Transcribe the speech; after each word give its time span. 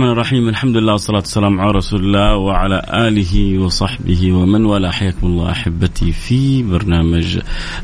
الرحمن 0.00 0.12
الرحيم. 0.12 0.48
الحمد 0.48 0.76
لله 0.76 0.92
والصلاة 0.92 1.18
والسلام 1.18 1.60
على 1.60 1.70
رسول 1.70 2.00
الله 2.00 2.36
وعلى 2.36 2.82
آله 3.08 3.58
وصحبه 3.58 4.32
ومن 4.32 4.64
والاه. 4.64 4.90
حياكم 4.90 5.26
الله 5.26 5.50
أحبتي 5.50 6.12
في 6.12 6.62
برنامج 6.62 7.38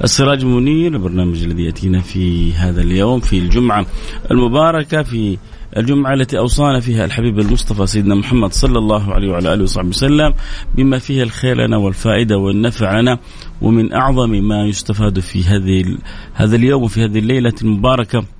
السراج 0.04 0.44
منير 0.44 0.92
البرنامج 0.92 1.42
الذي 1.42 1.62
يأتينا 1.62 2.00
في 2.00 2.52
هذا 2.52 2.82
اليوم 2.82 3.20
في 3.20 3.38
الجمعة 3.38 3.86
المباركة 4.30 5.02
في 5.02 5.38
الجمعة 5.76 6.14
التي 6.14 6.38
أوصانا 6.38 6.80
فيها 6.80 7.04
الحبيب 7.04 7.38
المصطفى 7.38 7.86
سيدنا 7.86 8.14
محمد 8.14 8.52
صلى 8.52 8.78
الله 8.78 9.14
عليه 9.14 9.30
وعلى 9.30 9.54
آله 9.54 9.62
وصحبه 9.62 9.88
وسلم 9.88 10.34
بما 10.74 10.98
فيه 10.98 11.22
الخير 11.22 11.56
لنا 11.56 11.76
والفائدة 11.76 12.38
والنفع 12.38 13.00
لنا 13.00 13.18
ومن 13.62 13.92
أعظم 13.92 14.30
ما 14.30 14.66
يستفاد 14.66 15.20
في 15.20 15.44
هذه 15.44 15.98
هذا 16.34 16.56
اليوم 16.56 16.82
وفي 16.82 17.04
هذه 17.04 17.18
الليلة 17.18 17.54
المباركة. 17.62 18.35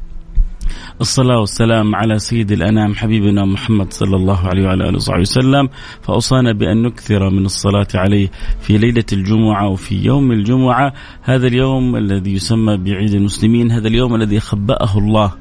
الصلاة 1.01 1.41
والسلام 1.41 1.95
على 1.95 2.19
سيد 2.19 2.53
الأنام 2.53 2.95
حبيبنا 2.95 3.45
محمد 3.45 3.93
صلى 3.93 4.17
الله 4.17 4.49
عليه 4.49 4.65
وعلى 4.65 4.89
آله 4.89 4.97
وصحبه 4.97 5.21
وسلم. 5.21 5.69
فأوصانا 6.03 6.53
بأن 6.53 6.83
نكثر 6.83 7.31
من 7.31 7.45
الصلاة 7.45 7.87
عليه 7.95 8.31
في 8.61 8.79
ليلة 8.79 9.05
الجمعة 9.12 9.69
وفي 9.69 10.05
يوم 10.05 10.33
الجمعة. 10.33 10.93
هذا 11.23 11.47
اليوم 11.47 11.97
الذي 11.97 12.33
يسمى 12.33 12.77
بعيد 12.77 13.15
المسلمين 13.15 13.71
هذا 13.71 13.89
اليوم 13.89 14.15
الذي 14.15 14.41
خبأه 14.41 14.99
الله 14.99 15.33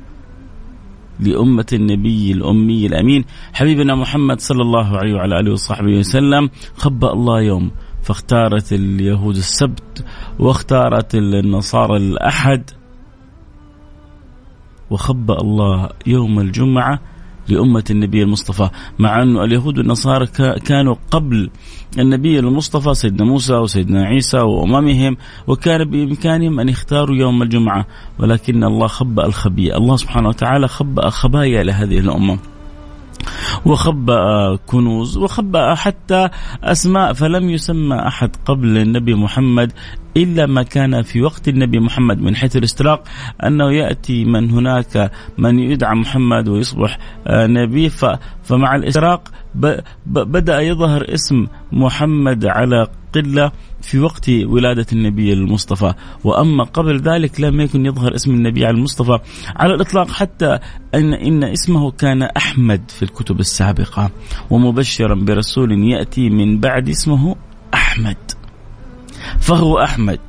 لأمة 1.19 1.65
النبي 1.73 2.31
الأمي 2.31 2.85
الأمين 2.85 3.25
حبيبنا 3.53 3.95
محمد 3.95 4.39
صلى 4.39 4.61
الله 4.61 4.97
عليه 4.97 5.13
وعلى 5.13 5.39
آله 5.39 5.51
وصحبه 5.51 5.97
وسلم. 5.99 6.49
خبأ 6.77 7.13
الله 7.13 7.41
يوم 7.41 7.71
فاختارت 8.03 8.73
اليهود 8.73 9.35
السبت 9.35 10.05
واختارت 10.39 11.15
النصارى 11.15 11.97
الأحد. 11.97 12.69
وخبأ 14.89 15.41
الله 15.41 15.89
يوم 16.07 16.39
الجمعة 16.39 16.99
لأمة 17.47 17.83
النبي 17.89 18.23
المصطفى. 18.23 18.69
مع 18.99 19.21
أن 19.21 19.37
اليهود 19.37 19.77
والنصارى 19.77 20.27
كانوا 20.65 20.95
قبل 21.11 21.49
النبي 21.99 22.39
المصطفى 22.39 22.93
سيدنا 22.93 23.25
موسى 23.25 23.53
وسيدنا 23.53 24.05
عيسى 24.05 24.39
وأممهم 24.39 25.17
وكان 25.47 25.89
بإمكانهم 25.89 26.59
أن 26.59 26.69
يختاروا 26.69 27.15
يوم 27.15 27.43
الجمعة. 27.43 27.85
ولكن 28.19 28.63
الله 28.63 28.87
خبأ 28.87 29.25
الخبيئة. 29.25 29.77
الله 29.77 29.95
سبحانه 29.95 30.29
وتعالى 30.29 30.67
خبأ 30.67 31.09
خبايا 31.09 31.63
لهذه 31.63 31.99
الأمة. 31.99 32.39
وخبأ 33.65 34.55
كنوز 34.55 35.17
وخبأ 35.17 35.75
حتى 35.75 36.29
أسماء 36.63 37.13
فلم 37.13 37.49
يسمى 37.49 37.95
أحد 37.95 38.35
قبل 38.45 38.77
النبي 38.77 39.13
محمد 39.15 39.71
إلا 40.17 40.45
ما 40.45 40.63
كان 40.63 41.01
في 41.01 41.21
وقت 41.21 41.47
النبي 41.47 41.79
محمد 41.79 42.21
من 42.21 42.35
حيث 42.35 42.55
الاستراق 42.55 43.03
أنه 43.43 43.71
يأتي 43.71 44.25
من 44.25 44.49
هناك 44.51 45.11
من 45.37 45.59
يدعى 45.59 45.95
محمد 45.95 46.47
ويصبح 46.47 46.97
نبي. 47.27 47.89
فمع 48.43 48.75
الاستراق 48.75 49.29
بدأ 50.05 50.59
يظهر 50.59 51.13
اسم 51.13 51.47
محمد 51.71 52.45
على 52.45 52.87
قلة 53.15 53.51
في 53.81 53.99
وقت 53.99 54.29
ولادة 54.29 54.85
النبي 54.93 55.33
المصطفى. 55.33 55.93
وأما 56.23 56.63
قبل 56.63 56.99
ذلك 56.99 57.41
لم 57.41 57.61
يكن 57.61 57.85
يظهر 57.85 58.15
اسم 58.15 58.31
النبي 58.31 58.65
على 58.65 58.77
المصطفى. 58.77 59.19
على 59.55 59.73
الإطلاق 59.73 60.11
حتى 60.11 60.59
أن 60.95 61.13
إن 61.13 61.43
اسمه 61.43 61.91
كان 61.91 62.23
أحمد 62.23 62.91
في 62.91 63.03
الكتب 63.03 63.39
السابقة. 63.39 64.09
ومبشرا 64.49 65.15
برسول 65.15 65.71
يأتي 65.71 66.29
من 66.29 66.59
بعد 66.59 66.89
اسمه 66.89 67.35
أحمد. 67.73 68.17
فهو 69.39 69.79
أحمد. 69.79 70.19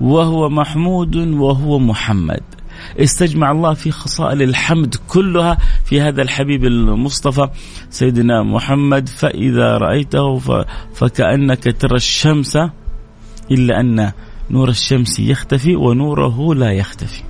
وهو 0.00 0.48
محمود 0.48 1.16
وهو 1.16 1.78
محمد. 1.78 2.53
استجمع 2.98 3.50
الله 3.50 3.74
في 3.74 3.90
خصائل 3.90 4.42
الحمد 4.42 4.94
كلها 5.08 5.58
في 5.84 6.00
هذا 6.00 6.22
الحبيب 6.22 6.64
المصطفى 6.64 7.48
سيدنا 7.90 8.42
محمد 8.42 9.08
فإذا 9.08 9.78
رأيته 9.78 10.38
فكأنك 10.94 11.76
ترى 11.80 11.96
الشمس 11.96 12.56
إلا 13.50 13.80
أن 13.80 14.12
نور 14.50 14.68
الشمس 14.68 15.20
يختفي 15.20 15.76
ونوره 15.76 16.54
لا 16.54 16.72
يختفي. 16.72 17.22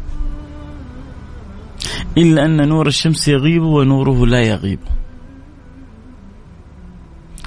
إلا 2.19 2.45
أن 2.45 2.69
نور 2.69 2.87
الشمس 2.87 3.29
يغيب 3.29 3.63
ونوره 3.63 4.27
لا 4.27 4.41
يغيب. 4.43 4.79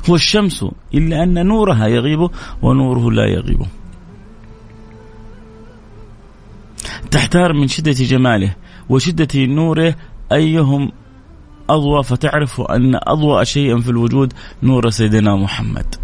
هو 0.09 0.15
الشمس 0.15 0.65
إلا 0.93 1.23
أن 1.23 1.47
نورها 1.47 1.87
يغيب 1.87 2.29
ونوره 2.61 3.11
لا 3.11 3.25
يغيب. 3.25 3.65
تحتار 7.11 7.53
من 7.53 7.67
شدة 7.67 7.91
جماله 7.91 8.55
وشدة 8.89 9.27
نوره 9.35 9.95
أيهم 10.31 10.91
أضوى؟ 11.69 12.03
فتعرف 12.03 12.61
أن 12.61 12.99
أضوى 13.03 13.45
شيئا 13.45 13.79
في 13.79 13.89
الوجود 13.89 14.33
نور 14.63 14.89
سيدنا 14.89 15.35
محمد. 15.35 15.95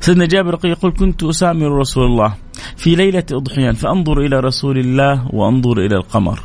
سيدنا 0.00 0.26
جابر 0.26 0.58
يقول 0.64 0.92
كنت 0.92 1.22
أسامر 1.22 1.78
رسول 1.78 2.06
الله 2.06 2.34
في 2.76 2.94
ليلة 2.94 3.24
أضحيان 3.32 3.74
فأنظر 3.74 4.20
إلى 4.20 4.40
رسول 4.40 4.78
الله 4.78 5.34
وأنظر 5.34 5.78
إلى 5.78 5.96
القمر. 5.96 6.40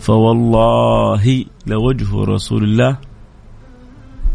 فوالله 0.00 1.44
لوجه 1.66 2.24
رسول 2.24 2.64
الله 2.64 2.96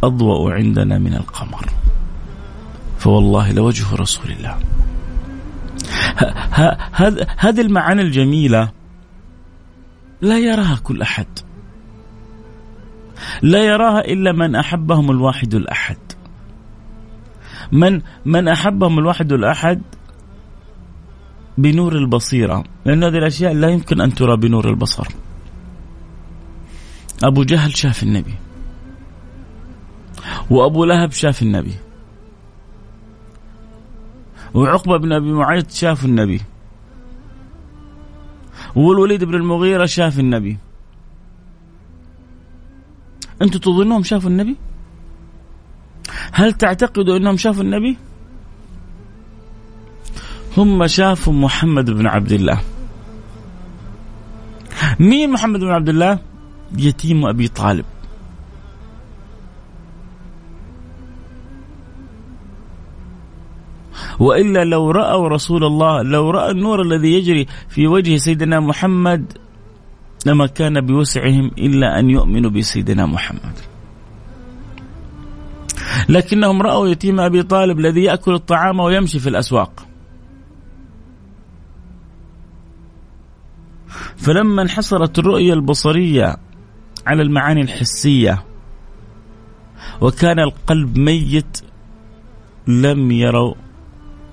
أضوأ 0.04 0.54
عندنا 0.54 0.98
من 0.98 1.14
القمر. 1.14 1.70
فوالله 3.00 3.52
لوجه 3.52 3.96
رسول 3.96 4.32
الله. 4.32 4.58
هذه 7.38 7.62
المعاني 7.62 8.02
الجميلة 8.02 8.72
لا 10.22 10.40
يراها 10.40 10.80
كل 10.84 11.02
أحد. 11.02 11.28
لا 13.42 13.64
يراها 13.64 14.00
إلا 14.00 14.32
من 14.32 14.56
أحبهم 14.56 15.12
الواحد 15.12 15.54
الأحد. 15.56 15.98
من 17.72 18.02
من 18.26 18.48
أحبهم 18.48 19.00
الواحد 19.00 19.34
الأحد 19.34 19.82
بنور 21.58 21.96
البصيرة 21.96 22.64
لأن 22.86 23.04
هذه 23.04 23.18
الأشياء 23.18 23.54
لا 23.54 23.70
يمكن 23.70 24.02
أن 24.02 24.14
ترى 24.14 24.38
بنور 24.38 24.70
البصر. 24.70 25.08
أبو 27.24 27.44
جهل 27.44 27.78
شاف 27.78 28.04
النبي. 28.04 28.36
وأبو 30.50 30.86
لهب 30.86 31.12
شاف 31.12 31.42
النبي. 31.42 31.76
وعقبة 34.54 34.98
بن 34.98 35.12
أبي 35.14 35.32
معيط 35.32 35.72
شاف 35.72 36.06
النبي. 36.06 36.42
والوليد 38.76 39.24
بن 39.24 39.36
المغيرة 39.36 39.86
شاف 39.86 40.20
النبي. 40.20 40.58
أنتم 43.42 43.60
تظنون 43.60 44.04
شافوا 44.04 44.30
النبي؟ 44.30 44.56
هل 46.32 46.54
تعتقدوا 46.54 47.18
أنهم 47.18 47.38
شافوا 47.38 47.64
النبي؟ 47.64 47.98
هم 50.58 50.88
شافوا 50.88 51.34
محمد 51.34 51.92
بن 51.92 52.08
عبد 52.08 52.32
الله. 52.32 52.62
مين 55.00 55.32
محمد 55.32 55.60
بن 55.60 55.72
عبد 55.72 55.90
الله؟ 55.90 56.20
يتيم 56.78 57.26
أبي 57.26 57.48
طالب. 57.48 57.86
وإلا 64.20 64.64
لو 64.64 64.92
رأوا 64.92 65.28
رسول 65.28 65.64
الله 65.64 66.02
لو 66.02 66.30
رأى 66.30 66.52
النور 66.52 66.82
الذي 66.82 67.14
يجري 67.14 67.46
في 67.70 67.88
وجه 67.88 68.18
سيدنا 68.18 68.60
محمد 68.60 69.38
لما 70.26 70.48
كان 70.48 70.82
بوسعهم 70.82 71.52
إلا 71.58 72.00
أن 72.00 72.10
يؤمنوا 72.10 72.52
بسيدنا 72.52 73.06
محمد. 73.06 73.54
لكنهم 76.10 76.62
رأوا 76.62 76.88
يتيم 76.88 77.20
أبي 77.20 77.44
طالب 77.44 77.80
الذي 77.80 78.04
يأكل 78.04 78.34
الطعام 78.34 78.80
ويمشي 78.80 79.20
في 79.20 79.30
الأسواق. 79.30 79.88
فلما 84.18 84.62
انحصرت 84.62 85.20
الرؤية 85.20 85.54
البصرية 85.54 86.38
على 87.08 87.22
المعاني 87.22 87.62
الحسية 87.62 88.44
وكان 90.02 90.40
القلب 90.40 90.98
ميت 90.98 91.62
لم 92.68 93.12
يروا 93.12 93.54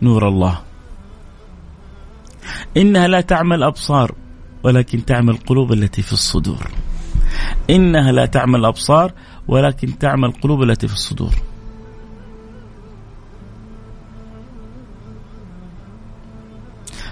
نور 0.03 0.29
الله. 0.29 0.61
إنها 2.77 3.09
لا 3.09 3.21
تعمل 3.21 3.63
أبصار 3.63 4.15
ولكن 4.63 5.05
تعمل 5.05 5.31
القلوب 5.31 5.73
التي 5.73 6.03
في 6.03 6.13
الصدور. 6.13 6.71
إنها 7.71 8.13
لا 8.13 8.27
تعمل 8.27 8.65
أبصار 8.65 9.13
ولكن 9.49 9.99
تعمل 9.99 10.29
القلوب 10.29 10.63
التي 10.63 10.89
في 10.89 10.95
الصدور. 10.95 11.35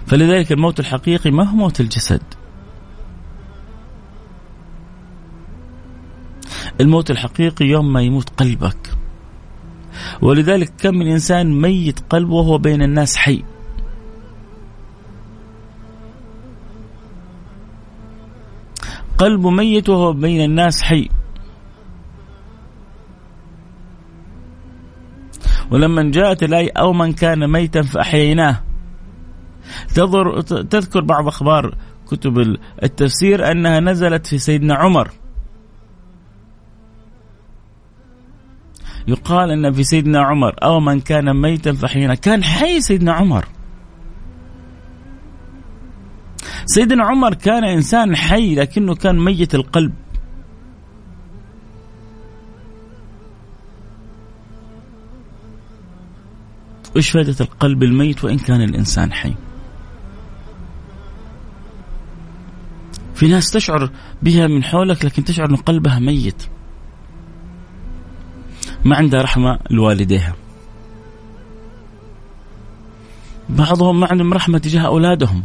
فلذلك 0.06 0.52
الموت 0.52 0.80
الحقيقي 0.80 1.30
ما 1.30 1.50
هو 1.50 1.56
موت 1.56 1.80
الجسد. 1.80 2.22
الموت 6.80 7.10
الحقيقي 7.10 7.64
يوم 7.64 7.92
ما 7.92 8.02
يموت 8.02 8.30
قلبك. 8.30 9.01
ولذلك 10.22 10.72
كم 10.78 10.94
من 10.94 11.06
إنسان 11.06 11.60
ميت 11.60 12.00
قلبه 12.10 12.34
وهو 12.34 12.58
بين 12.58 12.82
الناس 12.82 13.16
حي. 13.16 13.44
قلبه 19.18 19.50
ميت 19.50 19.88
وهو 19.88 20.12
بين 20.12 20.44
الناس 20.44 20.82
حي. 20.82 21.08
ولما 25.70 26.10
جاءت 26.10 26.42
الآية 26.42 26.70
أو 26.76 26.92
من 26.92 27.12
كان 27.12 27.50
ميتا 27.50 27.82
فأحييناه. 27.82 28.62
تذكر 30.70 31.00
بعض 31.00 31.26
أخبار 31.26 31.74
كتب 32.06 32.56
التفسير 32.82 33.50
أنها 33.52 33.80
نزلت 33.80 34.26
في 34.26 34.38
سيدنا 34.38 34.74
عمر. 34.74 35.10
يقال 39.08 39.50
إن 39.50 39.72
في 39.72 39.84
سيدنا 39.84 40.20
عمر 40.20 40.54
أو 40.62 40.80
من 40.80 41.00
كان 41.00 41.36
ميتا 41.36 41.72
فحينا. 41.72 42.14
كان 42.14 42.44
حي 42.44 42.80
سيدنا 42.80 43.12
عمر. 43.12 43.44
سيدنا 46.66 47.04
عمر 47.04 47.34
كان 47.34 47.64
إنسان 47.64 48.16
حي 48.16 48.54
لكنه 48.54 48.94
كان 48.94 49.24
ميت 49.24 49.54
القلب. 49.54 49.92
إيش 56.96 57.10
فائدة 57.10 57.36
القلب 57.40 57.82
الميت 57.82 58.24
وإن 58.24 58.38
كان 58.38 58.62
الإنسان 58.62 59.12
حي؟ 59.12 59.34
في 63.14 63.28
ناس 63.28 63.50
تشعر 63.50 63.90
بها 64.22 64.46
من 64.46 64.64
حولك 64.64 65.04
لكن 65.04 65.24
تشعر 65.24 65.50
إن 65.50 65.56
قلبها 65.56 65.98
ميت. 65.98 66.42
ما 68.84 68.96
عندها 68.96 69.22
رحمة 69.22 69.58
لوالديها. 69.70 70.34
بعضهم 73.48 74.00
ما 74.00 74.06
عندهم 74.06 74.34
رحمة 74.34 74.58
تجاه 74.58 74.86
أولادهم. 74.86 75.44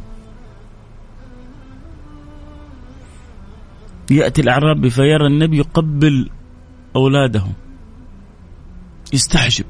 يأتي 4.11 4.41
الأعرابي 4.41 4.89
فيرى 4.89 5.27
النبي 5.27 5.57
يقبل 5.57 6.29
أولاده 6.95 7.45
يستحجب. 9.13 9.65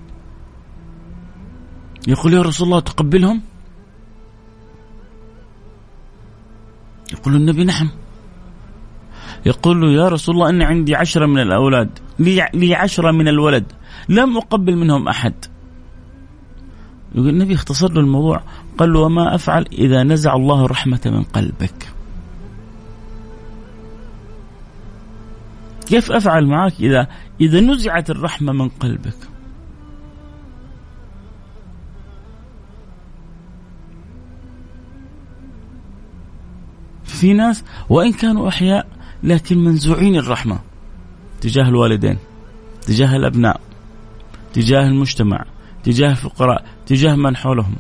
يقول 2.07 2.33
يا 2.33 2.41
رسول 2.41 2.67
الله 2.67 2.79
تقبلهم؟ 2.79 3.41
يقول 7.13 7.35
النبي 7.35 7.63
نعم. 7.63 7.89
يقول 9.47 9.81
له 9.81 9.91
يا 9.91 10.07
رسول 10.07 10.35
الله 10.35 10.49
أني 10.49 10.63
عندي 10.63 10.95
عشرة 10.95 11.25
من 11.25 11.39
الأولاد 11.39 11.89
لي, 12.19 12.49
لي 12.53 12.75
عشرة 12.75 13.11
من 13.11 13.27
الولد 13.27 13.65
لم 14.09 14.38
أقبل 14.38 14.75
منهم 14.75 15.07
أحد. 15.07 15.33
يقول 17.15 17.29
النبي 17.29 17.53
اختصر 17.53 17.94
له 17.94 17.99
الموضوع 17.99 18.41
قال 18.77 18.94
له 18.94 18.99
وما 18.99 19.35
أفعل 19.35 19.65
إذا 19.71 20.03
نزع 20.03 20.35
الله 20.35 20.65
الرحمة 20.65 21.01
من 21.05 21.23
قلبك. 21.23 21.94
كيف 25.85 26.11
أفعل 26.11 26.45
معك 26.45 26.73
إذا 26.79 27.07
إذا 27.41 27.59
نزعت 27.59 28.09
الرحمة 28.09 28.53
من 28.53 28.69
قلبك؟ 28.69 29.17
في 37.03 37.33
ناس 37.33 37.63
وإن 37.89 38.13
كانوا 38.13 38.47
أحياء 38.47 38.97
لكن 39.27 39.57
منزوعين 39.57 40.15
الرحمة 40.15 40.60
تجاه 41.41 41.69
الوالدين 41.69 42.17
تجاه 42.81 43.15
الأبناء 43.15 43.62
تجاه 44.53 44.88
المجتمع 44.88 45.46
تجاه 45.84 46.12
الفقراء 46.12 46.65
تجاه 46.86 47.15
من 47.15 47.36
حولهم 47.36 47.75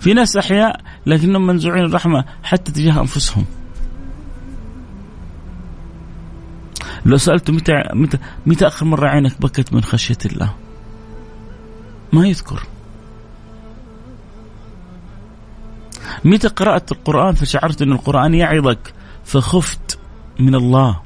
في 0.00 0.14
ناس 0.14 0.36
أحياء 0.36 0.80
لكنهم 1.06 1.46
منزوعين 1.46 1.84
الرحمة 1.84 2.24
حتى 2.42 2.72
تجاه 2.72 3.00
أنفسهم 3.00 3.44
لو 7.06 7.16
سألته 7.16 7.52
متى 7.52 7.72
متى 7.94 8.18
متى 8.46 8.66
آخر 8.66 8.86
مرة 8.86 9.08
عينك 9.08 9.40
بكت 9.40 9.72
من 9.72 9.82
خشية 9.82 10.18
الله؟ 10.26 10.54
ما 12.12 12.28
يذكر. 12.28 12.62
متى 16.24 16.48
قرأت 16.48 16.92
القرآن 16.92 17.34
فشعرت 17.34 17.82
أن 17.82 17.92
القرآن 17.92 18.34
يعظك 18.34 18.94
فخفت 19.24 19.98
من 20.40 20.54
الله. 20.54 21.02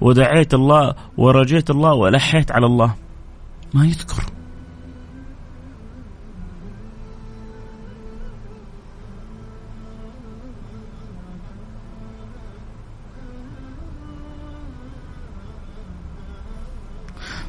ودعيت 0.00 0.54
الله 0.54 0.94
ورجيت 1.16 1.70
الله 1.70 1.94
والحيت 1.94 2.52
على 2.52 2.66
الله. 2.66 2.94
ما 3.74 3.86
يذكر. 3.86 4.24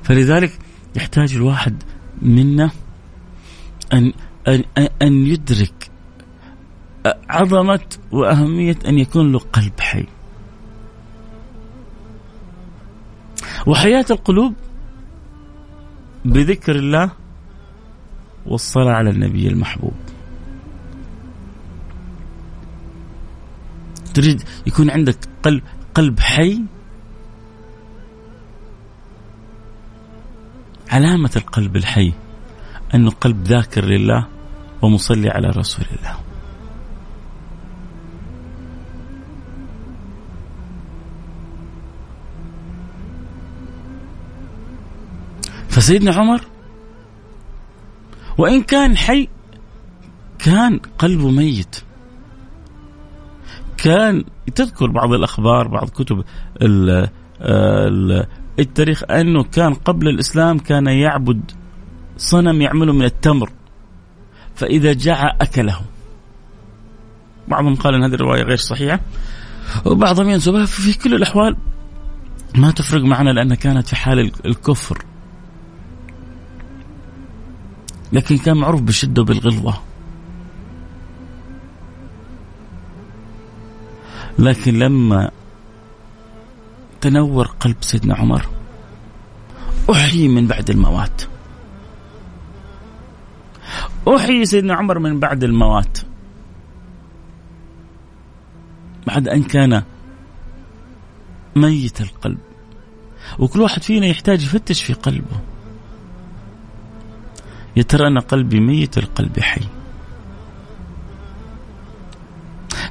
فلذلك 0.04 0.60
يحتاج 0.96 1.34
الواحد 1.34 1.84
منا 2.22 2.72
أن 3.94 4.14
أن 4.48 4.64
أن 5.02 5.28
يدرك 5.28 5.85
عظمة 7.30 7.80
وأهمية 8.12 8.78
أن 8.88 8.98
يكون 9.00 9.32
له 9.32 9.40
قلب 9.40 9.80
حي. 9.80 10.06
وحياة 13.68 14.06
القلوب 14.12 14.54
بذكر 16.26 16.76
الله 16.76 17.12
والصلاة 18.46 18.94
على 18.94 19.10
النبي 19.10 19.48
المحبوب. 19.48 19.94
تريد 24.14 24.44
يكون 24.68 24.90
عندك 24.90 25.18
قلب 25.44 25.64
قلب 25.94 26.20
حي؟ 26.20 26.62
علامة 30.90 31.32
القلب 31.36 31.76
الحي 31.76 32.14
أنه 32.96 33.12
قلب 33.12 33.44
ذاكر 33.44 33.86
لله 33.86 34.28
ومصلي 34.82 35.30
على 35.30 35.48
رسول 35.48 35.86
الله. 36.00 36.35
فسيدنا 45.76 46.14
عمر 46.14 46.42
وإن 48.38 48.62
كان 48.62 48.98
حي 48.98 49.28
كان 50.40 50.80
قلبه 51.00 51.32
ميت. 51.32 51.76
كان 53.78 54.24
تذكر 54.56 54.92
بعض 54.92 55.14
الأخبار 55.14 55.68
بعض 55.68 55.90
كتب 55.90 56.24
التاريخ 58.60 59.04
أنه 59.12 59.44
كان 59.44 59.74
قبل 59.74 60.08
الإسلام 60.08 60.60
كان 60.60 60.88
يعبد 60.88 61.52
صنم 62.18 62.62
يعمله 62.62 62.94
من 62.94 63.06
التمر 63.06 63.50
فإذا 64.56 64.94
جاع 64.94 65.38
أكله. 65.42 65.80
بعضهم 67.48 67.76
قال 67.76 67.96
أن 67.96 68.04
هذه 68.04 68.14
الرواية 68.14 68.44
غير 68.44 68.58
صحيحة 68.58 69.00
وبعضهم 69.86 70.30
ينسبها 70.30 70.66
في 70.66 70.98
كل 70.98 71.14
الأحوال. 71.14 71.58
ما 72.56 72.72
تفرق 72.72 73.04
معنا 73.04 73.30
لأنها 73.30 73.56
كانت 73.56 73.88
في 73.88 73.96
حال 73.96 74.32
الكفر. 74.46 75.06
لكن 78.16 78.38
كان 78.38 78.58
معروف 78.58 78.82
بالشدة 78.82 79.22
وبالغلظة 79.22 79.82
لكن 84.40 84.80
لما 84.80 85.32
تنور 87.02 87.48
قلب 87.48 87.76
سيدنا 87.82 88.16
عمر 88.16 88.46
أحيي 89.92 90.28
من 90.28 90.48
بعد 90.48 90.70
الموات. 90.70 91.22
أحيي 94.08 94.46
سيدنا 94.46 94.76
عمر 94.76 95.00
من 95.00 95.20
بعد 95.20 95.44
الموات. 95.44 95.98
بعد 99.08 99.28
أن 99.28 99.44
كان 99.44 99.84
ميت 101.56 102.02
القلب. 102.02 102.40
وكل 103.40 103.62
واحد 103.62 103.84
فينا 103.84 104.06
يحتاج 104.06 104.44
يفتش 104.44 104.84
في 104.84 104.94
قلبه. 104.94 105.55
يا 107.76 107.84
ترى 107.84 108.08
أنا 108.08 108.20
قلبي 108.20 108.60
ميت 108.60 108.98
القلب 108.98 109.40
حي؟ 109.40 109.62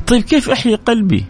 طيب 0.07 0.23
كيف 0.23 0.50
أحيي 0.50 0.75
قلبي؟ 0.75 1.25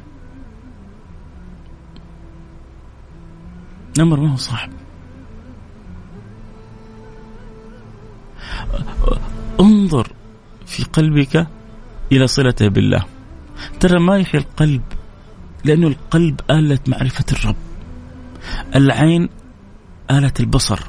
الأمر 3.96 4.20
ما 4.20 4.32
هو 4.32 4.36
صعب 4.36 4.70
انظر 9.60 10.12
في 10.66 10.84
قلبك 10.84 11.46
إلى 12.12 12.26
صلته 12.26 12.68
بالله. 12.68 13.04
ترى 13.80 14.00
ما 14.00 14.18
يحيي 14.18 14.40
القلب؟ 14.40 14.82
لأنه 15.64 15.86
القلب 15.86 16.40
آلة 16.50 16.78
معرفة 16.86 17.24
الرب. 17.32 17.56
العين 18.74 19.28
آلة 20.10 20.32
البصر. 20.40 20.80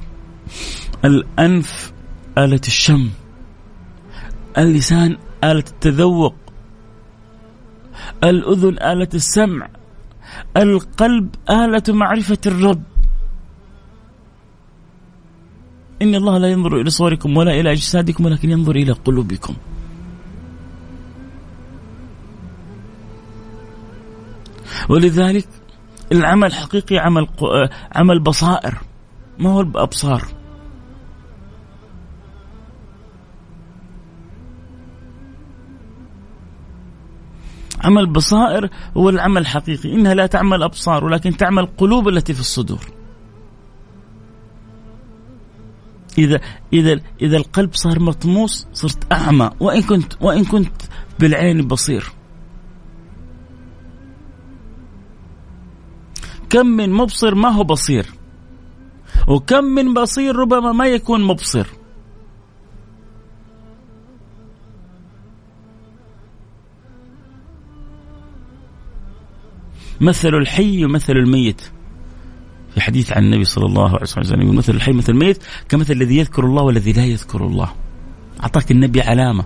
الأنف 1.06 1.95
آلة 2.38 2.62
الشم 2.68 3.10
اللسان 4.58 5.18
آلة 5.44 5.64
التذوق 5.68 6.36
الأذن 8.24 8.78
آلة 8.84 9.10
السمع 9.14 9.68
القلب 10.58 11.36
آلة 11.50 11.84
معرفة 11.90 12.38
الرب. 12.46 12.84
إن 16.02 16.16
الله 16.16 16.38
لا 16.38 16.52
ينظر 16.52 16.82
إلى 16.82 16.90
صوركم 16.90 17.38
ولا 17.38 17.52
إلى 17.52 17.72
أجسادكم 17.72 18.26
ولكن 18.26 18.50
ينظر 18.50 18.76
إلى 18.76 18.92
قلوبكم. 18.92 19.56
ولذلك 24.90 25.48
العمل 26.12 26.54
حقيقي 26.54 26.98
عمل 26.98 27.28
عمل 27.96 28.20
بصائر 28.20 28.82
ما 29.40 29.50
هو 29.50 29.62
الأبصار؟ 29.62 30.45
عمل 37.86 38.06
بصائر 38.06 38.70
هو 38.98 39.10
العمل 39.10 39.42
الحقيقي. 39.42 39.94
إنها 39.94 40.14
لا 40.14 40.26
تعمل 40.26 40.64
أبصار 40.64 41.06
ولكن 41.06 41.38
تعمل 41.38 41.66
قلوب 41.66 42.08
التي 42.08 42.34
في 42.34 42.40
الصدور. 42.40 42.80
إذا 46.18 46.40
إذا 46.74 47.00
إذا 47.22 47.38
القلب 47.38 47.74
صار 47.74 48.00
مطموس 48.00 48.68
صرت 48.74 49.12
أعمى. 49.12 49.52
وإن 49.60 49.82
كنت 49.82 50.14
وإن 50.22 50.46
كنت 50.46 50.82
بالعين 51.20 51.68
بصير. 51.68 52.12
كم 56.50 56.66
من 56.66 56.90
مبصر 56.94 57.36
ما 57.36 57.50
هو 57.50 57.64
بصير. 57.64 58.06
وكم 59.28 59.64
من 59.64 59.94
بصير 59.94 60.36
ربما 60.36 60.72
ما 60.72 60.88
يكون 60.88 61.24
مبصر. 61.24 61.68
مثل 70.02 70.30
الحي 70.30 70.86
ومثل 70.86 71.14
الميت. 71.14 71.62
في 72.74 72.82
حديث 72.82 73.12
عن 73.12 73.24
النبي 73.24 73.44
صلى 73.44 73.66
الله 73.66 73.90
عليه 73.90 74.04
وسلم 74.04 74.42
يقول 74.42 74.56
مثل 74.56 74.74
الحي 74.74 74.92
مثل 74.92 75.14
الميت 75.14 75.44
كمثل 75.70 75.94
الذي 75.94 76.18
يذكر 76.18 76.46
الله 76.46 76.64
والذي 76.64 76.92
لا 76.92 77.06
يذكر 77.06 77.46
الله. 77.46 77.74
أعطاك 78.44 78.72
النبي 78.72 79.02
علامة. 79.02 79.46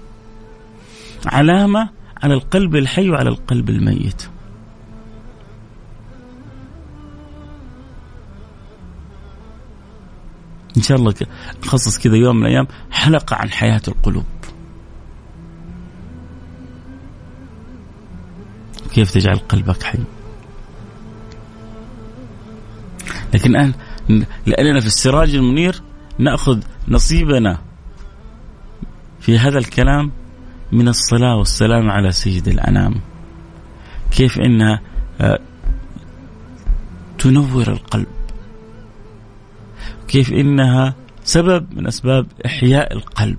علامة 1.25 1.89
على 2.23 2.33
القلب 2.33 2.75
الحي 2.75 3.09
وعلى 3.09 3.29
القلب 3.29 3.69
الميت. 3.69 4.29
إن 10.77 10.81
شاء 10.81 10.97
الله 10.97 11.13
نخصص 11.65 11.97
كذا 11.99 12.15
يوم 12.15 12.35
من 12.35 12.45
الأيام 12.45 12.67
حلقة 12.91 13.35
عن 13.35 13.49
حياة 13.49 13.81
القلوب. 13.87 14.25
كيف 18.93 19.11
تجعل 19.11 19.37
قلبك 19.37 19.83
حي؟ 19.83 19.99
لكن 23.33 23.49
الآن 23.49 23.73
لأننا 24.45 24.79
في 24.79 24.87
السراج 24.87 25.35
المنير 25.35 25.81
نأخذ 26.19 26.59
نصيبنا 26.87 27.57
في 29.19 29.37
هذا 29.37 29.57
الكلام 29.57 30.11
من 30.71 30.87
الصلاة 30.87 31.35
والسلام 31.35 31.91
على 31.91 32.11
سيد 32.11 32.47
الأنام. 32.47 32.95
كيف 34.11 34.39
إنها 34.39 34.81
آه، 35.21 35.39
تنور 37.17 37.67
القلب. 37.67 38.07
كيف 40.07 40.33
إنها 40.33 40.95
سبب 41.23 41.73
من 41.73 41.87
أسباب 41.87 42.27
إحياء 42.45 42.93
القلب. 42.93 43.37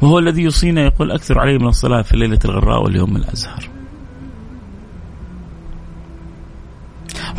وهو 0.00 0.18
الذي 0.18 0.42
يوصينا 0.42 0.80
يقول 0.80 1.10
أكثر 1.10 1.38
عليه 1.38 1.58
من 1.58 1.66
الصلاة 1.66 2.02
في 2.02 2.14
الليلة 2.14 2.38
الغراء 2.44 2.82
واليوم 2.82 3.16
الأزهر. 3.16 3.79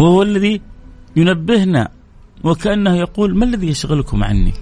وهو 0.01 0.22
الذي 0.22 0.62
ينبهنا 1.15 1.89
وكأنه 2.43 2.96
يقول 2.96 3.38
ما 3.38 3.46
الذي 3.46 3.67
يشغلكم 3.67 4.24
عني؟ 4.24 4.53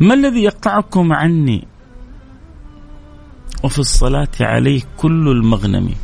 ما 0.00 0.14
الذي 0.14 0.42
يقطعكم 0.42 1.12
عني؟ 1.12 1.66
وفي 3.64 3.78
الصلاة 3.78 4.28
عليه 4.40 4.82
كل 4.96 5.28
المغنم. 5.28 5.94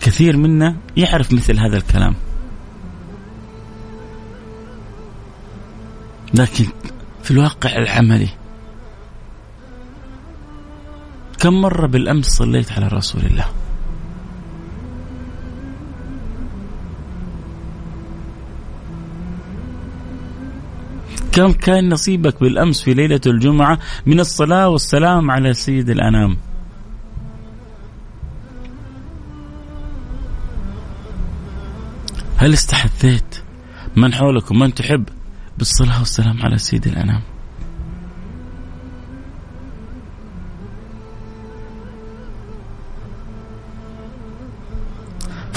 كثير 0.00 0.36
منا 0.36 0.76
يعرف 0.96 1.32
مثل 1.32 1.58
هذا 1.58 1.76
الكلام. 1.76 2.14
لكن 6.34 6.66
في 7.22 7.30
الواقع 7.30 7.76
العملي 7.76 8.37
كم 11.38 11.60
مرة 11.60 11.86
بالأمس 11.86 12.26
صليت 12.26 12.72
على 12.72 12.88
رسول 12.88 13.20
الله؟ 13.20 13.46
كم 21.32 21.52
كان 21.52 21.88
نصيبك 21.88 22.40
بالأمس 22.40 22.82
في 22.82 22.94
ليلة 22.94 23.20
الجمعة 23.26 23.78
من 24.06 24.20
الصلاة 24.20 24.68
والسلام 24.68 25.30
على 25.30 25.54
سيد 25.54 25.90
الأنام؟ 25.90 26.36
هل 32.36 32.52
استحثيت؟ 32.52 33.42
من 33.96 34.14
حولك 34.14 34.50
ومن 34.50 34.74
تحب 34.74 35.08
بالصلاة 35.58 35.98
والسلام 35.98 36.42
على 36.42 36.58
سيد 36.58 36.86
الأنام. 36.86 37.22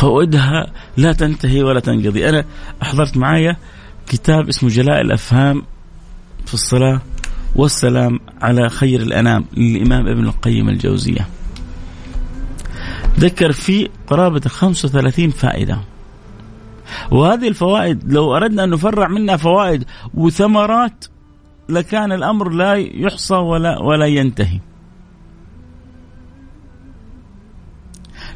فوائدها 0.02 0.68
لا 0.98 1.14
تنتهي 1.14 1.64
ولا 1.64 1.80
تنقضي. 1.80 2.30
أنا 2.30 2.46
أحضرت 2.82 3.18
معايا 3.18 3.58
كتاب 4.08 4.50
اسمه 4.50 4.70
جلاء 4.70 5.02
الأفهام 5.02 5.64
في 6.46 6.54
الصلاة 6.54 7.02
والسلام 7.56 8.20
على 8.42 8.70
خير 8.70 9.02
الأنام 9.02 9.46
للإمام 9.58 10.08
ابن 10.08 10.28
القيم 10.28 10.70
الجوزية. 10.70 11.28
ذكر 13.20 13.52
فيه 13.52 13.88
قرابة 14.08 14.40
35 14.40 15.30
فائدة. 15.30 15.80
وهذه 17.12 17.48
الفوائد 17.48 18.14
لو 18.14 18.36
أردنا 18.36 18.64
أن 18.64 18.70
نفرع 18.70 19.08
منها 19.08 19.38
فوائد 19.38 19.84
وثمرات 20.14 21.06
لكان 21.70 22.12
الأمر 22.12 22.50
لا 22.50 22.76
يحصى 22.76 23.36
ولا 23.36 23.80
ولا 23.80 24.06
ينتهي. 24.06 24.60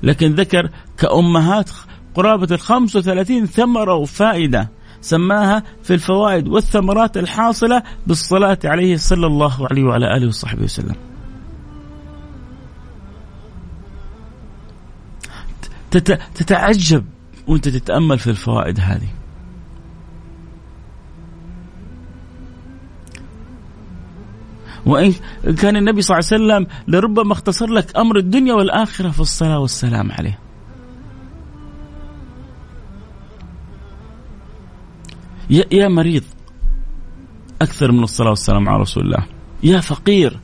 لكن 0.06 0.36
ذكر 0.36 0.70
كأمهات 0.98 1.70
قرابة 2.16 2.48
ال 2.52 2.60
35 2.60 3.46
ثمرة 3.46 3.94
وفائدة 3.96 4.70
سماها 5.02 5.64
في 5.84 5.94
الفوائد 5.94 6.48
والثمرات 6.48 7.18
الحاصلة 7.18 7.84
بالصلاة 8.08 8.58
عليه 8.66 8.98
صلى 8.98 9.28
الله 9.28 9.68
عليه 9.72 9.84
وعلى 9.84 10.18
آله 10.18 10.28
وصحبه 10.28 10.64
وسلم. 10.64 10.96
تتعجب 16.36 17.06
وانت 17.48 17.70
تتأمل 17.70 18.20
في 18.20 18.30
الفوائد 18.30 18.80
هذه. 18.80 19.10
وإن 24.86 25.14
كان 25.62 25.76
النبي 25.78 26.02
صلى 26.02 26.20
الله 26.20 26.30
عليه 26.32 26.64
وسلم 26.64 26.68
لربما 26.88 27.34
اختصر 27.34 27.68
لك 27.70 27.98
أمر 27.98 28.18
الدنيا 28.18 28.54
والآخرة 28.54 29.10
في 29.10 29.20
الصلاة 29.20 29.60
والسلام 29.60 30.12
عليه. 30.12 30.40
يا 35.50 35.88
مريض 35.88 36.24
أكثر 37.62 37.92
من 37.92 38.04
الصلاة 38.04 38.30
والسلام 38.30 38.70
على 38.70 38.82
رسول 38.82 39.04
الله. 39.04 39.26
يا 39.64 39.80
فقير 39.80 40.40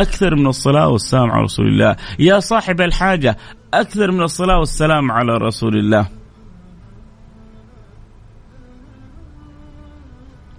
أكثر 0.00 0.36
من 0.36 0.46
الصلاة 0.46 0.88
والسلام 0.88 1.30
على 1.30 1.42
رسول 1.42 1.66
الله. 1.66 1.96
يا 2.18 2.40
صاحب 2.40 2.80
الحاجة 2.80 3.36
أكثر 3.74 4.10
من 4.12 4.22
الصلاة 4.22 4.58
والسلام 4.58 5.12
على 5.12 5.36
رسول 5.36 5.78
الله. 5.78 6.17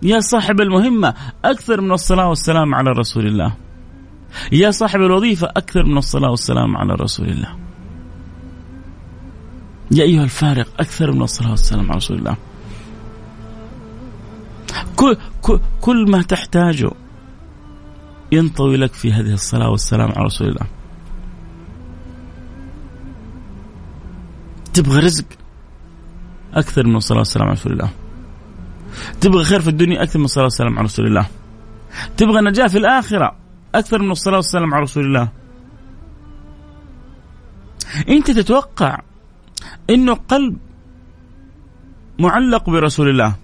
يا 0.01 0.19
صاحب 0.19 0.61
المهمة 0.61 1.13
أكثر 1.45 1.81
من 1.81 1.91
الصلاة 1.91 2.29
والسلام 2.29 2.75
على 2.75 2.91
رسول 2.91 3.27
الله. 3.27 3.55
يا 4.51 4.71
صاحب 4.71 4.99
الوظيفة 5.01 5.47
أكثر 5.47 5.85
من 5.85 5.97
الصلاة 5.97 6.29
والسلام 6.29 6.77
على 6.77 6.93
رسول 6.93 7.29
الله. 7.29 7.55
يا 9.91 10.03
أيها 10.03 10.23
الفارق 10.23 10.67
أكثر 10.79 11.11
من 11.11 11.21
الصلاة 11.21 11.49
والسلام 11.51 11.85
على 11.85 11.97
رسول 11.97 12.17
الله. 12.17 12.35
كل, 14.95 15.17
كل, 15.41 15.59
كل 15.81 16.11
ما 16.11 16.21
تحتاجه 16.21 16.91
ينطوي 18.31 18.77
لك 18.77 18.93
في 18.93 19.13
هذه 19.13 19.33
الصلاة 19.33 19.69
والسلام 19.69 20.11
على 20.11 20.25
رسول 20.25 20.47
الله. 20.47 20.67
تبغى 24.73 24.99
رزق؟ 24.99 25.25
أكثر 26.53 26.87
من 26.87 26.95
الصلاة 26.95 27.19
والسلام 27.19 27.47
على 27.47 27.53
رسول 27.53 27.73
الله. 27.73 27.89
تبغى 29.21 29.43
خير 29.43 29.61
في 29.61 29.69
الدنيا 29.69 30.03
أكثر 30.03 30.19
من 30.19 30.25
الصلاة 30.25 30.43
والسلام 30.43 30.77
على 30.77 30.85
رسول 30.85 31.07
الله. 31.07 31.25
تبغى 32.17 32.41
نجاة 32.41 32.67
في 32.67 32.77
الآخرة 32.77 33.35
أكثر 33.75 34.01
من 34.01 34.11
الصلاة 34.11 34.35
والسلام 34.35 34.73
على 34.73 34.83
رسول 34.83 35.05
الله. 35.05 35.29
أنت 38.09 38.31
تتوقع 38.31 38.99
أنه 39.89 40.13
قلب 40.13 40.57
معلق 42.19 42.69
برسول 42.69 43.09
الله؟ 43.09 43.35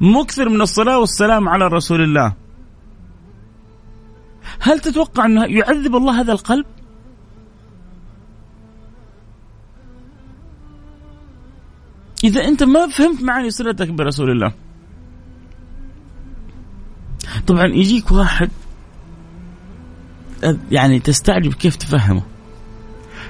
مكثر 0.00 0.48
من 0.48 0.60
الصلاة 0.60 0.98
والسلام 0.98 1.48
على 1.48 1.66
رسول 1.66 2.02
الله. 2.02 2.34
هل 4.60 4.80
تتوقع 4.80 5.26
أنه 5.26 5.44
يعذب 5.44 5.96
الله 5.96 6.20
هذا 6.20 6.32
القلب؟ 6.32 6.66
إذا 12.24 12.44
أنت 12.44 12.62
ما 12.62 12.86
فهمت 12.86 13.22
معاني 13.22 13.50
صلتك 13.50 13.88
برسول 13.88 14.30
الله. 14.30 14.52
طبعا 17.46 17.66
يجيك 17.66 18.12
واحد 18.12 18.50
يعني 20.70 21.00
تستعجب 21.00 21.54
كيف 21.54 21.76
تفهمه. 21.76 22.22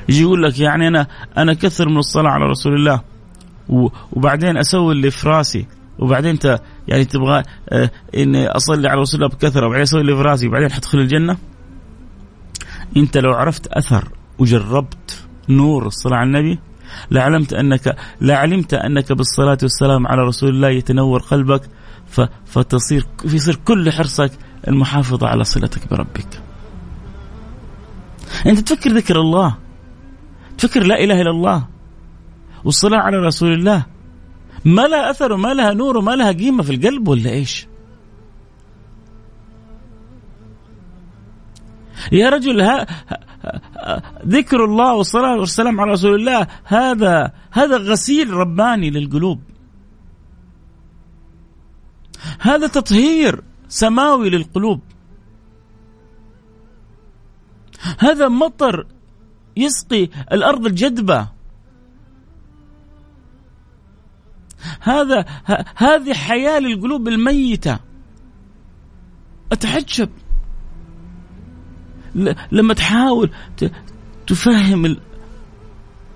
يجي 0.09 0.23
يقول 0.23 0.43
لك 0.43 0.59
يعني 0.59 0.89
أنا 0.89 1.07
أنا 1.37 1.55
كثر 1.55 1.89
من 1.89 1.99
الصلاة 1.99 2.31
على 2.31 2.45
رسول 2.45 2.75
الله 2.75 3.03
وبعدين 4.13 4.57
أسوي 4.57 4.93
اللي 4.93 5.11
في 5.11 5.29
راسي 5.29 5.67
وبعدين 5.99 6.31
انت 6.31 6.61
يعني 6.89 7.05
تبغى 7.05 7.43
آه 7.69 7.91
إني 8.17 8.49
أصلي 8.49 8.89
على 8.89 9.01
رسول 9.01 9.23
الله 9.23 9.37
بكثرة 9.37 9.67
وبعدين 9.67 9.83
أسوي 9.83 10.01
اللي 10.01 10.17
في 10.17 10.23
راسي 10.23 10.49
وبعدين 10.49 10.73
حتدخل 10.73 10.99
الجنة. 10.99 11.39
أنت 12.97 13.17
لو 13.17 13.33
عرفت 13.33 13.67
أثر 13.67 14.09
وجربت 14.39 15.27
نور 15.49 15.87
الصلاة 15.87 16.17
على 16.17 16.27
النبي 16.27 16.59
لعلمت 17.11 17.53
انك 17.53 17.97
لعلمت 18.21 18.75
أنك 18.75 19.13
بالصلاة 19.13 19.59
والسلام 19.63 20.07
على 20.07 20.23
رسول 20.23 20.51
الله 20.51 20.69
يتنور 20.69 21.21
قلبك 21.21 21.63
فتصير 22.47 23.07
يصير 23.25 23.55
كل 23.65 23.93
حرصك 23.93 24.33
المحافظة 24.69 25.27
على 25.29 25.45
صلتك 25.45 25.91
بربك. 25.91 26.43
أنت 28.47 28.59
تفكر 28.59 28.91
ذكر 28.91 29.21
الله 29.21 29.57
تفكر 30.59 30.83
لا 30.83 31.05
إله 31.05 31.21
إلا 31.21 31.31
الله 31.31 31.67
والصلاة 32.65 32.99
على 32.99 33.17
رسول 33.17 33.53
الله 33.53 33.87
ما 34.65 34.83
لها 34.83 35.11
أثر 35.11 35.33
وما 35.33 35.55
لها 35.55 35.73
نور 35.73 35.97
وما 35.97 36.11
لها 36.17 36.33
قيمة 36.33 36.63
في 36.63 36.75
القلب 36.75 37.09
ولا 37.09 37.31
إيش؟ 37.31 37.67
يا 42.13 42.29
رجل 42.29 42.61
ها 42.61 42.87
ذكر 44.27 44.65
الله 44.65 44.95
والصلاة 44.95 45.37
والسلام 45.39 45.81
على 45.81 45.93
رسول 45.93 46.15
الله. 46.15 46.47
هذا 46.65 47.33
هذا 47.51 47.77
غسيل 47.77 48.31
رباني 48.31 48.91
للقلوب. 48.91 49.41
هذا 52.41 52.67
تطهير 52.67 53.43
سماوي 53.69 54.31
للقلوب. 54.31 54.81
هذا 57.99 58.29
مطر 58.29 58.87
يسقي 59.57 60.09
الأرض 60.33 60.67
الجدبة. 60.67 61.29
هذا 64.81 65.27
هذه 65.77 66.15
حياة 66.15 66.59
للقلوب 66.59 67.09
الميتة. 67.09 67.79
أتعجب 69.53 70.11
لما 72.53 72.75
تحاول 72.75 73.31
تفهم. 74.27 74.97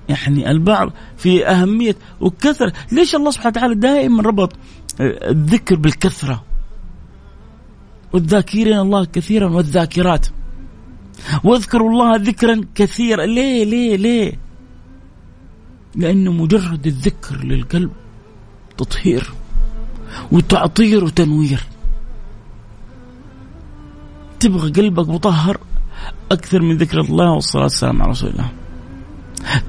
يعني 0.08 0.50
البعض 0.50 0.92
في 1.16 1.46
أهمية 1.46 1.96
وكثرة. 2.20 2.72
ليش 2.92 3.14
الله 3.14 3.30
سبحانه 3.30 3.50
وتعالى 3.50 3.74
دائما 3.74 4.22
ربط 4.22 4.52
الذكر 5.00 5.76
بالكثرة؟ 5.76 6.44
والذاكرين 8.12 8.78
الله 8.78 9.04
كثيرا 9.04 9.48
والذاكرات. 9.48 10.26
واذكروا 11.44 11.90
الله 11.90 12.16
ذكرا 12.16 12.60
كثيرا. 12.74 13.26
ليه 13.26 13.64
ليه 13.64 13.96
ليه؟ 13.96 14.38
لأنه 15.96 16.32
مجرد 16.32 16.86
الذكر 16.86 17.44
للقلب 17.44 17.90
تطهير 18.76 19.32
وتعطير 20.32 21.04
وتنوير. 21.04 21.60
تبغى 24.40 24.70
قلبك 24.70 25.08
مطهر 25.08 25.60
أكثر 26.32 26.62
من 26.62 26.76
ذكر 26.76 27.00
الله 27.00 27.30
والصلاة 27.30 27.62
والسلام 27.62 28.02
على 28.02 28.10
رسول 28.10 28.30
الله. 28.30 28.50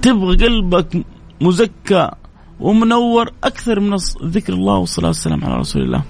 تبغى 0.02 0.46
قلبك 0.46 1.06
مزكى 1.42 2.12
ومنور 2.60 3.32
أكثر 3.44 3.80
من 3.80 3.96
ذكر 4.24 4.54
الله 4.54 4.78
والصلاة 4.78 5.08
والسلام 5.08 5.46
على 5.46 5.56
رسول 5.56 5.82
الله. 5.82 6.04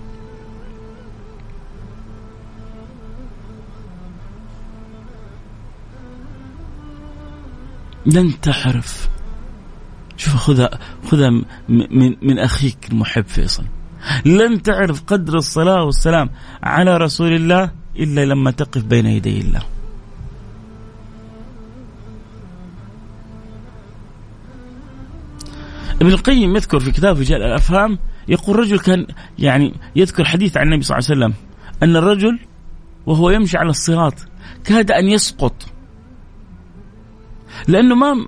لن 8.06 8.42
تعرف 8.42 9.10
شوف 10.18 10.36
خذها 10.36 10.70
خذها 11.06 11.30
من 11.70 12.16
من 12.22 12.40
أخيك 12.40 12.78
المحب 12.92 13.26
فيصل. 13.28 13.64
لن 14.26 14.62
تعرف 14.62 15.04
قدر 15.04 15.38
الصلاة 15.38 15.84
والسلام 15.84 16.30
على 16.64 16.98
رسول 16.98 17.34
الله 17.34 17.72
إلا 17.96 18.26
لما 18.26 18.52
تقف 18.52 18.84
بين 18.84 19.06
يدي 19.06 19.42
الله. 19.42 19.75
ابن 26.02 26.12
القيم 26.12 26.56
يذكر 26.56 26.80
في 26.80 26.92
كتاب 26.92 27.20
رجال 27.20 27.44
الأفهام 27.44 28.00
يقول 28.28 28.56
رجل 28.56 28.80
كان 28.80 29.08
يعني 29.40 29.74
يذكر 29.96 30.26
حديث 30.26 30.58
عن 30.58 30.68
النبي 30.68 30.84
صلى 30.84 30.98
الله 30.98 31.10
عليه 31.10 31.20
وسلم 31.20 31.34
أن 31.84 31.96
الرجل 31.96 32.40
وهو 33.06 33.30
يمشي 33.30 33.58
على 33.58 33.70
الصراط 33.70 34.14
كاد 34.64 34.92
أن 34.92 35.08
يسقط. 35.10 35.54
لأنه 37.68 37.96
ما 37.96 38.28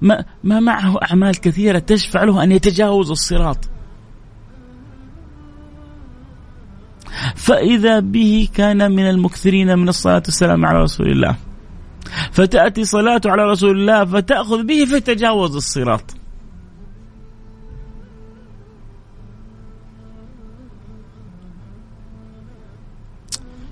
ما 0.00 0.24
ما 0.44 0.60
معه 0.60 0.98
أعمال 1.10 1.40
كثيرة 1.40 1.78
تشفع 1.78 2.24
له 2.24 2.42
أن 2.42 2.52
يتجاوز 2.52 3.10
الصراط. 3.10 3.68
فإذا 7.36 8.00
به 8.00 8.48
كان 8.54 8.92
من 8.92 9.10
المكثرين 9.10 9.78
من 9.78 9.88
الصلاة 9.88 10.22
والسلام 10.24 10.66
على 10.66 10.82
رسول 10.82 11.10
الله. 11.10 11.36
فتأتي 12.32 12.84
صلاته 12.84 13.30
على 13.30 13.42
رسول 13.42 13.80
الله 13.80 14.04
فتأخذ 14.04 14.62
به 14.62 14.84
فتجاوز 14.84 15.56
الصراط. 15.56 16.17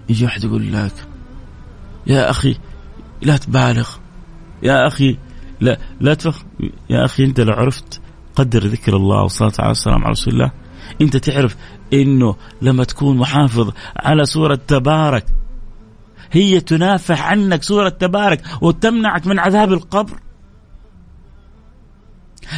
يجي 0.09 0.25
واحد 0.25 0.45
يقول 0.45 0.73
لك 0.73 0.93
يا 2.07 2.31
أخي 2.31 2.57
لا 3.23 3.37
تبالغ 3.37 3.89
يا 4.63 4.87
أخي 4.87 5.19
لا 5.61 5.79
لا 6.01 6.15
تفخ 6.15 6.45
يا 6.91 7.05
أخي 7.05 7.25
أنت 7.25 7.41
لو 7.41 7.53
عرفت 7.53 8.01
قدر 8.37 8.67
ذكر 8.67 8.97
الله 8.97 9.23
والصلاة 9.23 9.53
على 9.59 9.71
السلام 9.71 10.05
على 10.05 10.11
رسول 10.11 10.35
الله 10.35 10.53
أنت 11.01 11.17
تعرف 11.17 11.57
أنه 11.93 12.37
لما 12.63 12.85
تكون 12.85 13.17
محافظ 13.17 13.73
على 13.97 14.25
سورة 14.25 14.55
تبارك 14.67 15.27
هي 16.33 16.61
تنافح 16.61 17.31
عنك 17.31 17.63
سورة 17.63 17.89
تبارك 17.89 18.43
وتمنعك 18.61 19.27
من 19.27 19.39
عذاب 19.39 19.73
القبر؟ 19.73 20.21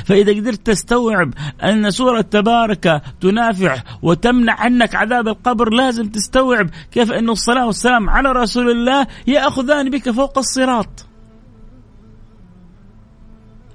فإذا 0.04 0.32
قدرت 0.32 0.66
تستوعب 0.66 1.34
أن 1.64 1.90
سورة 1.90 2.20
تبارك 2.20 3.02
تنافع 3.20 3.82
وتمنع 4.02 4.60
عنك 4.60 4.94
عذاب 4.94 5.28
القبر 5.28 5.70
لازم 5.70 6.08
تستوعب 6.08 6.70
كيف 6.90 7.12
أن 7.12 7.30
الصلاة 7.30 7.66
والسلام 7.66 8.10
على 8.10 8.32
رسول 8.32 8.70
الله 8.70 9.06
يأخذان 9.26 9.90
بك 9.90 10.10
فوق 10.10 10.38
الصراط. 10.38 11.06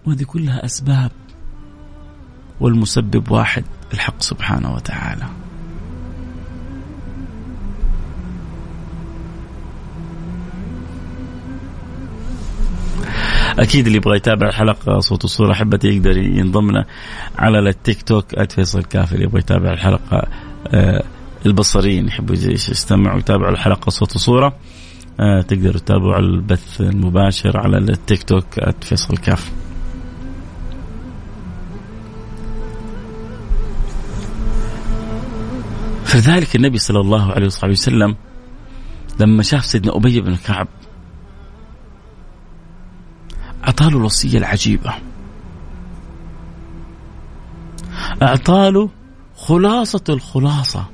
وهذه 0.06 0.24
كلها 0.24 0.66
أسباب 0.66 1.12
والمسبب 2.60 3.32
واحد 3.32 3.64
الحق 3.94 4.22
سبحانه 4.22 4.74
وتعالى. 4.74 5.43
أكيد 13.60 13.86
اللي 13.86 13.98
يبغى 13.98 14.18
يتابع 14.18 14.48
الحلقة 14.48 15.00
صوت 15.00 15.24
وصوره 15.24 15.52
أحبتي 15.52 15.88
يقدر 15.88 16.18
ينضمنا 16.18 16.86
على 17.38 17.60
التيك 17.60 18.02
توك 18.02 18.52
@فيصل 18.52 18.84
كافي 18.84 19.14
اللي 19.14 19.24
يبغى 19.24 19.40
يتابع 19.40 19.74
الحلقة 19.74 20.28
آه، 20.68 21.04
البصريين 21.46 22.08
يحبوا 22.08 22.36
يستمعوا 22.36 23.16
ويتابعوا 23.16 23.52
الحلقة 23.52 23.90
صوت 23.90 24.16
وصوره 24.16 24.56
آه، 25.20 25.42
تقدروا 25.42 25.80
تتابعوا 25.80 26.20
البث 26.20 26.82
المباشر 26.82 27.58
على 27.58 27.78
التيك 27.78 28.24
توك 28.24 28.46
@فيصل 28.82 29.18
كاف 29.18 29.52
فذلك 36.06 36.56
النبي 36.56 36.78
صلى 36.78 37.00
الله 37.00 37.32
عليه 37.32 37.46
وصحبه 37.46 37.72
وسلم 37.72 38.16
لما 39.20 39.44
شاف 39.44 39.66
سيدنا 39.66 39.98
أبي 39.98 40.22
بن 40.22 40.36
كعب 40.36 40.68
أعطاله 43.64 43.98
الوصية 43.98 44.38
العجيبة. 44.38 44.94
أعطاله 48.22 48.90
خلاصة 49.36 50.04
الخلاصة 50.10 50.86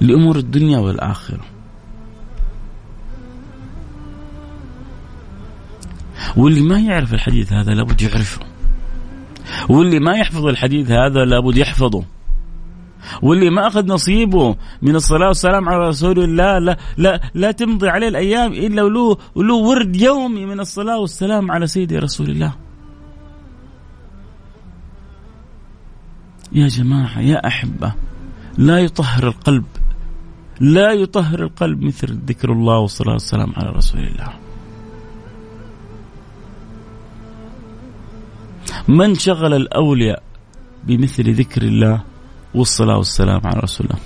لأمور 0.00 0.36
الدنيا 0.36 0.78
والآخرة. 0.78 1.44
واللي 6.36 6.60
ما 6.60 6.80
يعرف 6.80 7.14
الحديث 7.14 7.52
هذا 7.52 7.74
لابد 7.74 8.02
يعرفه. 8.02 8.40
واللي 9.68 9.98
ما 9.98 10.16
يحفظ 10.16 10.46
الحديث 10.46 10.90
هذا 10.90 11.24
لابد 11.24 11.56
يحفظه. 11.56 12.04
واللي 13.22 13.50
ما 13.50 13.66
أخذ 13.66 13.86
نصيبه 13.86 14.56
من 14.82 14.96
الصلاة 14.96 15.28
والسلام 15.28 15.68
على 15.68 15.88
رسول 15.88 16.18
الله 16.18 16.58
لا 16.58 16.78
لا 16.96 17.20
لا 17.34 17.50
تمضي 17.50 17.88
عليه 17.88 18.08
الأيام 18.08 18.52
إلا 18.52 18.82
وله 18.82 19.16
له 19.36 19.54
ورد 19.54 19.96
يومي 19.96 20.46
من 20.46 20.60
الصلاة 20.60 20.98
والسلام 20.98 21.50
على 21.50 21.66
سيدي 21.66 21.98
رسول 21.98 22.30
الله. 22.30 22.52
يا 26.52 26.68
جماعة 26.68 27.20
يا 27.20 27.46
أحبة 27.46 27.92
لا 28.58 28.78
يطهر 28.78 29.28
القلب 29.28 29.64
لا 30.60 30.92
يطهر 30.92 31.42
القلب 31.42 31.82
مثل 31.82 32.18
ذكر 32.26 32.52
الله 32.52 32.78
والصلاة 32.78 33.12
والسلام 33.12 33.52
على 33.56 33.70
رسول 33.70 34.00
الله. 34.00 34.32
من 38.88 39.14
شغل 39.14 39.54
الأولياء 39.54 40.22
بمثل 40.84 41.32
ذكر 41.32 41.62
الله 41.62 42.09
والصلاة 42.54 42.96
والسلام 42.96 43.40
على 43.44 43.60
رسول 43.60 43.86
الله. 43.86 44.00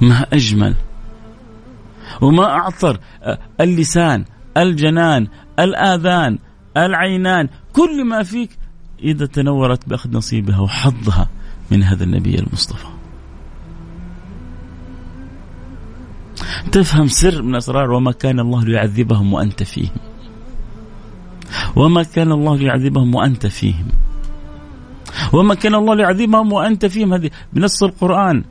ما 0.00 0.26
أجمل 0.32 0.74
وما 2.20 2.44
أعطر 2.44 3.00
اللسان 3.60 4.24
الجنان 4.56 5.28
الآذان 5.58 6.38
العينان 6.76 7.48
كل 7.72 8.04
ما 8.04 8.22
فيك 8.22 8.58
إذا 9.00 9.26
تنورت 9.26 9.88
بأخذ 9.88 10.16
نصيبها 10.16 10.60
وحظها 10.60 11.28
من 11.70 11.82
هذا 11.82 12.04
النبي 12.04 12.38
المصطفى. 12.38 12.86
تفهم 16.72 17.08
سر 17.08 17.42
من 17.42 17.56
أسرار 17.56 17.90
وما 17.90 18.12
كان 18.12 18.40
الله 18.40 18.64
ليعذبهم 18.64 19.32
وأنت 19.32 19.62
فيهم. 19.62 19.96
وما 21.76 22.02
كان 22.02 22.32
الله 22.32 22.56
ليعذبهم 22.56 23.14
وأنت 23.14 23.46
فيهم. 23.46 23.88
وما 25.32 25.54
كان 25.54 25.74
الله 25.74 25.94
ليعذبهم 25.94 26.52
وأنت 26.52 26.86
فيهم. 26.86 27.14
هذه 27.14 27.30
بنص 27.52 27.82
القرآن 27.82 28.44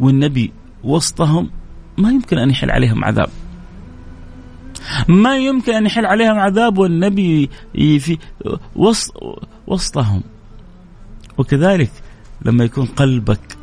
والنبي 0.00 0.52
وسطهم 0.84 1.50
ما 1.98 2.10
يمكن 2.10 2.38
أن 2.38 2.50
يحل 2.50 2.70
عليهم 2.70 3.04
عذاب. 3.04 3.28
ما 5.08 5.36
يمكن 5.36 5.74
أن 5.74 5.86
يحل 5.86 6.06
عليهم 6.06 6.38
عذاب 6.38 6.78
والنبي 6.78 7.50
في 7.74 8.18
وسط 8.76 9.14
وسطهم. 9.66 10.22
وكذلك 11.38 11.90
لما 12.44 12.64
يكون 12.64 12.86
قلبك 12.86 13.56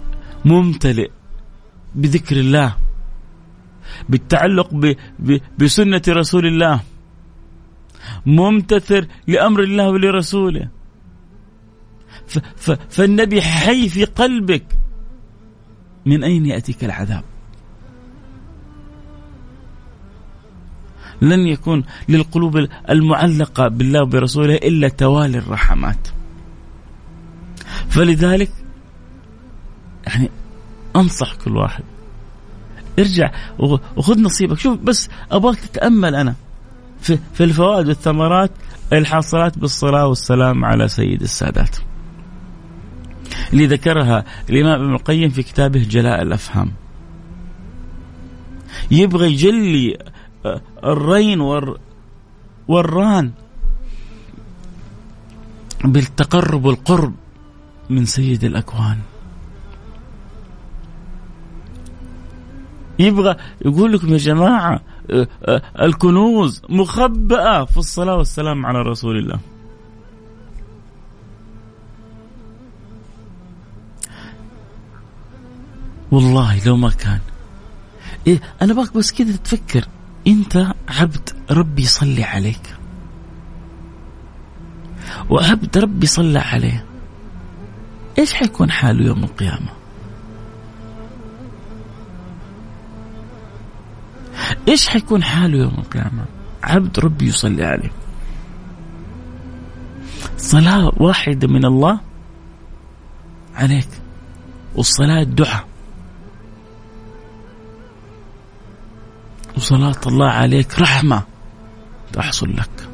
ممتلئ 0.46 1.10
بذكر 1.96 2.36
الله 2.40 2.76
بالتعلق 4.10 4.74
ب 4.74 4.96
ب 5.20 5.38
بسنة 5.60 6.02
رسول 6.08 6.48
الله. 6.48 6.80
ممتثر 8.26 9.08
لأمر 9.28 9.64
الله 9.64 9.90
ولرسوله. 9.90 10.68
ف 12.28 12.40
ف 12.56 12.72
فالنبي 12.72 13.42
حي 13.42 13.90
في 13.90 14.06
قلبك. 14.06 14.66
من 16.06 16.24
أين 16.24 16.46
يأتيك 16.46 16.84
العذاب؟ 16.84 17.24
لن 21.22 21.48
يكون 21.48 21.84
للقلوب 22.10 22.68
المعلقة 22.90 23.68
بالله 23.68 24.02
وبرسوله 24.02 24.56
إلا 24.56 24.88
توالي 24.88 25.38
الرحمات. 25.38 26.08
فلذلك 27.90 28.52
يعني 30.08 30.30
أنصح 30.96 31.36
كل 31.36 31.58
واحد 31.58 31.84
ارجع 33.00 33.32
وخذ 33.96 34.22
نصيبك 34.22 34.60
شوف 34.60 34.80
بس 34.80 35.10
أبغاك 35.32 35.60
تتأمل 35.60 36.16
أنا 36.16 36.36
في, 37.02 37.20
في 37.34 37.44
الفوائد 37.44 37.88
والثمرات 37.88 38.52
الحاصلات 38.94 39.60
بالصلاة 39.60 40.08
والسلام 40.08 40.66
على 40.66 40.88
سيد 40.88 41.22
السادات. 41.22 41.78
اللي 43.54 43.66
ذكرها 43.66 44.26
الإمام 44.50 44.82
ابن 44.82 44.94
القيم 44.94 45.30
في 45.30 45.44
كتابه 45.44 45.84
جلاء 45.90 46.22
الأفهام. 46.22 46.72
يبغى 48.92 49.32
يجلي 49.32 49.98
آه، 50.46 50.62
الرين 50.84 51.40
والر 51.40 51.78
والران 52.68 53.32
بالتقرب 55.84 56.66
والقرب 56.66 57.14
من 57.90 58.06
سيد 58.06 58.44
الأكوان. 58.44 58.98
يبغى 63.00 63.36
يقول 63.66 63.94
لكم 63.94 64.08
يا 64.10 64.18
جماعة 64.18 64.82
آه، 65.12 65.28
آه، 65.46 65.62
الكنوز 65.82 66.62
مخبأة 66.70 67.66
في 67.66 67.78
الصلاة 67.78 68.16
والسلام 68.16 68.66
على 68.66 68.82
رسول 68.82 69.18
الله. 69.18 69.40
والله 76.12 76.66
لو 76.66 76.78
ما 76.78 76.90
كان. 76.90 77.20
إيه 78.28 78.42
أنا 78.62 78.74
باك 78.74 78.94
بس 78.94 79.12
كذا 79.12 79.36
تفكر 79.36 79.86
أنت 80.28 80.68
عبد 80.90 81.30
ربي 81.52 81.82
يصلي 81.82 82.24
عليك. 82.24 82.76
وعبد 85.30 85.78
ربي 85.78 86.08
صلى 86.08 86.40
عليه. 86.40 86.86
إيش 88.20 88.34
حيكون 88.34 88.72
حاله 88.72 89.06
يوم 89.06 89.24
القيامة؟ 89.24 89.77
إيش 94.68 94.88
حيكون 94.88 95.24
حاله 95.24 95.58
يوم 95.58 95.74
القيامة؟ 95.78 96.26
عبد 96.64 97.00
ربي 97.00 97.28
يصلي 97.28 97.66
عليه. 97.66 97.92
صلاة 100.38 100.92
واحدة 100.98 101.48
من 101.48 101.66
الله 101.66 102.00
عليك 103.56 103.88
والصلاة 104.76 105.24
دعاء 105.24 105.68
وصلاة 109.58 110.02
الله 110.08 110.30
عليك 110.30 110.80
رحمة 110.80 111.24
تحصل 112.14 112.50
لك. 112.50 112.90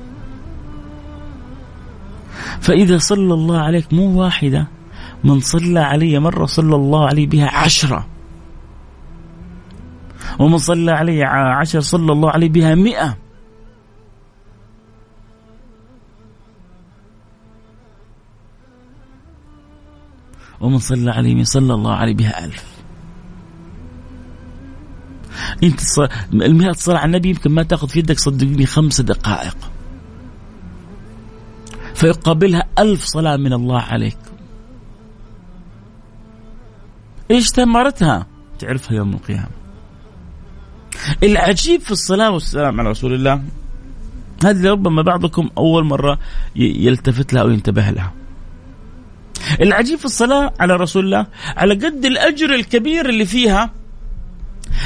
فإذا 2.62 2.98
صلى 2.98 3.34
الله 3.34 3.60
عليك 3.60 3.94
مو 3.94 4.22
واحدة 4.22 4.68
من 5.24 5.40
صلى 5.40 5.80
علي 5.80 6.20
مرة 6.20 6.46
صلى 6.46 6.76
الله 6.76 7.08
عليه 7.08 7.28
بها 7.28 7.50
عشرة. 7.50 8.13
ومن 10.40 10.58
صلى 10.58 10.92
علي 10.92 11.24
عشر 11.62 11.80
صلى 11.80 12.12
الله 12.12 12.32
عليه 12.32 12.50
بها 12.50 12.76
مئة. 12.76 13.18
ومن 20.62 20.78
صلى 20.78 21.12
عليه 21.12 21.44
صلى 21.44 21.74
الله 21.74 21.94
عليه 21.94 22.16
بها 22.16 22.46
ألف. 22.46 22.74
أنت 25.64 25.80
المئة 26.34 26.72
صلاة 26.72 26.98
على 26.98 27.06
النبي 27.06 27.30
يمكن 27.30 27.52
ما 27.52 27.64
تأخذ 27.64 27.88
في 27.88 28.00
يدك 28.00 28.20
صدقني 28.20 28.66
خمس 28.66 29.02
دقائق. 29.02 29.58
فيقابلها 31.96 32.64
ألف 32.80 33.06
صلاة 33.06 33.38
من 33.38 33.54
الله 33.54 33.82
عليك. 33.82 34.18
إيش 37.32 37.50
ثمرتها؟ 37.50 38.28
تعرفها 38.60 38.98
يوم 38.98 39.14
القيامة. 39.14 39.63
العجيب 41.24 41.82
في 41.82 41.92
الصلاة 41.92 42.32
والسلام 42.32 42.80
على 42.80 42.90
رسول 42.90 43.14
الله 43.14 43.42
هذه 44.44 44.70
ربما 44.72 45.02
بعضكم 45.02 45.50
أول 45.58 45.84
مرة 45.84 46.20
يلتفت 46.56 47.34
لها 47.34 47.42
أو 47.42 47.50
ينتبه 47.50 47.90
لها. 47.90 48.14
العجيب 49.62 50.00
في 50.00 50.06
الصلاة 50.06 50.54
على 50.60 50.76
رسول 50.76 51.06
الله 51.06 51.28
على 51.58 51.74
قد 51.74 52.06
الأجر 52.06 52.54
الكبير 52.54 53.10
اللي 53.10 53.26
فيها 53.26 53.72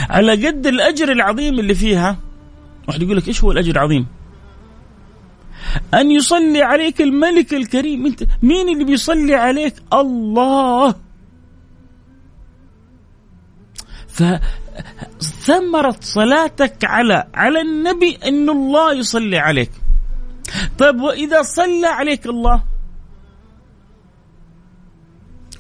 على 0.10 0.48
قد 0.48 0.68
الأجر 0.68 1.12
العظيم 1.12 1.60
اللي 1.60 1.76
فيها. 1.76 2.18
واحد 2.88 3.02
يقول 3.02 3.18
لك 3.18 3.28
إيش 3.28 3.44
هو 3.44 3.52
الأجر 3.52 3.72
العظيم؟ 3.72 4.08
أن 5.94 6.12
يصلي 6.12 6.62
عليك 6.62 7.02
الملك 7.02 7.54
الكريم. 7.54 8.06
أنت 8.06 8.24
مين 8.42 8.70
اللي 8.70 8.84
بيصلي 8.84 9.36
عليك؟ 9.36 9.74
الله. 9.94 10.96
فثمرة 15.22 15.96
صلاتك 16.02 16.86
على 16.86 17.28
على 17.34 17.62
النبي 17.62 18.16
أن 18.16 18.50
الله 18.50 18.94
يصلي 18.94 19.38
عليك. 19.38 19.72
طيب 20.78 21.02
وإذا 21.02 21.42
صلى 21.42 21.88
عليك 21.88 22.26
الله 22.26 22.64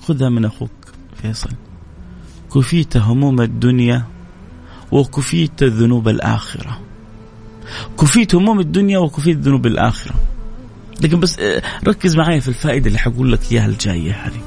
خذها 0.01 0.30
من 0.30 0.45
أخوك 0.45 0.71
فيصل. 1.21 1.49
كفيت 2.56 2.97
هموم 2.97 3.41
الدنيا 3.41 4.06
وكفيت 4.91 5.63
ذنوب 5.63 6.08
الآخرة. 6.08 6.82
كفيت 7.99 8.36
هموم 8.36 8.60
الدنيا 8.60 8.99
وكفيت 8.99 9.38
ذنوب 9.38 9.65
الآخرة. 9.65 10.15
لكن 11.01 11.19
بس 11.19 11.39
آه، 11.39 11.62
ركز 11.88 12.17
معي 12.17 12.41
في 12.41 12.47
الفائدة 12.47 12.88
اللي 12.88 12.99
حقول 12.99 13.32
لك 13.32 13.51
إياها 13.51 13.65
الجاية 13.65 14.12
هذه. 14.12 14.41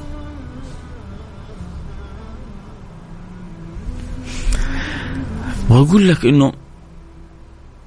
وأقول 5.71 6.09
لك 6.09 6.25
إنه 6.25 6.53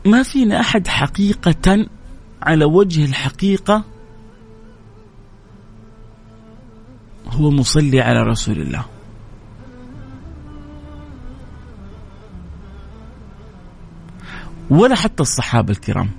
ما 0.06 0.22
فينا 0.22 0.60
أحد 0.60 0.88
حقيقة 0.88 1.86
على 2.42 2.64
وجه 2.64 3.04
الحقيقة 3.04 3.84
هو 7.28 7.50
مصلي 7.50 8.00
على 8.00 8.22
رسول 8.22 8.60
الله. 8.60 8.84
ولا 14.70 14.94
حتى 14.94 15.22
الصحابة 15.22 15.72
الكرام. 15.72 16.10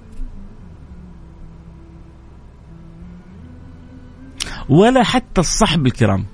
ولا 4.69 5.03
حتى 5.03 5.41
الصحب 5.41 5.85
الكرام. 5.87 6.25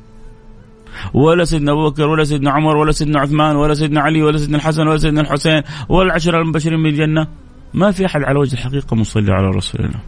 ولا 1.13 1.43
سيدنا 1.43 1.71
أبو 1.71 1.89
بكر 1.89 2.07
ولا 2.07 2.23
سيدنا 2.23 2.51
عمر 2.51 2.77
ولا 2.77 2.91
سيدنا 2.91 3.19
عثمان 3.19 3.55
ولا 3.55 3.73
سيدنا 3.73 4.01
علي 4.01 4.21
ولا 4.21 4.37
سيدنا 4.37 4.57
الحسن 4.57 4.87
ولا 4.87 4.97
سيدنا 4.97 5.21
الحسين 5.21 5.61
ولا 5.89 6.05
العشره 6.07 6.41
المبشرين 6.41 6.83
بالجنة. 6.83 7.27
ما 7.73 7.91
في 7.91 8.05
أحد 8.05 8.23
على 8.23 8.39
وجه 8.39 8.53
الحقيقة 8.53 8.95
مصلي 8.95 9.31
على 9.31 9.47
رسول 9.47 9.85
الله 9.85 9.99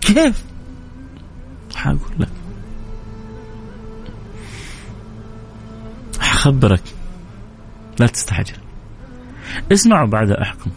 كيف؟ 0.00 0.44
حقول 1.74 1.98
لك. 2.18 2.28
حخبرك 6.20 6.82
لا 8.00 8.06
تستعجل. 8.06 8.56
اسمعوا 9.72 10.08
بعد 10.08 10.30
أحكم. 10.30 10.70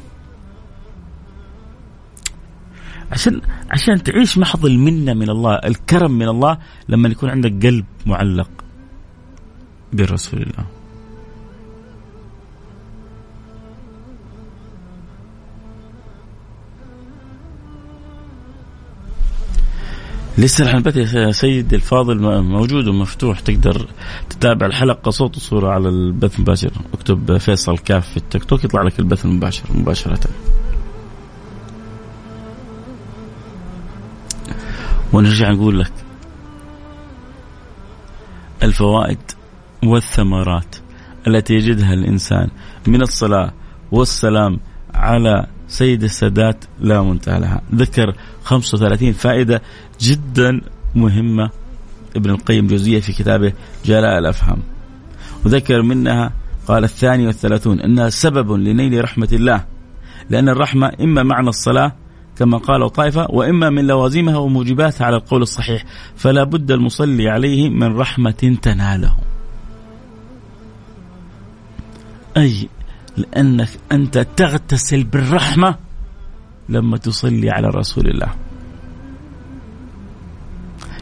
عشان 3.16 3.42
عشان 3.72 4.04
تعيش 4.04 4.38
محض 4.38 4.66
المنة 4.66 5.14
من 5.14 5.30
الله 5.30 5.56
الكرم 5.56 6.12
من 6.12 6.28
الله 6.28 6.58
لما 6.90 7.10
يكون 7.10 7.30
عندك 7.30 7.66
قلب 7.66 7.86
معلق 8.06 8.50
برسول 9.94 10.42
الله. 10.42 10.66
لسه 20.38 20.78
البث 20.78 20.96
يا 21.16 21.32
سيد 21.32 21.74
الفاضل 21.74 22.42
موجود 22.42 22.88
ومفتوح 22.88 23.40
تقدر 23.40 23.88
تتابع 24.30 24.66
الحلقة 24.66 25.12
صوت 25.12 25.38
وصورة 25.38 25.70
على 25.70 25.90
البث 25.90 26.36
المباشر. 26.36 26.72
اكتب 26.94 27.38
فيصل 27.38 27.78
كاف 27.78 28.10
في 28.10 28.18
التيك 28.18 28.44
توك 28.44 28.64
يطلع 28.64 28.82
لك 28.82 29.00
البث 29.00 29.26
المباشر 29.26 29.64
مباشرة. 29.74 30.20
ونرجع 35.16 35.52
نقول 35.52 35.80
لك 35.80 35.92
الفوائد 38.64 39.18
والثمرات 39.84 40.76
التي 41.28 41.54
يجدها 41.54 41.94
الإنسان 41.94 42.50
من 42.88 43.02
الصلاة 43.02 43.54
والسلام 43.92 44.60
على 44.94 45.48
سيد 45.68 46.04
السادات 46.04 46.66
لا 46.80 47.02
منتهى 47.02 47.40
لها. 47.40 47.62
ذكر 47.76 48.16
35 48.44 49.14
فائدة 49.14 49.62
جدا 50.02 50.62
مهمة 50.96 51.50
ابن 52.16 52.30
القيم 52.30 52.68
جوزية 52.68 53.00
في 53.00 53.14
كتابه 53.14 53.54
جلاء 53.86 54.18
الأفهام. 54.18 54.58
وذكر 55.46 55.82
منها 55.82 56.34
قال 56.68 56.84
الثاني 56.84 57.28
والثلاثون 57.28 57.80
أنها 57.80 58.10
سبب 58.10 58.52
لنيل 58.52 59.04
رحمة 59.04 59.30
الله 59.34 59.66
لأن 60.30 60.50
الرحمة 60.50 60.92
إما 61.02 61.24
معنى 61.24 61.50
الصلاة 61.50 61.96
كما 62.38 62.58
قال 62.58 62.90
طائفة 62.90 63.28
وإما 63.30 63.70
من 63.70 63.88
لوازمها 63.88 64.38
وموجباتها 64.38 65.06
على 65.06 65.16
القول 65.16 65.42
الصحيح 65.42 65.84
فلا 66.16 66.44
بد 66.44 66.72
المصلي 66.72 67.30
عليه 67.30 67.70
من 67.70 67.98
رحمة 67.98 68.58
تناله. 68.62 69.16
أي 72.38 72.70
لأنك 73.18 73.70
أنت 73.92 74.18
تغتسل 74.18 75.04
بالرحمة 75.04 75.76
لما 76.70 76.98
تصلي 76.98 77.50
على 77.50 77.68
رسول 77.68 78.08
الله. 78.08 78.34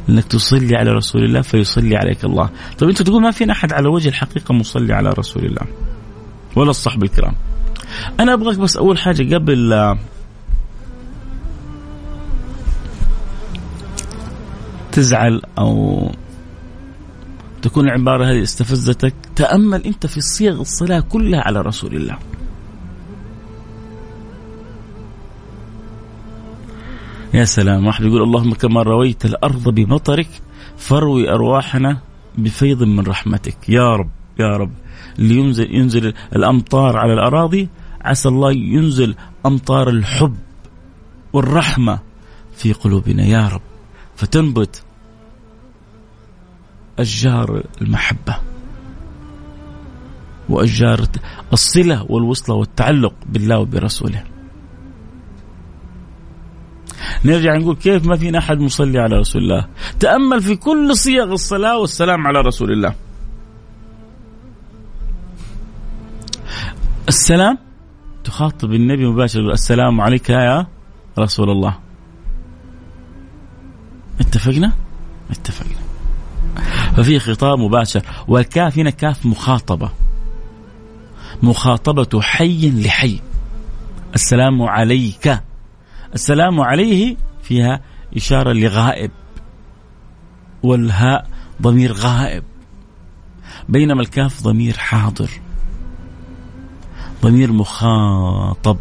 انك 0.09 0.23
تصلي 0.23 0.75
على 0.75 0.91
رسول 0.91 1.23
الله 1.23 1.41
فيصلي 1.41 1.95
عليك 1.95 2.25
الله. 2.25 2.49
طيب 2.79 2.89
أنت 2.89 3.01
تقول 3.01 3.21
ما 3.21 3.31
فينا 3.31 3.53
أحد 3.53 3.73
على 3.73 3.87
وجه 3.87 4.09
الحقيقة 4.09 4.53
مصلي 4.53 4.93
على 4.93 5.09
رسول 5.09 5.45
الله؟ 5.45 5.67
ولا 6.55 6.69
الصحب 6.69 7.03
الكرام؟ 7.03 7.35
أنا 8.19 8.33
أبغاك 8.33 8.57
بس 8.57 8.77
أول 8.77 8.97
حاجة 8.97 9.35
قبل 9.35 9.73
تزعل 14.93 15.41
أو 15.57 16.11
تكون 17.61 17.85
العبارة 17.85 18.25
هذه 18.25 18.43
استفزتك 18.43 19.13
تأمل 19.35 19.83
أنت 19.83 20.05
في 20.05 20.21
صيغ 20.21 20.61
الصلاة 20.61 20.99
كلها 20.99 21.41
على 21.41 21.61
رسول 21.61 21.95
الله. 21.95 22.17
يا 27.33 27.45
سلام 27.45 27.85
واحد 27.85 28.05
يقول 28.05 28.23
اللهم 28.23 28.53
كما 28.53 28.81
رويت 28.83 29.25
الأرض 29.25 29.69
بمطرك 29.69 30.27
فروي 30.77 31.29
أرواحنا 31.29 31.97
بفيض 32.37 32.83
من 32.83 32.99
رحمتك. 32.99 33.69
يا 33.69 33.95
رب 33.95 34.09
يا 34.39 34.57
رب. 34.57 34.71
اللي 35.19 35.35
ينزل 35.69 36.13
الأمطار 36.35 36.97
على 36.97 37.13
الأراضي 37.13 37.69
عسى 38.01 38.29
الله 38.29 38.51
ينزل 38.51 39.15
أمطار 39.45 39.89
الحب 39.89 40.35
والرحمة 41.33 41.99
في 42.55 42.73
قلوبنا. 42.73 43.25
يا 43.25 43.47
رب. 43.47 43.72
فتنبت 44.23 44.83
أشجار 46.99 47.63
المحبة 47.81 48.35
وأشجار 50.49 51.01
الصلة 51.53 52.05
والوصلة 52.11 52.55
والتعلق 52.55 53.13
بالله 53.25 53.59
وبرسوله. 53.59 54.23
نرجع 57.25 57.57
نقول 57.57 57.75
كيف 57.75 58.05
ما 58.05 58.15
فينا 58.17 58.37
أحد 58.37 58.59
مصلي 58.59 58.99
على 58.99 59.15
رسول 59.15 59.41
الله؟ 59.41 59.67
تأمل 59.99 60.41
في 60.41 60.55
كل 60.55 60.95
صيغ 60.95 61.31
الصلاة 61.31 61.79
والسلام 61.79 62.27
على 62.27 62.41
رسول 62.41 62.71
الله. 62.71 62.95
السلام 67.07 67.57
تخاطب 68.23 68.73
النبي 68.73 69.05
مباشرة 69.05 69.53
السلام 69.53 70.01
عليك 70.01 70.29
يا 70.29 70.67
رسول 71.19 71.49
الله. 71.49 71.82
اتفقنا؟ 74.19 74.71
اتفقنا. 75.31 75.83
ففي 76.95 77.19
خطاب 77.19 77.59
مباشر. 77.59 78.01
والكاف 78.27 78.77
هنا 78.77 78.89
كاف 78.89 79.25
مخاطبة. 79.25 79.89
مخاطبة 81.43 82.21
حي 82.21 82.69
لحي. 82.69 83.19
السلام 84.15 84.61
عليك. 84.61 85.39
السلام 86.13 86.61
عليه 86.61 87.15
فيها 87.43 87.81
إشارة 88.15 88.53
لغائب. 88.53 89.11
والهاء 90.63 91.27
ضمير 91.61 91.93
غائب. 91.93 92.43
بينما 93.69 94.01
الكاف 94.01 94.43
ضمير 94.43 94.77
حاضر. 94.77 95.29
ضمير 97.21 97.51
مخاطب. 97.51 98.77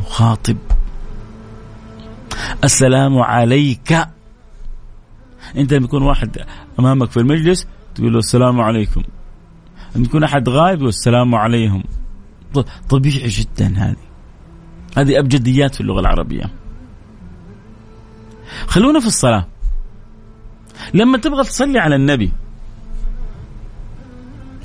مخاطب. 0.00 0.56
السلام 2.64 3.18
عليك. 3.18 3.98
انت 5.56 5.72
لما 5.72 5.84
يكون 5.84 6.02
واحد 6.02 6.38
امامك 6.78 7.10
في 7.10 7.16
المجلس 7.16 7.66
تقول 7.94 8.12
له 8.12 8.18
السلام 8.18 8.60
عليكم. 8.60 9.02
لما 9.96 10.04
يكون 10.04 10.24
أحد 10.24 10.48
غايب 10.48 10.76
يقول 10.76 10.88
السلام 10.88 11.34
عليهم. 11.34 11.84
طبيعي 12.88 13.28
جدا 13.28 13.74
هذه. 13.76 13.96
هذه 14.96 15.18
أبجديات 15.18 15.74
في 15.74 15.80
اللغة 15.80 16.00
العربية. 16.00 16.50
خلونا 18.66 19.00
في 19.00 19.06
الصلاة. 19.06 19.46
لما 20.94 21.18
تبغى 21.18 21.44
تصلي 21.44 21.78
على 21.78 21.96
النبي 21.96 22.32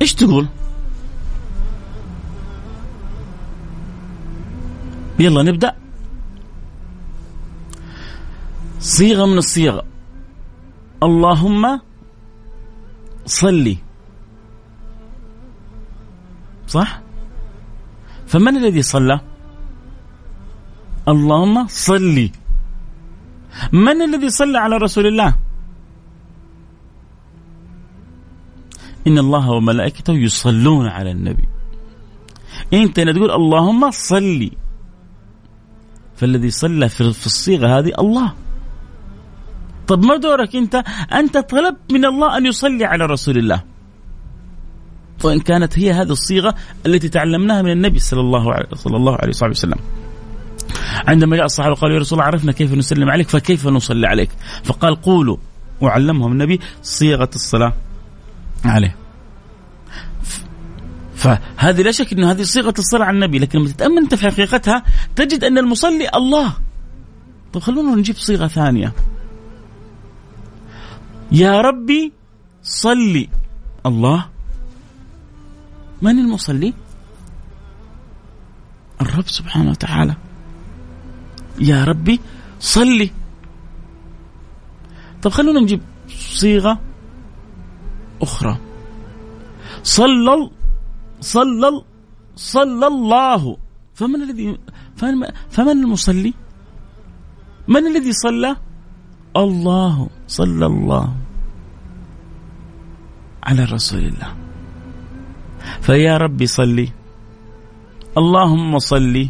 إيش 0.02 0.13
تقول؟ 0.13 0.47
يلا 5.19 5.43
نبدأ. 5.43 5.75
صيغة 8.80 9.25
من 9.25 9.38
الصيغ. 9.38 9.82
اللهم 11.04 11.80
صلي. 13.26 13.78
صح؟ 16.68 17.02
فمن 18.28 18.58
الذي 18.58 18.82
صلى؟ 18.82 19.20
اللهم 21.08 21.68
صلي. 21.68 22.32
من 23.74 24.02
الذي 24.02 24.30
صلى 24.30 24.58
على 24.58 24.78
رسول 24.78 25.06
الله؟ 25.08 25.34
إن 29.08 29.18
الله 29.18 29.52
وملائكته 29.52 30.14
يصلون 30.14 30.88
على 30.88 31.12
النبي. 31.12 31.48
أنت 32.74 33.00
تقول 33.00 33.32
اللهم 33.32 33.92
صلي. 33.92 34.52
فالذي 36.16 36.50
صلى 36.50 36.90
في 36.90 37.26
الصيغة 37.26 37.80
هذه 37.80 37.92
الله. 38.00 38.49
طب 39.89 40.06
ما 40.06 40.17
دورك 40.17 40.56
أنت؟ 40.56 40.84
أنت 41.13 41.38
طلبت 41.38 41.78
من 41.91 42.06
الله 42.06 42.38
أن 42.38 42.45
يصلي 42.45 42.86
على 42.86 43.06
رسول 43.06 43.38
الله. 43.38 43.63
وإن 45.23 45.39
كانت 45.39 45.80
هي 45.80 45.91
هذه 45.91 46.12
الصيغة 46.12 46.56
التي 46.86 47.10
تعلمناها 47.10 47.62
من 47.62 47.71
النبي 47.71 47.99
صلى 47.99 48.19
الله 48.19 48.54
عليه 48.54 48.67
صلى 48.73 48.97
الله 48.97 49.15
عليه 49.15 49.49
وسلم. 49.49 49.80
عندما 51.08 51.36
جاء 51.36 51.45
الصحابة 51.45 51.75
قالوا 51.75 51.95
يا 51.95 51.99
رسول 52.02 52.19
الله 52.19 52.28
عرفنا 52.28 52.52
كيف 52.52 52.73
نسلم 52.73 53.10
عليك 53.10 53.30
فكيف 53.30 53.67
نصلي 53.67 54.08
عليك؟ 54.08 54.30
فقال 54.63 54.95
قولوا 54.95 55.38
وعلمهم 55.82 56.32
النبي 56.32 56.60
صيغة 56.82 57.30
الصلاة 57.36 57.73
عليه. 58.65 58.95
فهذه 61.15 61.82
لا 61.82 61.91
شك 61.91 62.13
أن 62.13 62.23
هذه 62.23 62.41
صيغة 62.41 62.73
الصلاة 62.80 63.06
على 63.06 63.15
النبي 63.15 63.39
لكن 63.39 63.60
لما 63.60 63.67
تتأمل 63.69 63.97
أنت 63.97 64.15
في 64.15 64.32
حقيقتها 64.32 64.84
تجد 65.15 65.43
أن 65.43 65.58
المصلي 65.58 66.10
الله. 66.15 66.54
طب 67.54 67.62
خلونا 67.62 67.95
نجيب 67.95 68.15
صيغة 68.15 68.47
ثانية. 68.47 68.93
يا 71.32 71.62
ربي 71.62 72.13
صلي. 72.63 73.30
الله. 73.86 74.30
من 76.02 76.20
المصلي؟ 76.20 76.74
الرب 79.02 79.28
سبحانه 79.28 79.70
وتعالى. 79.70 80.15
يا 81.60 81.84
ربي 81.84 82.20
صلي. 82.60 83.12
طب 85.22 85.30
خلونا 85.30 85.60
نجيب 85.60 85.82
صيغة 86.10 86.80
أخرى. 88.22 88.58
صلى 89.84 90.50
صلى 91.22 91.84
صلى 92.36 92.88
الله. 92.88 93.58
فمن 93.96 94.22
الذي 94.24 94.58
فمن 95.52 95.78
المصلي؟ 95.84 96.34
من 97.68 97.88
الذي 97.88 98.12
صلى؟ 98.12 98.56
الله 99.38 100.10
صلى 100.28 100.65
الله 100.65 101.15
على 103.44 103.63
رسول 103.63 104.00
الله. 104.00 104.32
فيا 105.82 106.18
ربي 106.18 106.48
صلي. 106.48 106.89
اللهم 108.18 108.80
صلي. 108.80 109.30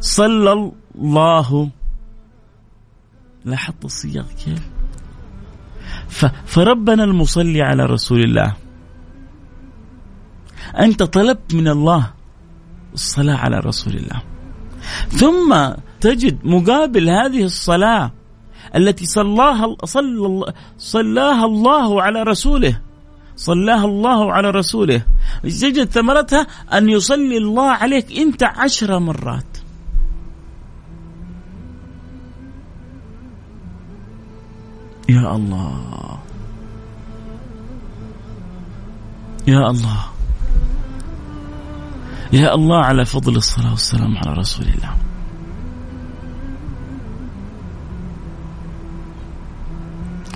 صلى 0.00 0.72
الله. 0.96 1.70
لاحظت 3.44 3.84
الصياغ 3.84 4.26
كيف؟ 4.44 4.62
فربنا 6.46 7.04
المصلي 7.04 7.62
على 7.62 7.86
رسول 7.86 8.20
الله. 8.24 8.56
أنت 10.78 11.02
طلبت 11.02 11.54
من 11.54 11.68
الله 11.68 12.10
الصلاة 12.94 13.36
على 13.36 13.58
رسول 13.58 13.94
الله. 13.94 14.22
ثم 15.08 15.50
تجد 16.00 16.38
مقابل 16.44 17.10
هذه 17.10 17.44
الصلاة 17.44 18.12
التي 18.76 19.06
صلاها 19.06 19.76
صلى 19.84 20.52
صلاها 20.78 21.44
الله 21.44 22.02
على 22.02 22.22
رسوله. 22.22 22.80
صلاها 23.36 23.84
الله 23.84 24.32
على 24.32 24.50
رسوله. 24.50 25.02
تجد 25.42 25.84
ثمرتها 25.84 26.46
أن 26.72 26.88
يصلي 26.88 27.36
الله 27.36 27.70
عليك 27.70 28.18
أنت 28.18 28.42
عشر 28.42 28.98
مرات. 28.98 29.58
يا 35.08 35.36
الله. 35.36 36.18
يا 39.46 39.70
الله. 39.70 40.04
يا 42.32 42.54
الله 42.54 42.84
على 42.84 43.04
فضل 43.04 43.36
الصلاة 43.36 43.70
والسلام 43.70 44.16
على 44.16 44.32
رسول 44.36 44.66
الله. 44.66 45.07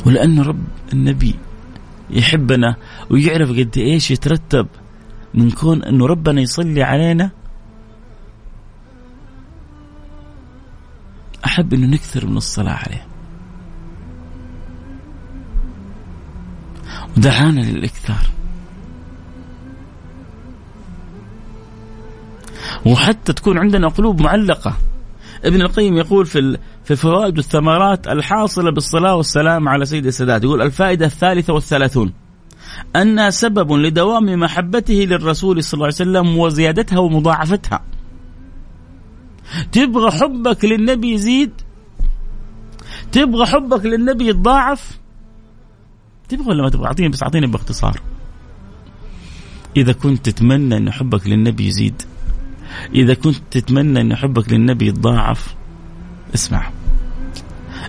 ولأن 0.07 0.41
رب 0.41 0.65
النبي 0.93 1.35
يحبنا 2.11 2.77
ويعرف 3.11 3.51
قد 3.51 3.79
إيش 3.79 4.11
يترتب 4.11 4.67
من 5.35 5.51
كون 5.51 5.83
انه 5.83 6.07
ربنا 6.07 6.41
يصلي 6.41 6.83
علينا. 6.83 7.31
أحب 11.45 11.75
إنه 11.75 11.87
نكثر 11.87 12.27
من 12.27 12.37
الصلاة 12.37 12.73
عليه. 12.73 13.07
ودعانا 17.17 17.61
للإكثار. 17.61 18.27
وحتى 22.87 23.33
تكون 23.33 23.59
عندنا 23.59 23.89
قلوب 23.89 24.21
معلقة. 24.21 24.77
ابن 25.45 25.61
القيم 25.63 25.97
يقول 25.97 26.27
في 26.27 26.59
في 26.85 26.91
الفوائد 26.91 27.37
والثمرات 27.37 28.09
الحاصلة 28.09 28.71
بالصلاة 28.71 29.15
والسلام 29.15 29.69
على 29.69 29.85
سيد 29.85 30.07
السادات. 30.07 30.45
يقول 30.45 30.63
الفائدة 30.63 31.07
الثالثة 31.07 31.53
والثلاثون. 31.53 32.13
أنها 32.97 33.31
سبب 33.31 33.73
لدوام 33.73 34.41
محبته 34.41 34.95
للرسول 34.95 35.65
صلى 35.65 35.75
الله 35.75 35.85
عليه 35.87 35.95
وسلم 35.95 36.39
وزيادتها 36.39 36.99
ومضاعفتها. 36.99 37.83
تبغى 39.73 40.11
حبك 40.11 40.65
للنبي 40.65 41.13
يزيد 41.13 41.53
تبغى 43.13 43.47
حبك 43.47 43.87
للنبي 43.87 44.29
يتضاعف 44.29 44.99
تبغى 46.29 46.49
ولا 46.49 46.63
ما 46.63 46.71
تبغى؟ 46.71 46.87
أعطيني 46.87 47.09
بس 47.09 47.23
أعطيني 47.23 47.47
باختصار. 47.47 48.01
إذا 49.77 49.93
كنت 49.93 50.31
تتمنى 50.31 50.77
أن 50.77 50.91
حبك 50.91 51.27
للنبي 51.27 51.67
يزيد 51.67 52.03
إذا 52.95 53.15
كنت 53.15 53.37
تتمنى 53.51 54.01
أن 54.01 54.17
حبك 54.17 54.53
للنبي 54.53 54.87
يتضاعف 54.87 55.55
اسمع. 56.35 56.71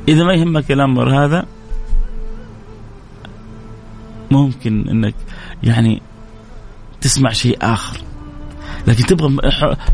إذا 0.07 0.23
ما 0.23 0.33
يهمك 0.33 0.71
الأمر 0.71 1.25
هذا 1.25 1.45
ممكن 4.31 4.89
أنك 4.89 5.15
يعني 5.63 6.01
تسمع 7.01 7.31
شيء 7.31 7.57
آخر. 7.61 8.01
لكن 8.87 9.05
تبغى 9.05 9.37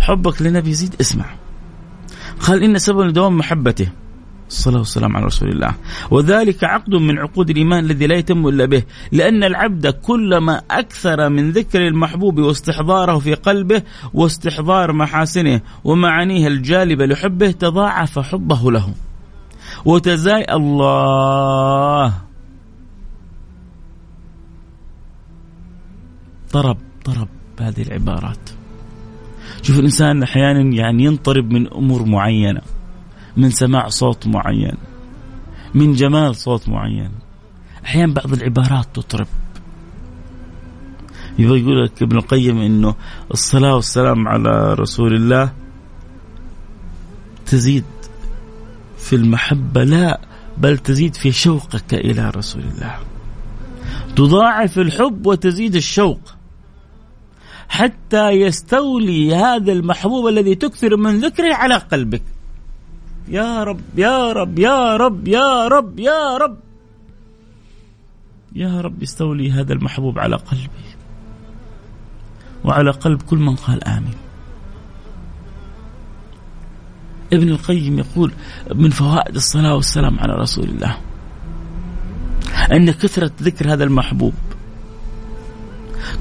حبك 0.02 0.42
للنبي 0.42 0.70
يزيد 0.70 0.96
اسمع. 1.02 1.26
قال 2.40 2.64
إن 2.64 2.78
سبب 2.78 3.00
لدوام 3.00 3.38
محبته. 3.38 3.90
الصلاة 4.50 4.78
والسلام 4.78 5.18
على 5.18 5.26
رسول 5.26 5.50
الله. 5.50 5.76
وذلك 6.12 6.64
عقد 6.64 6.96
من 6.96 7.20
عقود 7.20 7.50
الإيمان 7.50 7.86
الذي 7.86 8.08
لا 8.08 8.16
يتم 8.16 8.48
إلا 8.48 8.66
به 8.66 8.84
لأن 9.12 9.44
العبد 9.44 9.88
كلما 9.88 10.62
أكثر 10.72 11.30
من 11.30 11.52
ذكر 11.52 11.88
المحبوب 11.88 12.40
واستحضاره 12.40 13.20
في 13.20 13.34
قلبه 13.34 13.82
واستحضار 14.14 14.94
محاسنه 14.94 15.62
ومعانيه 15.84 16.48
الجالبة 16.48 17.06
لحبه 17.06 17.52
تضاعف 17.52 18.20
حبه 18.20 18.72
له. 18.72 18.94
وتزاي 19.86 20.46
الله. 20.50 22.14
طرب 26.52 26.78
طرب 27.06 27.28
هذه 27.60 27.82
العبارات. 27.82 28.50
شوف 29.62 29.80
الإنسان 29.80 30.24
أحيانا 30.24 30.76
يعني 30.76 31.04
ينطرب 31.04 31.52
من 31.52 31.74
أمور 31.74 32.06
معينة. 32.06 32.62
من 33.40 33.50
سماع 33.52 33.88
صوت 33.88 34.28
معين 34.28 34.78
من 35.74 35.94
جمال 35.94 36.36
صوت 36.36 36.70
معين. 36.70 37.12
أحيانا 37.86 38.14
بعض 38.14 38.34
العبارات 38.34 38.86
تطرب. 38.94 39.28
يبغى 41.40 41.62
يقول 41.62 41.86
لك 41.86 42.02
ابن 42.02 42.18
القيم 42.18 42.58
إنه 42.58 42.96
الصلاة 43.34 43.76
والسلام 43.76 44.28
على 44.28 44.74
رسول 44.74 45.16
الله 45.16 45.54
تزيد 47.46 47.84
في 48.98 49.16
المحبة 49.16 49.84
لا 49.84 50.20
بل 50.58 50.78
تزيد 50.78 51.16
في 51.16 51.32
شوقك 51.32 51.94
إلى 51.94 52.30
رسول 52.30 52.62
الله. 52.62 52.96
تضاعف 54.16 54.80
الحب 54.80 55.26
وتزيد 55.26 55.76
الشوق. 55.76 56.20
حتى 57.70 58.30
يستولي 58.30 59.36
هذا 59.36 59.72
المحبوب 59.72 60.28
الذي 60.28 60.56
تكثر 60.56 60.98
من 60.98 61.20
ذكره 61.20 61.54
على 61.54 61.76
قلبك. 61.76 62.22
يا 63.30 63.64
رب 63.64 63.82
يا 63.98 64.32
رب 64.34 64.60
يا 64.60 64.98
رب 64.98 65.28
يا 65.28 65.68
رب 65.68 66.00
يا 66.00 66.38
رب. 66.38 66.58
يا 68.56 68.82
رب 68.82 69.02
استولي 69.04 69.52
هذا 69.52 69.74
المحبوب 69.74 70.20
على 70.20 70.36
قلبي 70.36 70.90
وعلى 72.64 72.92
قلب 72.92 73.22
كل 73.22 73.38
من 73.38 73.56
قال 73.56 73.84
آمين. 73.84 74.16
ابن 77.34 77.50
القيم 77.50 78.00
يقول 78.00 78.32
من 78.76 78.90
فوائد 78.90 79.36
الصلاة 79.36 79.76
والسلام 79.76 80.20
على 80.20 80.34
رسول 80.34 80.66
الله 80.70 80.98
أن 82.72 82.92
كثرة 82.92 83.32
ذكر 83.42 83.74
هذا 83.74 83.84
المحبوب 83.84 84.34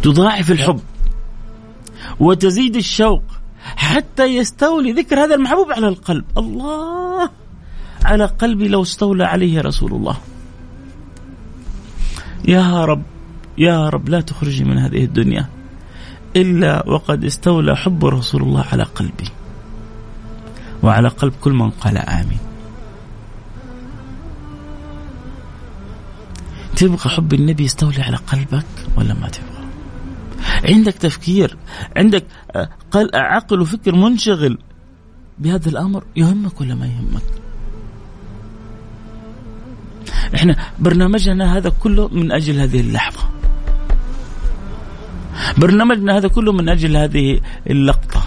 تضاعف 0.03 0.51
الحب 0.51 0.81
وتزيد 2.21 2.77
الشوق 2.77 3.23
حتى 3.65 4.25
يستولي 4.25 4.93
ذكر 4.93 5.25
هذا 5.25 5.35
المحبوب 5.35 5.73
على 5.73 5.89
القلب. 5.89 6.25
الله! 6.39 7.31
على 8.05 8.25
قلبي 8.25 8.69
لو 8.69 8.83
استولى 8.83 9.25
عليه 9.25 9.61
رسول 9.61 9.93
الله. 9.93 10.17
يا 12.49 12.85
رب 12.85 13.03
يا 13.59 13.89
رب 13.89 14.09
لا 14.09 14.21
تخرجني 14.21 14.69
من 14.69 14.79
هذه 14.79 15.05
الدنيا 15.05 15.49
إلا 16.37 16.89
وقد 16.89 17.25
استولى 17.25 17.77
حب 17.77 18.05
رسول 18.05 18.43
الله 18.43 18.65
على 18.73 18.83
قلبي. 18.83 19.29
وعلى 20.83 21.09
قلب 21.09 21.33
كل 21.41 21.53
من 21.53 21.71
قال 21.71 21.97
آمين. 21.99 22.39
تبغى 26.77 27.11
حب 27.11 27.35
النبي 27.35 27.65
يستولي 27.65 28.03
على 28.03 28.17
قلبك 28.17 28.67
ولا 28.97 29.15
ما 29.15 29.29
تبغى 29.29 29.48
عندك 30.65 30.95
تفكير 30.95 31.57
عندك 31.97 32.25
آه، 32.57 32.69
عقل 33.15 33.61
وفكر 33.61 33.95
منشغل 33.95 34.59
بهذا 35.39 35.69
الأمر 35.69 36.05
يهمك 36.17 36.61
ولا 36.61 36.75
ما 36.75 36.87
يهمك؟ 36.87 37.23
إحنا 40.35 40.57
برنامجنا 40.79 41.57
هذا 41.57 41.73
كله 41.81 42.09
من 42.09 42.33
أجل 42.33 42.61
هذه 42.61 42.81
اللحظة. 42.81 43.31
برنامجنا 45.59 46.17
هذا 46.17 46.29
كله 46.29 46.53
من 46.53 46.69
أجل 46.69 46.97
هذه 46.97 47.41
اللقطة. 47.71 48.23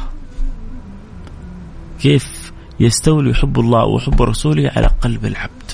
كيف 1.99 2.51
يستولي 2.79 3.33
حب 3.33 3.59
الله 3.59 3.85
وحب 3.85 4.21
رسوله 4.21 4.71
على 4.75 4.87
قلب 4.87 5.25
العبد. 5.25 5.71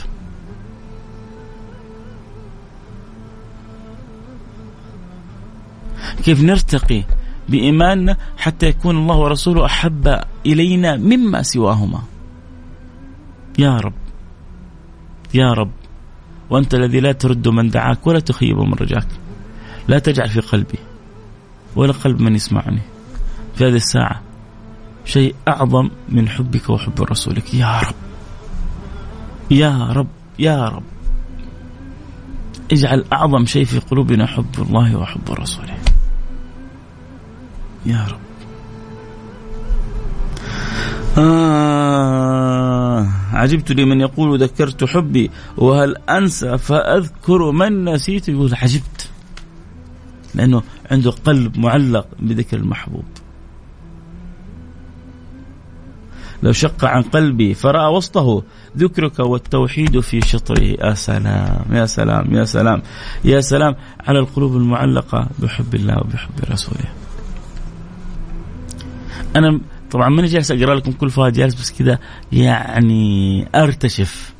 كيف 6.23 6.41
نرتقي 6.41 7.03
بإيماننا 7.49 8.17
حتى 8.37 8.65
يكون 8.65 8.97
الله 8.97 9.15
ورسوله 9.17 9.65
أحب 9.65 10.21
إلينا 10.45 10.95
مما 10.95 11.41
سواهما. 11.41 12.01
يا 13.59 13.77
رب 13.77 13.93
يا 15.33 15.53
رب 15.53 15.71
وأنت 16.49 16.73
الذي 16.73 16.99
لا 16.99 17.11
ترد 17.11 17.47
من 17.47 17.69
دعاك 17.69 18.07
ولا 18.07 18.19
تخيب 18.19 18.57
من 18.57 18.73
رجاك. 18.73 19.07
لا 19.87 19.99
تجعل 19.99 20.29
في 20.29 20.39
قلبي 20.39 20.79
ولا 21.75 21.93
قلب 21.93 22.21
من 22.21 22.35
يسمعني 22.35 22.81
في 23.55 23.65
هذه 23.65 23.75
الساعة 23.75 24.21
شيء 25.05 25.35
أعظم 25.47 25.89
من 26.09 26.29
حبك 26.29 26.69
وحب 26.69 27.01
رسولك. 27.01 27.53
يا 27.53 27.79
رب 27.79 27.95
يا 29.51 29.87
رب 29.91 30.07
يا 30.39 30.69
رب 30.69 30.83
اجعل 32.71 33.05
أعظم 33.13 33.45
شيء 33.45 33.65
في 33.65 33.79
قلوبنا 33.79 34.25
حب 34.25 34.55
الله 34.59 34.95
وحب 34.95 35.31
رسوله. 35.31 35.77
يا 37.87 38.07
رب. 38.09 38.19
آه 41.17 43.07
عجبت 43.33 43.71
لمن 43.71 44.01
يقول 44.01 44.43
ذكرت 44.43 44.83
حبي 44.83 45.31
وهل 45.57 45.95
أنسى 46.09 46.57
فأذكر 46.57 47.51
من 47.51 47.85
نسيت 47.85 48.29
يقول 48.29 48.55
عجبت. 48.55 49.09
لأنه 50.35 50.63
عنده 50.91 51.11
قلب 51.11 51.57
معلق 51.59 52.07
بذكر 52.19 52.57
المحبوب. 52.57 53.05
لو 56.43 56.51
شق 56.51 56.85
عن 56.85 57.01
قلبي 57.01 57.53
فرأى 57.53 57.93
وسطه 57.93 58.43
ذكرك 58.77 59.19
والتوحيد 59.19 59.99
في 59.99 60.21
شطره 60.21 60.63
يا 60.63 60.93
سلام 60.93 61.65
يا 61.71 61.85
سلام 61.85 62.35
يا 62.35 62.45
سلام 62.45 62.81
يا 63.25 63.41
سلام 63.41 63.75
على 63.99 64.19
القلوب 64.19 64.55
المعلقة 64.57 65.27
بحب 65.39 65.75
الله 65.75 65.97
وبحب 65.97 66.31
رسوله. 66.51 67.06
أنا 69.37 69.59
طبعا 69.91 70.09
ماني 70.09 70.27
جالس 70.27 70.51
أقرأ 70.51 70.75
لكم 70.75 70.91
كل 70.91 71.09
فوائد 71.09 71.33
جالس 71.33 71.55
بس 71.55 71.71
كذا 71.71 71.99
يعني 72.31 73.47
أرتشف. 73.55 74.33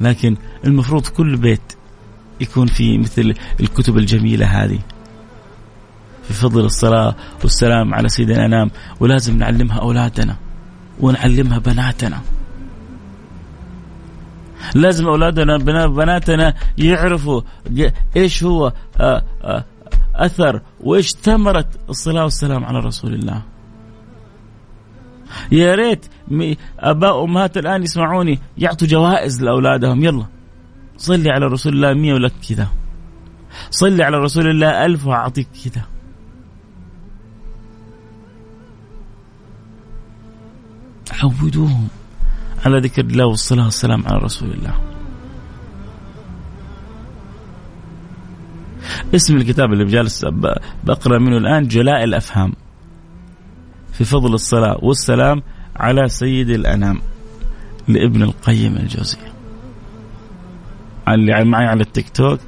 لكن 0.00 0.36
المفروض 0.64 1.06
كل 1.06 1.36
بيت 1.36 1.72
يكون 2.40 2.66
في 2.66 2.98
مثل 2.98 3.34
الكتب 3.60 3.98
الجميلة 3.98 4.46
هذه. 4.46 4.78
في 6.22 6.32
فضل 6.32 6.64
الصلاة 6.64 7.16
والسلام 7.42 7.94
على 7.94 8.08
سيدنا 8.08 8.36
الأنام 8.36 8.70
ولازم 9.00 9.38
نعلمها 9.38 9.78
أولادنا 9.78 10.36
ونعلمها 11.00 11.58
بناتنا. 11.58 12.20
لازم 14.74 15.06
أولادنا 15.06 15.56
بناتنا 15.86 16.54
يعرفوا 16.78 17.40
إيش 18.16 18.44
هو 18.44 18.72
آه، 19.00 19.22
آه، 19.42 19.64
أثر 20.14 20.62
وايش 20.80 21.10
ثمره 21.10 21.70
الصلاة 21.88 22.24
والسلام 22.24 22.64
على 22.64 22.78
رسول 22.78 23.14
الله. 23.14 23.42
يا 25.52 25.74
ريت 25.74 26.06
اباء 26.78 27.20
وامهات 27.20 27.56
الآن 27.56 27.82
يسمعوني 27.82 28.38
يعطوا 28.58 28.88
جوائز 28.88 29.42
لأولادهم. 29.42 30.04
يلا. 30.04 30.26
صلي 30.96 31.30
على 31.30 31.46
رسول 31.46 31.72
الله 31.72 31.94
مية 31.94 32.14
ولك 32.14 32.32
كذا. 32.48 32.68
صلي 33.70 34.04
على 34.04 34.16
رسول 34.16 34.50
الله 34.50 34.84
ألف 34.84 35.06
وأعطيك 35.06 35.48
كذا. 35.64 35.82
عودوهم 41.22 41.88
على 42.66 42.78
ذكر 42.78 43.04
الله 43.04 43.26
والصلاة 43.26 43.64
والسلام 43.64 44.06
على 44.06 44.18
رسول 44.18 44.50
الله. 44.50 44.93
اسم 49.14 49.36
الكتاب 49.36 49.72
اللي 49.72 49.84
بجالس 49.84 50.24
بقرأ 50.84 51.18
منه 51.18 51.36
الآن 51.36 51.68
جلاء 51.68 52.04
الأفهام. 52.04 52.52
في 53.92 54.04
فضل 54.04 54.34
الصلاة 54.34 54.78
والسلام 54.82 55.42
على 55.76 56.08
سيد 56.08 56.50
الأنام 56.50 57.00
لابن 57.88 58.22
القيم 58.22 58.76
الجوزي. 58.76 59.18
اللي 61.08 61.44
معي 61.44 61.66
على 61.66 61.80
التيك 61.80 62.08
توك 62.08 62.40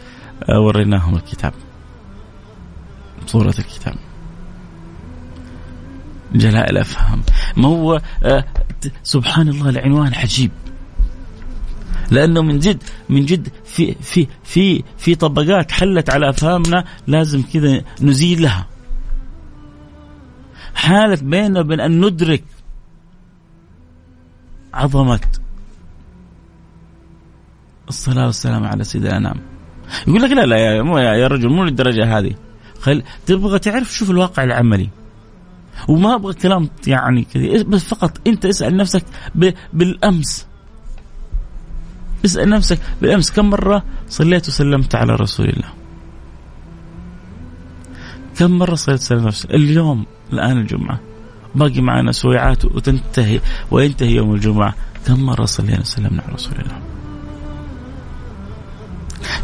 آه، 0.49 0.61
وريناهم 0.61 1.15
الكتاب. 1.17 1.53
صورة 3.27 3.55
الكتاب. 3.59 3.95
جلاء 6.35 6.71
الأفهام. 6.71 7.23
ما 7.57 7.69
هو 7.69 8.01
آه، 8.25 8.45
سبحان 9.03 9.49
الله 9.49 9.69
العنوان 9.69 10.15
عجيب. 10.15 10.51
لأنه 12.11 12.43
من 12.43 12.59
جد 12.59 12.83
من 13.09 13.25
جد 13.25 13.49
في 13.65 13.95
في 13.95 14.27
في 14.45 14.83
في 14.99 15.15
طبقات 15.15 15.73
حلت 15.73 16.11
على 16.11 16.29
أفهامنا 16.31 16.85
لازم 17.07 17.43
كذا 17.43 17.83
نزيلها 18.03 18.67
حالة 20.75 21.19
بيننا 21.23 21.61
وبين 21.61 21.81
أن 21.81 22.05
ندرك 22.05 22.45
عظمة 24.75 25.21
الصلاة 27.89 28.27
والسلام 28.27 28.65
على 28.65 28.85
سيد 28.85 29.05
الأنام 29.05 29.37
يقول 30.09 30.23
لك 30.23 30.31
لا 30.31 30.47
لا 30.47 30.57
يا, 30.57 31.15
يا 31.15 31.27
رجل 31.27 31.49
مو 31.49 31.65
للدرجة 31.65 32.19
هذه. 32.19 32.35
خل... 32.81 33.03
تبغى 33.27 33.59
تعرف 33.59 33.93
شوف 33.93 34.11
الواقع 34.11 34.45
العملي. 34.45 34.89
وما 35.89 36.15
أبغى 36.15 36.35
كلام 36.35 36.69
يعني 36.87 37.25
كذا 37.25 37.63
بس 37.63 37.85
فقط 37.85 38.21
أنت 38.27 38.45
اسأل 38.47 38.77
نفسك. 38.77 39.05
بالأمس. 39.73 40.47
اسأل 42.27 42.49
نفسك 42.49 42.79
بالامس 43.03 43.31
كم 43.31 43.51
مرة 43.51 43.83
صليت 44.09 44.49
وسلمت 44.49 44.95
على 44.95 45.15
رسول 45.15 45.49
الله؟ 45.49 45.69
كم 48.39 48.51
مرة 48.51 48.75
صليت 48.75 49.01
وسلمت 49.01 49.27
نفسك؟ 49.27 49.51
اليوم 49.51 50.07
الآن 50.33 50.59
الجمعة. 50.59 51.01
باقي 51.55 51.81
معنا 51.81 52.13
سويعات 52.13 52.65
وتنتهي 52.65 53.41
وينتهي 53.71 54.15
يوم 54.15 54.35
الجمعة. 54.35 54.75
كم 55.07 55.21
مرة 55.21 55.45
صلينا 55.45 55.81
وسلمنا 55.81 56.23
على 56.23 56.35
رسول 56.35 56.55
الله؟ 56.59 56.79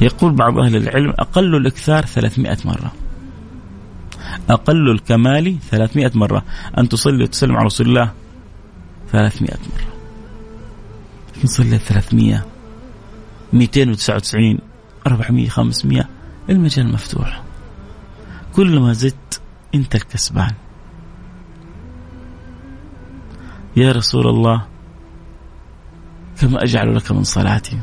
يقول 0.00 0.32
بعض 0.32 0.58
أهل 0.58 0.76
العلم 0.76 1.10
أقل 1.18 1.56
الإكثار 1.56 2.06
300 2.06 2.56
مرة. 2.64 2.92
أقل 4.50 4.90
الكمال 4.90 5.56
300 5.70 6.10
مرة. 6.14 6.44
أن 6.78 6.88
تصلي 6.88 7.22
وتسلم 7.22 7.56
على 7.56 7.66
رسول 7.66 7.88
الله 7.88 8.12
300 9.12 9.50
مرة. 9.50 9.92
لكن 11.36 11.48
صليت 11.48 11.82
300 11.82 12.51
299 13.52 14.58
400 15.06 15.48
500 15.48 16.08
المجال 16.50 16.92
مفتوح. 16.92 17.42
كل 18.52 18.80
ما 18.80 18.92
زدت 18.92 19.40
أنت 19.74 19.94
الكسبان. 19.94 20.52
يا 23.76 23.92
رسول 23.92 24.26
الله 24.26 24.66
كما 26.40 26.62
أجعل 26.62 26.96
لك 26.96 27.12
من 27.12 27.24
صلاتي؟ 27.24 27.78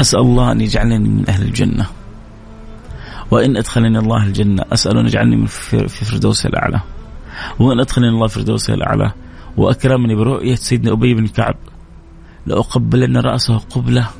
أسأل 0.00 0.20
الله 0.20 0.52
أن 0.52 0.60
يجعلني 0.60 0.98
من 0.98 1.28
أهل 1.28 1.42
الجنة. 1.42 1.86
وإن 3.30 3.56
أدخلني 3.56 3.98
الله 3.98 4.24
الجنة 4.24 4.64
أسأل 4.72 4.98
أن 4.98 5.06
يجعلني 5.06 5.46
في 5.46 5.88
فردوس 5.88 6.46
الأعلى. 6.46 6.80
وإن 7.58 7.80
أدخلني 7.80 8.08
الله 8.08 8.26
فردوس 8.26 8.70
الأعلى 8.70 9.12
وأكرمني 9.56 10.14
برؤية 10.14 10.54
سيدنا 10.54 10.92
أبي 10.92 11.14
بن 11.14 11.26
كعب. 11.26 11.56
لأقبلن 12.46 13.16
رأسه 13.16 13.58
قبلة. 13.58 14.10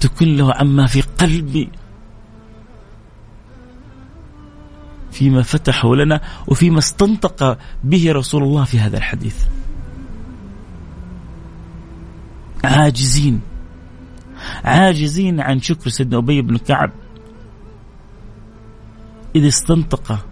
تكن 0.00 0.36
له 0.36 0.54
عما 0.54 0.86
في 0.86 1.00
قلبي. 1.00 1.68
فيما 5.12 5.42
فتحه 5.42 5.94
لنا 5.94 6.20
وفيما 6.46 6.78
استنطق 6.78 7.58
به 7.84 8.12
رسول 8.12 8.42
الله 8.42 8.64
في 8.64 8.78
هذا 8.78 8.96
الحديث. 8.96 9.44
عاجزين. 12.64 13.40
عاجزين 14.64 15.40
عن 15.40 15.60
شكر 15.60 15.90
سيدنا 15.90 16.18
أبي 16.18 16.42
بن 16.42 16.56
كعب. 16.56 16.90
اذا 19.36 19.48
استنطق 19.48 20.26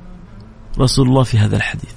رسول 0.79 1.09
الله 1.09 1.23
في 1.23 1.39
هذا 1.39 1.57
الحديث. 1.57 1.95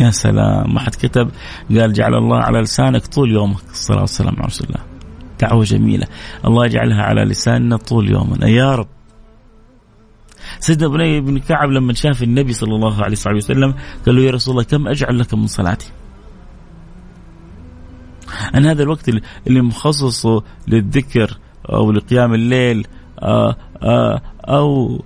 يا 0.00 0.10
سلام 0.10 0.74
ما 0.74 0.80
حد 0.80 0.94
كتب 0.94 1.30
قال 1.70 1.92
جعل 1.92 2.14
الله 2.14 2.38
على 2.38 2.60
لسانك 2.60 3.06
طول 3.06 3.32
يومك. 3.32 3.70
الصلاة 3.70 4.00
والسلام 4.00 4.36
على 4.36 4.46
رسول 4.46 4.66
الله. 4.66 4.80
دعوة 5.40 5.64
جميلة. 5.64 6.06
الله 6.44 6.66
يجعلها 6.66 7.02
على 7.02 7.24
لساننا 7.24 7.76
طول 7.76 8.10
يومنا. 8.10 8.48
يا 8.48 8.74
رب. 8.74 8.88
سيدنا 10.60 10.86
ابني 10.86 11.20
بن 11.20 11.38
كعب 11.38 11.70
لما 11.70 11.92
شاف 11.92 12.22
النبي 12.22 12.52
صلى 12.52 12.74
الله 12.74 13.02
عليه 13.04 13.16
وسلم 13.26 13.74
قال 14.06 14.16
له 14.16 14.22
يا 14.22 14.30
رسول 14.30 14.52
الله 14.52 14.64
كم 14.64 14.88
أجعل 14.88 15.18
لك 15.18 15.34
من 15.34 15.46
صلاتي؟ 15.46 15.92
أنا 18.54 18.70
هذا 18.70 18.82
الوقت 18.82 19.08
اللي 19.46 19.62
مخصص 19.62 20.26
للذكر 20.68 21.38
أو 21.72 21.92
لقيام 21.92 22.34
الليل 22.34 22.86
آه، 23.22 23.56
آه، 23.82 24.22
أو 24.44 25.02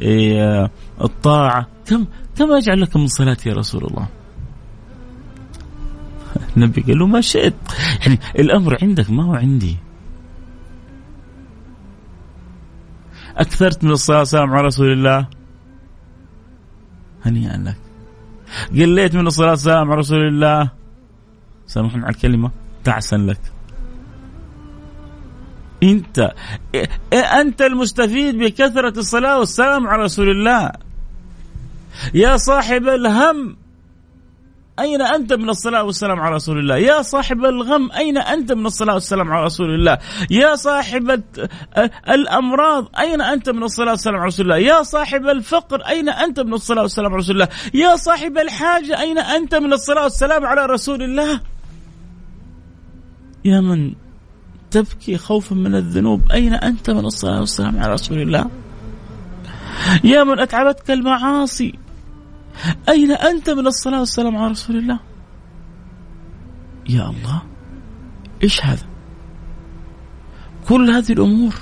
للطاعة 0.00 1.66
كم 1.86 2.06
كم 2.36 2.52
أجعل 2.52 2.80
لك 2.80 2.96
من 2.96 3.06
صلاتي 3.06 3.48
يا 3.48 3.54
رسول 3.54 3.84
الله؟ 3.84 4.08
النبي 6.56 6.82
قال 6.82 6.98
له 6.98 7.06
ما 7.06 7.20
شئت. 7.20 7.54
يعني 8.00 8.18
الأمر 8.38 8.78
عندك 8.82 9.10
ما 9.10 9.24
هو 9.24 9.34
عندي. 9.34 9.76
أكثرت 13.36 13.84
من 13.84 13.90
الصلاة 13.90 14.18
والسلام 14.18 14.50
على 14.50 14.66
رسول 14.66 14.92
الله؟ 14.92 15.26
هنيئا 17.24 17.56
لك. 17.56 17.76
قليت 18.70 19.16
من 19.16 19.26
الصلاة 19.26 19.50
والسلام 19.50 19.90
على 19.90 19.98
رسول 19.98 20.28
الله؟ 20.28 20.70
سامحني 21.66 22.02
على 22.02 22.14
الكلمة. 22.14 22.50
تعسا 22.84 23.16
لك. 23.16 23.53
انت. 25.84 26.32
انت 27.12 27.62
المستفيد 27.62 28.38
بكثرة 28.38 28.98
الصلاة 28.98 29.38
والسلام 29.38 29.86
على 29.86 30.02
رسول 30.02 30.30
الله؟ 30.30 30.70
يا 32.14 32.36
صاحب 32.36 32.88
الهم 32.88 33.56
أين 34.78 35.02
أنت 35.02 35.32
من 35.32 35.48
الصلاة 35.48 35.82
والسلام 35.82 36.20
على 36.20 36.34
رسول 36.34 36.58
الله؟ 36.58 36.76
يا 36.76 37.02
صاحب 37.02 37.44
الغم 37.44 37.92
أين 37.92 38.18
أنت 38.18 38.52
من 38.52 38.66
الصلاة 38.66 38.94
والسلام 38.94 39.32
على 39.32 39.44
رسول 39.44 39.74
الله؟ 39.74 39.98
يا 40.30 40.56
صاحب 40.56 41.22
الأمراض 42.08 42.88
أين 42.98 43.20
أنت 43.20 43.50
من 43.50 43.62
الصلاة 43.62 43.90
والسلام 43.90 44.16
على 44.16 44.26
رسول 44.26 44.46
الله؟ 44.46 44.56
يا 44.56 44.82
صاحب 44.82 45.26
الفقر 45.26 45.80
أين 45.80 46.08
أنت 46.08 46.40
من 46.40 46.54
الصلاة 46.54 46.82
والسلام 46.82 47.12
على 47.12 47.18
رسول 47.18 47.34
الله؟ 47.34 47.48
يا 47.74 47.96
صاحب 47.96 48.38
الحاجة 48.38 49.00
أين 49.00 49.18
أنت 49.18 49.54
من 49.54 49.72
الصلاة 49.72 50.02
والسلام 50.02 50.46
على 50.46 50.66
رسول 50.66 51.02
الله؟ 51.02 51.40
يا 53.44 53.60
من 53.60 53.92
تبكي 54.74 55.18
خوفا 55.18 55.54
من 55.54 55.74
الذنوب. 55.74 56.32
أين 56.32 56.54
أنت 56.54 56.90
من 56.90 57.04
الصلاة 57.04 57.40
والسلام 57.40 57.78
على 57.78 57.92
رسول 57.92 58.22
الله؟ 58.22 58.50
يا 60.04 60.24
من 60.24 60.38
أتعبتك 60.38 60.90
المعاصي. 60.90 61.78
أين 62.88 63.12
أنت 63.12 63.50
من 63.50 63.66
الصلاة 63.66 64.00
والسلام 64.00 64.36
على 64.36 64.50
رسول 64.50 64.76
الله؟ 64.76 64.98
يا 66.88 67.10
الله 67.10 67.42
إيش 68.42 68.64
هذا؟ 68.64 68.86
كل 70.68 70.90
هذه 70.90 71.12
الأمور 71.12 71.54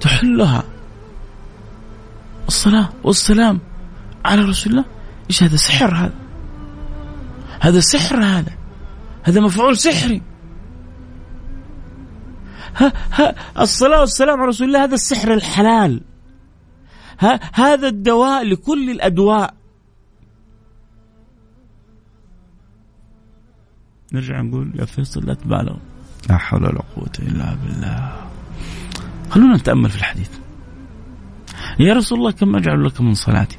تحلها. 0.00 0.64
الصلاة 2.48 2.88
والسلام 3.04 3.60
على 4.24 4.42
رسول 4.42 4.72
الله. 4.72 4.84
إيش 5.30 5.42
هذا 5.42 5.56
سحر 5.56 5.94
هذا؟ 5.94 6.14
هذا 7.60 7.80
سحر 7.80 8.24
هذا. 8.24 8.55
هذا 9.26 9.40
مفعول 9.40 9.76
سحري. 9.76 10.22
ها 12.76 12.92
ها 13.12 13.34
الصلاة 13.62 14.00
والسلام 14.00 14.40
على 14.40 14.48
رسول 14.48 14.66
الله 14.66 14.84
هذا 14.84 14.94
السحر 14.94 15.34
الحلال. 15.34 16.02
هذا 17.54 17.88
الدواء 17.88 18.44
لكل 18.44 18.90
الأدواء. 18.90 19.54
نرجع 24.12 24.40
نقول 24.40 24.72
يا 24.74 24.84
فيصل 24.84 25.26
لا 25.26 25.34
تبالغ. 25.34 25.76
لا 26.28 26.36
حول 26.36 26.64
ولا 26.64 26.82
قوة 26.96 27.12
إلا 27.18 27.54
بالله. 27.54 28.30
خلونا 29.30 29.56
نتأمل 29.56 29.90
في 29.90 29.96
الحديث. 29.96 30.30
يا 31.78 31.94
رسول 31.94 32.18
الله 32.18 32.30
كم 32.30 32.56
أجعل 32.56 32.84
لك 32.84 33.00
من 33.00 33.14
صلاتي؟ 33.14 33.58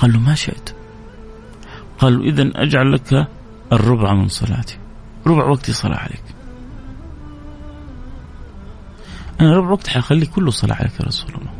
قال 0.00 0.12
له 0.12 0.20
ما 0.20 0.34
شئت. 0.34 0.74
قال 2.04 2.18
له 2.18 2.24
إذا 2.24 2.50
أجعل 2.54 2.92
لك 2.92 3.28
الربع 3.72 4.14
من 4.14 4.28
صلاتي. 4.28 4.78
ربع 5.26 5.44
وقتي 5.44 5.72
صلاة 5.72 5.96
عليك. 5.96 6.22
أنا 9.40 9.56
ربع 9.56 9.70
وقت 9.70 9.88
حخلي 9.88 10.26
كله 10.26 10.50
صلاة 10.50 10.76
عليك 10.76 11.00
يا 11.00 11.06
رسول 11.06 11.30
الله. 11.30 11.52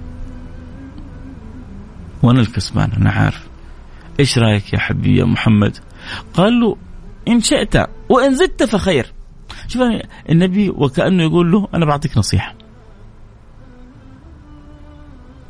وأنا 2.22 2.40
الكسبان 2.40 2.92
أنا 2.92 3.10
عارف. 3.10 3.46
إيش 4.20 4.38
رأيك 4.38 4.72
يا 4.72 4.78
حبيبي 4.78 5.18
يا 5.18 5.24
محمد؟ 5.24 5.76
قال 6.34 6.60
له 6.60 6.76
إن 7.28 7.40
شئت 7.40 7.76
وإن 8.08 8.34
زدت 8.34 8.62
فخير. 8.62 9.12
شوف 9.68 9.82
النبي 10.30 10.70
وكأنه 10.70 11.22
يقول 11.22 11.52
له 11.52 11.68
أنا 11.74 11.86
بعطيك 11.86 12.18
نصيحة. 12.18 12.54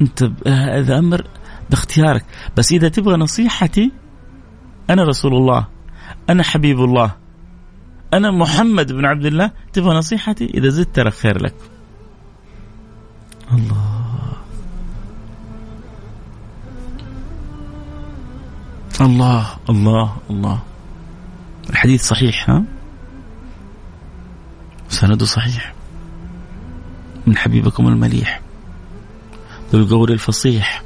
أنت 0.01 0.31
هذا 0.47 0.99
أمر 0.99 1.25
باختيارك. 1.71 2.25
بس 2.57 2.73
إذا 2.73 2.89
تبغى 2.89 3.17
نصيحتي 3.17 3.93
أنا 4.91 5.05
رسول 5.05 5.35
الله. 5.35 5.67
أنا 6.31 6.43
حبيب 6.43 6.81
الله. 6.81 7.15
أنا 8.15 8.31
محمد 8.31 8.93
بن 8.93 9.05
عبد 9.05 9.27
الله. 9.27 9.51
تبغى 9.73 9.97
نصيحتي؟ 9.97 10.45
إذا 10.45 10.69
زدت 10.69 10.97
ترى 10.97 11.11
خير 11.11 11.43
لك. 11.43 11.55
الله. 13.53 14.33
الله. 19.01 19.47
الله. 19.71 20.17
الله. 20.31 20.63
الحديث 21.71 22.03
صحيح 22.03 22.51
ها؟ 22.51 22.65
سنده 24.89 25.27
صحيح. 25.27 25.75
من 27.27 27.37
حبيبكم 27.37 27.89
المليح. 27.89 28.41
ذو 29.73 29.81
القول 29.81 30.13
الفصيح. 30.13 30.83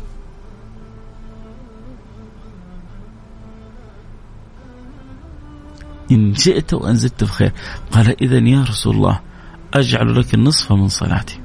إن 6.13 6.35
شئت 6.35 6.75
وأن 6.75 6.97
زدت 6.97 7.25
بخير. 7.25 7.53
قال 7.93 8.23
إذا 8.23 8.39
يا 8.39 8.63
رسول 8.63 8.97
الله 8.97 9.21
أجعل 9.75 10.21
لك 10.21 10.35
النصف 10.35 10.73
من 10.73 10.89
صلاتي. 10.89 11.41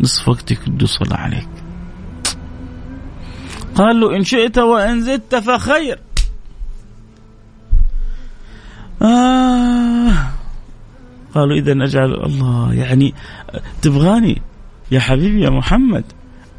نصف 0.00 0.28
وقتي 0.28 0.54
كله 0.54 0.86
صلاة 0.86 1.16
عليك. 1.16 1.48
قال 3.74 4.00
له 4.00 4.16
إن 4.16 4.24
شئت 4.24 4.58
وإن 4.58 5.00
زدت 5.00 5.34
فخير. 5.34 5.98
آه. 9.02 10.30
قالوا 11.34 11.56
إذا 11.56 11.72
أجعل 11.72 12.14
الله 12.14 12.74
يعني 12.74 13.14
تبغاني 13.82 14.42
يا 14.90 15.00
حبيبي 15.00 15.44
يا 15.44 15.50
محمد 15.50 16.04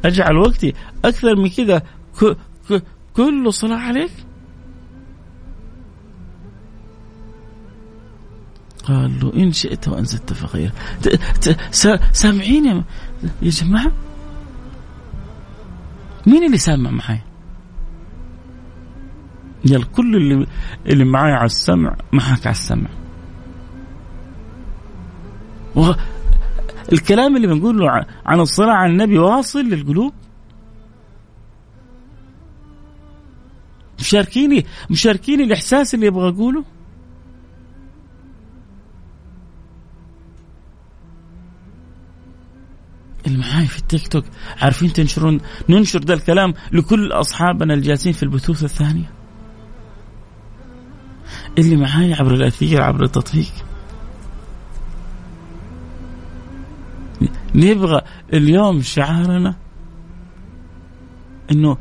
أجعل 0.04 0.36
وقتي 0.36 0.74
أكثر 1.04 1.36
من 1.36 1.48
كذا. 1.48 1.82
كله 3.16 3.50
صلاة 3.50 3.76
عليك؟ 3.76 4.10
قال 8.84 9.20
له 9.20 9.32
إن 9.36 9.52
شئت 9.52 9.88
وإن 9.88 10.04
زدت 10.04 10.32
فخير 10.32 10.72
سامعين 12.12 12.66
يا, 12.66 12.84
يا 13.42 13.50
جماعة؟ 13.50 13.92
مين 16.26 16.44
اللي 16.44 16.58
سامع 16.58 16.90
معي 16.90 17.20
يلا 19.64 19.84
كل 19.84 20.16
اللي 20.16 20.46
اللي 20.86 21.04
معاي 21.04 21.32
على 21.32 21.46
السمع 21.46 21.96
معك 22.12 22.46
على 22.46 22.56
السمع. 22.56 22.88
الكلام 26.92 27.36
اللي 27.36 27.46
بنقوله 27.46 27.90
عن 28.26 28.40
الصلاة 28.40 28.72
على 28.72 28.92
النبي 28.92 29.18
واصل 29.18 29.58
للقلوب؟ 29.60 30.12
مشاركيني 34.00 34.66
مشاركيني 34.90 35.44
الإحساس 35.44 35.94
اللي 35.94 36.08
أبغى 36.08 36.28
أقوله 36.28 36.64
اللي 43.26 43.38
معاي 43.38 43.66
في 43.66 43.78
التيك 43.78 44.08
توك 44.08 44.24
عارفين 44.62 44.92
تنشرون 44.92 45.40
ننشر 45.68 46.00
ذا 46.00 46.14
الكلام 46.14 46.54
لكل 46.72 47.12
أصحابنا 47.12 47.74
الجالسين 47.74 48.12
في 48.12 48.22
البثوث 48.22 48.64
الثانية 48.64 49.10
اللي 51.58 51.76
معاي 51.76 52.14
عبر 52.14 52.34
الأثير 52.34 52.82
عبر 52.82 53.04
التطبيق 53.04 53.52
نبغى 57.54 58.00
اليوم 58.32 58.82
شعارنا 58.82 59.54
إنه 61.50 61.76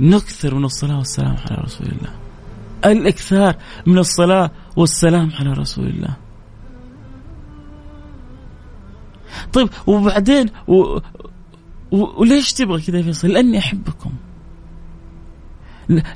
نكثر 0.00 0.54
من 0.54 0.64
الصلاة 0.64 0.98
والسلام 0.98 1.36
على 1.36 1.62
رسول 1.64 1.86
الله. 1.86 2.10
الأكثار 2.84 3.56
من 3.86 3.98
الصلاة 3.98 4.50
والسلام 4.76 5.30
على 5.40 5.52
رسول 5.52 5.86
الله. 5.86 6.16
طيب 9.52 9.68
وبعدين 9.86 10.46
و... 10.68 10.98
و... 11.92 12.20
وليش 12.20 12.52
تبغى 12.52 12.82
كذا 12.82 13.02
فيصل؟ 13.02 13.28
لأني 13.28 13.58
أحبكم. 13.58 14.10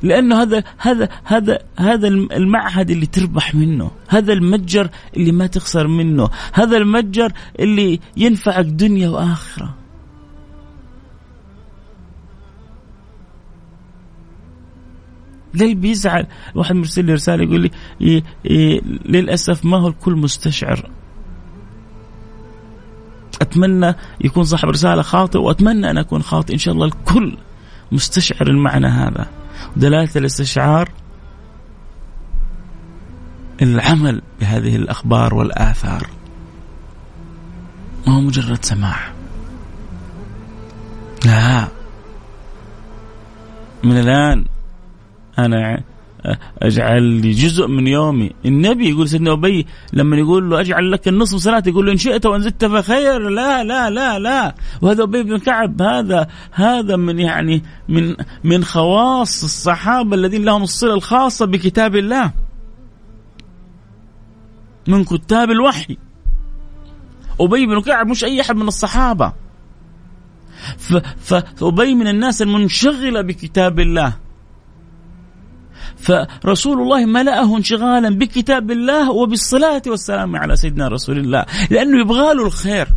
لأنه 0.03 0.43
هذا 0.43 0.64
هذا 0.79 1.09
هذا 1.25 1.59
هذا 1.79 2.09
المعهد 2.09 2.91
اللي 2.91 3.07
تربح 3.07 3.55
منه، 3.55 3.91
هذا 4.09 4.33
المتجر 4.33 4.91
اللي 5.16 5.33
ما 5.33 5.47
تخسر 5.47 5.87
منه، 5.87 6.31
هذا 6.53 6.77
المتجر 6.77 7.33
اللي 7.61 8.01
ينفعك 8.16 8.64
دنيا 8.64 9.09
وآخرة. 9.09 9.75
ليه 15.55 15.75
بيزعل 15.75 16.27
واحد 16.55 16.75
مرسل 16.75 17.05
لي 17.05 17.14
رسالة 17.14 17.43
يقول 17.45 17.61
لي 17.61 17.71
إيه 18.01 18.23
إيه 18.47 18.81
للأسف 19.05 19.64
ما 19.64 19.77
هو 19.77 19.89
الكل 19.89 20.12
مستشعر 20.12 20.91
أتمنى 23.41 23.95
يكون 24.20 24.45
صاحب 24.45 24.68
رسالة 24.68 25.03
خاطئ 25.03 25.39
وأتمنى 25.39 25.91
أن 25.91 25.99
أكون 25.99 26.22
خاطئ 26.22 26.53
إن 26.53 26.59
شاء 26.59 26.74
الله 26.74 26.86
الكل 26.86 27.36
مستشعر 27.93 28.49
المعنى 28.49 28.86
هذا. 28.86 29.26
دلالة 29.76 30.11
الاستشعار 30.16 30.91
العمل 33.62 34.22
بهذه 34.41 34.76
الأخبار 34.76 35.34
والآثار. 35.34 36.07
ما 38.07 38.16
هو 38.16 38.20
مجرد 38.20 38.64
سماع. 38.64 38.99
لا. 41.24 41.68
من 43.84 43.99
الآن 43.99 44.45
أنا 45.39 45.82
أجعل 46.62 47.35
جزء 47.35 47.66
من 47.66 47.87
يومي. 47.87 48.31
النبي 48.47 48.91
يقول 48.91 49.09
سيدنا 49.09 49.33
أبي 49.33 49.66
لما 49.93 50.16
يقول 50.16 50.51
له 50.51 50.61
أجعل 50.61 50.93
لك 50.93 51.09
النصف 51.09 51.39
صلاه 51.39 51.62
يقول 51.66 51.87
له 51.87 51.93
إن 51.93 51.97
شئت 51.97 52.27
وإن 52.27 52.41
زدت 52.41 52.64
فخير. 52.64 53.29
لا 53.29 53.64
لا 53.64 53.91
لا 53.91 54.19
لا. 54.19 54.55
وهذا 54.83 55.03
أبي 55.03 55.23
بن 55.23 55.39
كعب 55.39 55.83
هذا 55.83 56.29
هذا 56.53 56.97
من 56.97 57.19
يعني 57.19 57.62
من 57.89 58.16
من 58.45 58.64
خواص 58.64 59.45
الصحابة 59.45 60.16
الذين 60.16 60.45
لهم 60.45 60.62
الصلة 60.62 60.95
الخاصة 60.95 61.47
بكتاب 61.47 61.97
الله. 61.97 62.33
من 64.89 65.05
كتاب 65.05 65.51
الوحي. 65.51 65.97
أبي 67.41 67.66
بن 67.66 67.81
كعب 67.81 68.07
مش 68.09 68.25
أي 68.25 68.41
أحد 68.41 68.57
من 68.57 68.69
الصحابة. 68.69 69.33
فأبي 71.19 71.95
من 71.95 72.09
الناس 72.09 72.43
المنشغلة 72.43 73.21
بكتاب 73.21 73.81
الله. 73.81 74.28
فرسول 76.01 76.81
الله 76.81 77.07
ملأه 77.07 77.57
انشغالا 77.57 78.09
بكتاب 78.09 78.71
الله 78.71 79.11
وبالصلاة 79.11 79.83
والسلام 79.87 80.37
على 80.37 80.57
سيدنا 80.57 80.89
رسول 80.89 81.19
الله. 81.19 81.47
لأنه 81.71 82.01
يبغى 82.01 82.35
له 82.35 82.47
الخير 82.47 82.89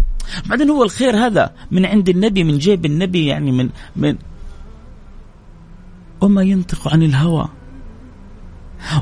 بعدين 0.46 0.70
هو 0.70 0.84
الخير 0.84 1.26
هذا 1.26 1.52
من 1.72 1.86
عند 1.86 2.10
النبي 2.10 2.44
من 2.44 2.58
جيب 2.58 2.86
النبي 2.86 3.26
يعني 3.26 3.52
من 3.52 3.70
من 3.96 4.16
وما 6.22 6.42
ينطق 6.44 6.94
عن 6.94 7.04
الهوى. 7.04 7.50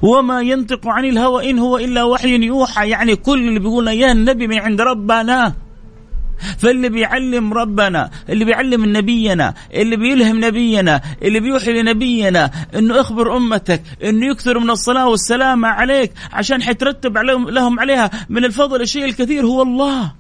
وما 0.02 0.42
ينطق 0.42 0.88
عن 0.88 1.06
الهوى 1.06 1.50
إن 1.50 1.60
هو 1.60 1.78
إلا 1.78 2.04
وحي 2.04 2.36
يوحى. 2.46 2.90
يعني 2.90 3.16
كل 3.16 3.48
اللي 3.48 3.60
بيقولنا 3.60 3.92
يا 3.92 4.12
النبي 4.12 4.48
من 4.48 4.60
عند 4.60 4.82
ربنا. 4.82 5.54
فاللي 6.58 6.90
بيعلم 6.90 7.54
ربنا 7.54 8.10
اللي 8.30 8.46
بيعلم 8.46 8.98
نبينا 8.98 9.54
اللي 9.74 9.98
بيلهم 9.98 10.46
نبينا 10.46 11.02
اللي 11.22 11.40
بيوحي 11.40 11.82
لنبينا 11.82 12.52
إنه 12.76 13.02
اخبر 13.02 13.38
أمتك 13.38 13.82
إنه 14.04 14.26
يكثر 14.26 14.60
من 14.60 14.70
الصلاة 14.70 15.08
والسلام 15.10 15.66
عليك 15.66 16.12
عشان 16.34 16.64
حيترتب 16.64 17.18
عليهم 17.18 17.50
لهم 17.50 17.80
عليها 17.80 18.12
من 18.30 18.46
الفضل 18.46 18.82
الشيء 18.82 19.06
الكثير 19.06 19.46
هو 19.46 19.62
الله. 19.62 20.12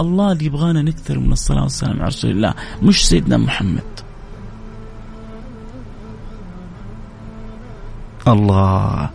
الله 0.00 0.32
اللي 0.32 0.44
يبغانا 0.44 0.82
نكثر 0.82 1.18
من 1.18 1.32
الصلاة 1.32 1.62
والسلام 1.62 1.96
على 1.98 2.06
رسول 2.06 2.30
الله 2.30 2.54
مش 2.82 3.08
سيدنا 3.08 3.36
محمد. 3.36 4.00
الله. 8.28 9.10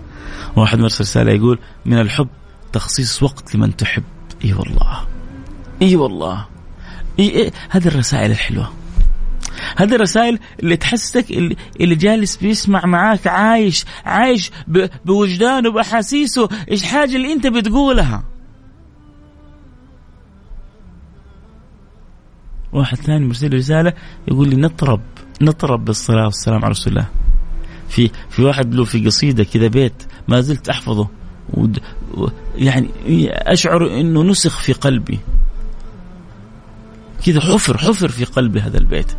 واحد 0.56 0.80
مرسل 0.80 1.02
رسالة 1.02 1.32
يقول 1.32 1.60
من 1.86 2.00
الحب 2.02 2.28
تخصيص 2.74 3.24
وقت 3.24 3.56
لمن 3.56 3.76
تحب. 3.76 4.04
إي 4.46 4.54
والله. 4.54 5.17
إي 5.82 5.96
والله. 5.96 6.46
إيه 7.20 7.30
إيه 7.30 7.52
هذه 7.70 7.88
الرسائل 7.88 8.32
الحلوة. 8.32 8.72
هذه 9.78 9.96
الرسائل 9.96 10.40
اللي 10.60 10.78
تحسسك 10.78 11.32
اللي, 11.32 11.56
اللي 11.82 11.96
جالس 11.96 12.36
بيسمع 12.38 12.86
معاك 12.86 13.28
عايش 13.28 13.86
عايش 14.06 14.52
بوجدانه 15.06 15.72
باحاسيسه 15.72 16.50
إيش 16.72 16.84
حاجة 16.84 17.16
اللي 17.16 17.34
أنت 17.34 17.48
بتقولها؟ 17.48 18.24
واحد 22.74 22.98
ثاني 22.98 23.26
مرسل 23.26 23.54
رسالة 23.54 23.94
يقول 24.28 24.50
لي 24.50 24.56
نطرب 24.56 25.02
نطرب 25.42 25.86
بالصلاة 25.86 26.26
والسلام 26.26 26.66
على 26.66 26.72
رسول 26.72 26.94
الله. 26.94 27.08
في 27.90 28.12
في 28.30 28.42
واحد 28.42 28.74
له 28.74 28.84
في 28.84 29.06
قصيدة 29.06 29.44
كذا 29.44 29.68
بيت 29.68 30.04
ما 30.28 30.42
زلت 30.42 30.70
أحفظه. 30.70 31.08
يعني 32.56 32.90
أشعر 33.32 34.00
إنه 34.00 34.24
نسخ 34.24 34.60
في 34.60 34.74
قلبي. 34.74 35.20
كذا 37.26 37.40
حفر 37.40 37.78
حفر 37.78 38.08
في 38.08 38.24
قلب 38.26 38.58
هذا 38.58 38.78
البيت. 38.78 39.12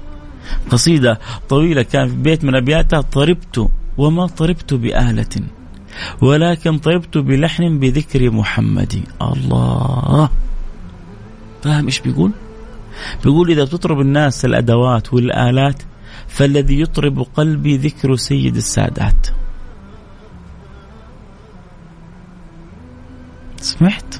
قصيدة 0.70 1.18
طويلة 1.48 1.82
كان 1.82 2.08
في 2.08 2.16
بيت 2.16 2.44
من 2.44 2.54
أبياتها 2.54 3.00
طربت 3.00 3.70
وما 3.98 4.26
طربت 4.26 4.74
بآلة 4.74 5.42
ولكن 6.22 6.78
طربت 6.78 7.18
بلحن 7.18 7.78
بذكر 7.78 8.30
محمد. 8.30 9.04
الله. 9.22 10.30
فاهم 11.62 11.86
إيش 11.86 12.00
بيقول؟ 12.00 12.32
بيقول 13.24 13.50
إذا 13.50 13.64
تطرب 13.64 14.00
الناس 14.00 14.44
الأدوات 14.44 15.14
والآلات 15.14 15.82
فالذي 16.28 16.80
يطرب 16.80 17.26
قلبي 17.34 17.76
ذكر 17.76 18.16
سيد 18.16 18.56
السادات. 18.56 19.26
سمعت؟ 23.60 24.14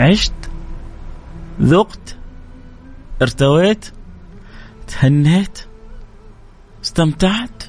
عشت؟ 0.00 0.32
ذقت؟ 1.62 2.16
ارتويت 3.22 3.86
تهنيت 4.86 5.58
استمتعت. 6.84 7.62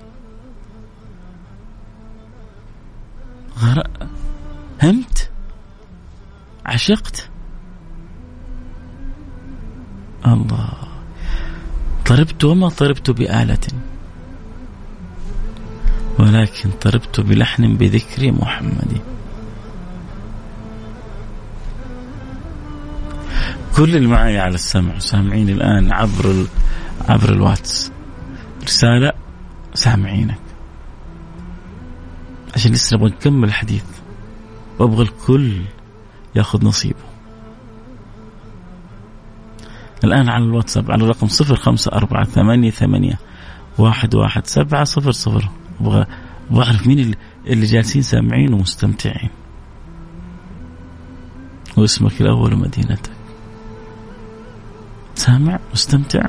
همت 4.83 5.29
عشقت. 6.65 7.29
الله. 10.27 10.73
طربت 12.05 12.43
وما 12.43 12.69
طربت 12.69 13.11
بآلة. 13.11 13.59
ولكن 16.19 16.71
طربت 16.71 17.19
بلحن 17.19 17.77
بذكر 17.77 18.31
محمد. 18.31 19.01
كل 23.75 23.95
اللي 23.95 24.07
معي 24.07 24.39
على 24.39 24.55
السمع 24.55 24.99
سامعين 24.99 25.49
الآن 25.49 25.93
عبر 25.93 26.31
ال... 26.31 26.47
عبر 27.09 27.29
الواتس. 27.29 27.91
رسالة 28.63 29.13
سامعينك. 29.73 30.39
عشان 32.55 32.71
لسه 32.71 32.97
نبغى 32.97 33.09
نكمل 33.09 33.47
الحديث. 33.47 33.83
وأبغى 34.79 35.03
الكل 35.03 35.61
ياخذ 36.35 36.65
نصيبه. 36.65 37.03
الآن 40.03 40.29
على 40.29 40.43
الواتساب 40.43 40.91
على 40.91 41.03
الرقم 41.03 41.27
صفر 41.27 41.55
خمسة 41.55 41.91
أربعة 41.91 42.23
ثمانية 42.23 42.71
ثمانية 42.71 43.19
واحد 43.77 44.15
واحد 44.15 44.47
سبعة 44.47 44.83
صفر 44.83 45.11
صفر. 45.11 45.49
أبغى 45.81 46.05
أبغى 46.51 46.65
أعرف 46.65 46.87
مين 46.87 46.99
اللي, 46.99 47.15
اللي 47.47 47.65
جالسين 47.65 48.01
سامعين 48.01 48.53
ومستمتعين. 48.53 49.29
واسمك 51.77 52.21
الأول 52.21 52.53
ومدينتك. 52.53 53.22
سامع 55.15 55.59
مستمتع. 55.73 56.25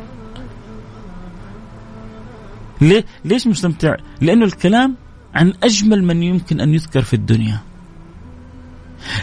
ليه؟ 2.81 3.05
ليش 3.25 3.47
مستمتع؟ 3.47 3.97
لأنه 4.21 4.45
الكلام 4.45 4.97
عن 5.35 5.53
أجمل 5.63 6.05
من 6.05 6.23
يمكن 6.23 6.61
أن 6.61 6.75
يذكر 6.75 7.03
في 7.03 7.15
الدنيا. 7.15 7.61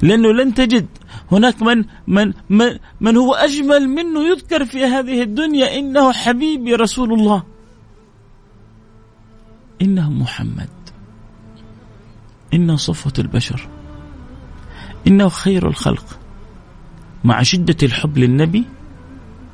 لأنه 0.01 0.33
لن 0.33 0.53
تجد 0.53 0.87
هناك 1.31 1.61
من 1.61 1.85
من 2.07 2.33
من, 2.49 2.77
من 3.01 3.17
هو 3.17 3.33
أجمل 3.33 3.87
منه 3.87 4.19
يذكر 4.19 4.65
في 4.65 4.85
هذه 4.85 5.21
الدنيا 5.21 5.79
إنه 5.79 6.11
حبيبي 6.11 6.75
رسول 6.75 7.13
الله. 7.13 7.43
إنه 9.81 10.09
محمد. 10.09 10.69
إنه 12.53 12.75
صفوة 12.75 13.13
البشر. 13.19 13.67
إنه 15.07 15.29
خير 15.29 15.67
الخلق. 15.67 16.19
مع 17.23 17.43
شدة 17.43 17.77
الحب 17.83 18.17
للنبي 18.17 18.65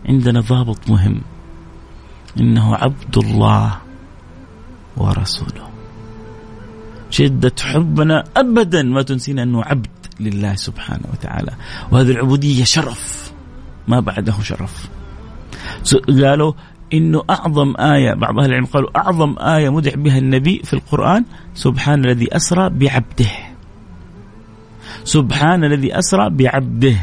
عندنا 0.08 0.40
ضابط 0.40 0.90
مهم 0.90 1.22
إنه 2.40 2.76
عبد 2.76 3.18
الله 3.18 3.78
ورسوله. 4.98 5.68
شدة 7.10 7.54
حبنا 7.62 8.24
أبدا 8.38 8.84
ما 8.84 9.02
تنسينا 9.02 9.44
أنه 9.44 9.64
عبد 9.64 9.88
لله 10.20 10.56
سبحانه 10.56 11.06
وتعالى. 11.14 11.52
وهذه 11.92 12.12
العبودية 12.12 12.64
شرف 12.64 13.32
ما 13.88 14.00
بعده 14.00 14.42
شرف. 14.42 14.90
قالوا 16.08 16.54
إنه 16.94 17.24
أعظم 17.30 17.76
آية 17.78 18.14
بعض 18.14 18.40
أهل 18.40 18.50
العلم 18.50 18.66
قالوا 18.66 18.98
أعظم 18.98 19.36
آية 19.40 19.70
مدح 19.70 19.96
بها 19.96 20.18
النبي 20.18 20.62
في 20.64 20.74
القرآن 20.74 21.26
سبحان 21.54 22.06
الذي 22.06 22.36
أسرى 22.36 22.70
بعبده. 22.70 23.32
سبحان 25.04 25.64
الذي 25.64 26.00
أسرى 26.00 26.30
بعبده. 26.30 26.98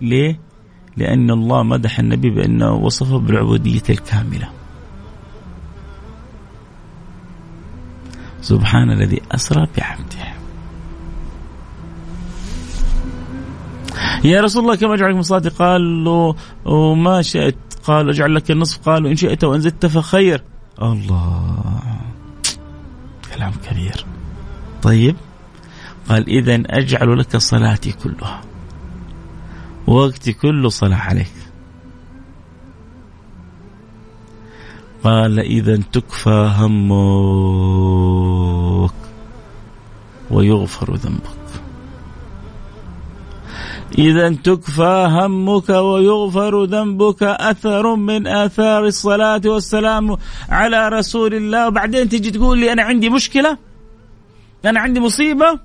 ليه؟ 0.00 0.49
لأن 1.00 1.30
الله 1.30 1.62
مدح 1.62 1.98
النبي 1.98 2.30
بانه 2.30 2.72
وصفه 2.72 3.18
بالعبودية 3.18 3.82
الكاملة. 3.90 4.48
سبحان 8.42 8.90
الذي 8.90 9.20
أسرى 9.32 9.66
بعبده. 9.76 10.30
يا 14.24 14.40
رسول 14.40 14.62
الله 14.62 14.76
كم 14.76 14.92
اجعلك 14.92 15.16
مصادق 15.16 15.52
قال 15.52 16.04
له 16.04 16.34
وما 16.64 17.22
شئت. 17.22 17.56
قال 17.84 18.08
أجعل 18.08 18.34
لك 18.34 18.50
النصف. 18.50 18.88
قال 18.88 19.06
وان 19.06 19.16
شئت 19.16 19.44
وإن 19.44 19.60
زدت 19.60 19.86
فخير. 19.86 20.42
الله. 20.82 21.80
كلام 23.34 23.52
كبير. 23.70 24.04
طيب. 24.82 25.16
قال 26.08 26.28
اذا 26.28 26.62
أجعل 26.66 27.18
لك 27.18 27.36
صلاتي 27.36 27.92
كلها. 27.92 28.49
وقتي 29.90 30.32
كله 30.32 30.68
صلاه 30.68 30.96
عليك. 30.96 31.32
قال 35.04 35.38
اذا 35.38 35.76
تكفى 35.92 36.52
همك 36.58 36.90
ويغفر 40.30 40.94
ذنبك. 40.94 41.40
إذا 43.98 44.34
تكفى 44.34 45.08
همك 45.10 45.68
ويغفر 45.68 46.64
ذنبك 46.64 47.22
أثر 47.22 47.94
من 47.94 48.26
آثار 48.26 48.86
الصلاة 48.86 49.40
والسلام 49.44 50.16
على 50.48 50.88
رسول 50.88 51.34
الله. 51.34 51.68
وبعدين 51.68 52.08
تجي 52.08 52.30
تقول 52.30 52.58
لي 52.58 52.72
أنا 52.72 52.82
عندي 52.82 53.10
مشكلة؟ 53.10 53.58
أنا 54.64 54.80
عندي 54.80 55.00
مصيبة؟ 55.00 55.60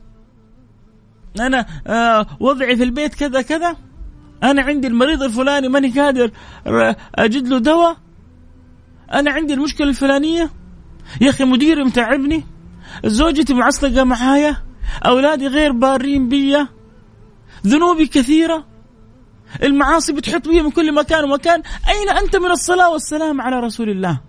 أنا 1.40 1.66
آه 1.88 2.26
وضعي 2.40 2.76
في 2.76 2.84
البيت 2.84 3.16
كذا 3.16 3.42
كذا؟ 3.42 3.85
أنا 4.44 4.62
عندي 4.62 4.88
المريض 4.88 5.24
الفلاني 5.24 5.68
ماني 5.68 5.90
قادر 5.90 6.32
أجد 7.16 7.48
له 7.48 7.58
دواء؟ 7.60 7.98
أنا 9.14 9.32
عندي 9.32 9.54
المشكلة 9.54 9.90
الفلانية؟ 9.90 10.52
يا 11.22 11.30
أخي 11.30 11.44
مديري 11.46 11.84
متعبني 11.84 12.44
زوجتي 13.06 13.54
معصلقة 13.54 14.04
معايا 14.04 14.58
أولادي 15.06 15.48
غير 15.48 15.72
بارين 15.72 16.30
بيا 16.30 16.68
ذنوبي 17.68 18.08
كثيرة 18.08 18.66
المعاصي 19.64 20.14
بتحط 20.14 20.48
بي 20.48 20.62
من 20.62 20.72
كل 20.72 20.94
مكان 20.94 21.24
ومكان. 21.24 21.62
أين 21.90 22.10
أنت 22.10 22.36
من 22.36 22.52
الصلاة 22.52 22.92
والسلام 22.92 23.42
على 23.42 23.60
رسول 23.60 23.90
الله؟ 23.90 24.22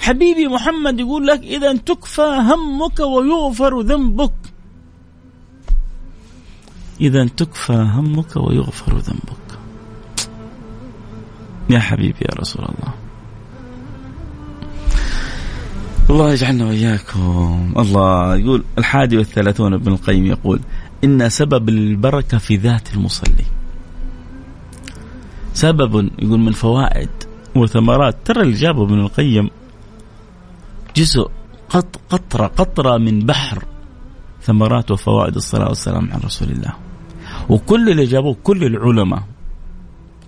حبيبي 0.00 0.48
محمد 0.48 1.00
يقول 1.00 1.26
لك 1.26 1.40
إذا 1.42 1.76
تكفى 1.76 2.22
همك 2.22 3.00
ويغفر 3.00 3.80
ذنبك. 3.80 4.32
إذا 7.02 7.26
تكفى 7.26 7.72
همك 7.72 8.36
ويغفر 8.36 8.98
ذنبك. 8.98 9.58
يا 11.70 11.78
حبيبي 11.78 12.18
يا 12.22 12.34
رسول 12.40 12.64
الله. 12.64 12.94
الله 16.10 16.32
يجعلنا 16.32 16.66
وإياكم. 16.66 17.72
الله 17.76 18.36
يقول 18.36 18.64
الحادي 18.78 19.16
والثلاثون 19.16 19.74
ابن 19.74 19.92
القيم 19.92 20.26
يقول 20.26 20.60
إن 21.04 21.28
سبب 21.28 21.68
البركة 21.68 22.38
في 22.38 22.56
ذات 22.56 22.94
المصلي. 22.94 23.44
سبب 25.54 26.10
يقول 26.18 26.40
من 26.40 26.52
فوائد 26.52 27.10
وثمرات. 27.56 28.16
ترى 28.24 28.42
اللي 28.42 28.54
جابه 28.56 28.82
ابن 28.84 29.00
القيم 29.00 29.50
جزء 30.96 31.30
قط 31.68 32.00
قطرة 32.10 32.46
قطرة 32.46 32.98
من 32.98 33.26
بحر. 33.26 33.64
ثمرات 34.42 34.90
وفوائد 34.90 35.36
الصلاة 35.36 35.68
والسلام 35.68 36.12
على 36.12 36.20
رسول 36.24 36.50
الله. 36.50 36.91
وكل 37.52 37.90
اللي 37.90 38.04
جابوه 38.04 38.36
كل 38.42 38.64
العلماء 38.64 39.22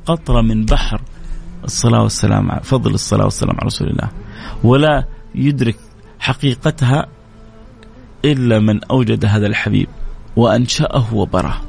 قطرة 0.07 0.41
من 0.41 0.65
بحر 0.65 1.01
الصلاة 1.65 2.03
والسلام 2.03 2.61
فضل 2.61 2.95
الصلاة 2.95 3.25
والسلام 3.25 3.57
على 3.57 3.67
رسول 3.67 3.89
الله. 3.89 4.09
ولا 4.65 5.05
يدرك 5.35 5.77
حقيقتها 6.19 7.07
إلا 8.25 8.59
من 8.59 8.85
أوجد 8.85 9.25
هذا 9.25 9.47
الحبيب 9.47 9.89
وأنشأه 10.37 11.15
وبرأه. 11.15 11.61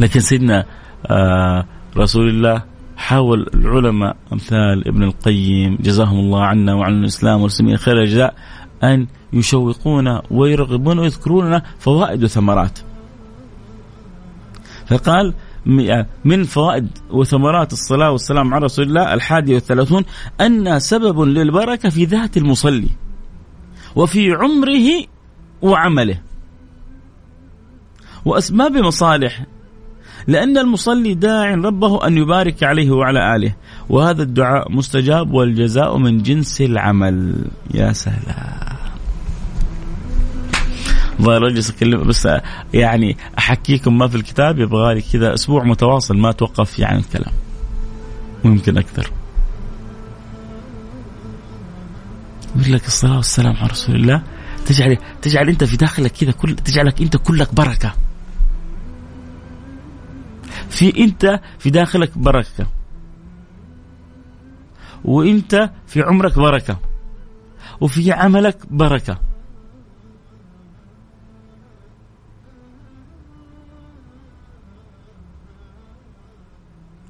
لكن 0.00 0.20
سيدنا 0.20 0.64
آه 1.06 1.66
رسول 1.96 2.28
الله 2.28 2.62
حاول 2.96 3.46
العلماء 3.54 4.16
أمثال 4.32 4.88
ابن 4.88 5.02
القيم 5.02 5.78
جزاهم 5.80 6.18
الله 6.18 6.42
عنا 6.42 6.74
وعن 6.74 6.92
الإسلام 7.00 7.36
والمسلمين 7.36 7.76
خير 7.76 8.02
الجزاء 8.02 8.34
أن 8.82 9.06
يشوقون 9.32 10.20
ويرغبون 10.30 10.98
ويذكرون 10.98 11.60
فوائد 11.78 12.24
وثمرات. 12.24 12.78
فقال 14.86 15.34
من 16.24 16.44
فوائد 16.44 16.88
وثمرات 17.10 17.72
الصلاة 17.72 18.10
والسلام 18.10 18.54
على 18.54 18.64
رسول 18.64 18.86
الله 18.86 19.14
الحادي 19.14 19.54
والثلاثون 19.54 20.04
أن 20.40 20.78
سبب 20.78 21.20
للبركة 21.20 21.88
في 21.88 22.04
ذات 22.04 22.36
المصلي 22.36 22.88
وفي 23.96 24.32
عمره 24.32 25.06
وعمله. 25.62 26.20
وأسباب 28.24 28.76
مصالح 28.76 29.46
لأن 30.26 30.58
المصلي 30.58 31.14
داع 31.14 31.54
ربه 31.54 32.06
أن 32.06 32.18
يبارك 32.18 32.62
عليه 32.62 32.90
وعلى 32.90 33.36
آله. 33.36 33.54
وهذا 33.88 34.22
الدعاء 34.22 34.72
مستجاب 34.72 35.32
والجزاء 35.34 35.96
من 35.98 36.22
جنس 36.22 36.60
العمل. 36.60 37.44
يا 37.74 37.92
سلام. 37.92 38.75
ظاهر 41.22 41.46
اجلس 41.46 41.70
اكلم 41.70 42.02
بس 42.02 42.28
يعني 42.74 43.16
أحكيكم 43.38 43.98
ما 43.98 44.08
في 44.08 44.16
الكتاب 44.16 44.58
يبغى 44.58 44.94
لي 44.94 45.02
كذا 45.12 45.34
أسبوع 45.34 45.64
متواصل 45.64 46.16
ما 46.16 46.32
توقف 46.32 46.78
يعني 46.78 46.98
الكلام. 46.98 47.32
ويمكن 48.44 48.78
أكثر. 48.78 49.10
يقول 52.56 52.72
لك 52.72 52.86
الصلاة 52.86 53.16
والسلام 53.16 53.56
على 53.56 53.68
رسول 53.68 53.96
الله. 53.96 54.22
تجعل 54.66 54.96
تجعل 55.22 55.48
أنت 55.48 55.64
في 55.64 55.76
داخلك 55.76 56.12
كذا 56.12 56.30
كل 56.30 56.54
تجعلك 56.54 57.02
أنت 57.02 57.16
كلك 57.16 57.54
بركة. 57.54 57.92
في 60.70 61.04
أنت 61.04 61.40
في 61.58 61.70
داخلك 61.70 62.18
بركة. 62.18 62.66
وأنت 65.04 65.70
في 65.86 66.02
عمرك 66.02 66.38
بركة. 66.38 66.78
وفي 67.80 68.12
عملك 68.12 68.58
بركة. 68.70 69.18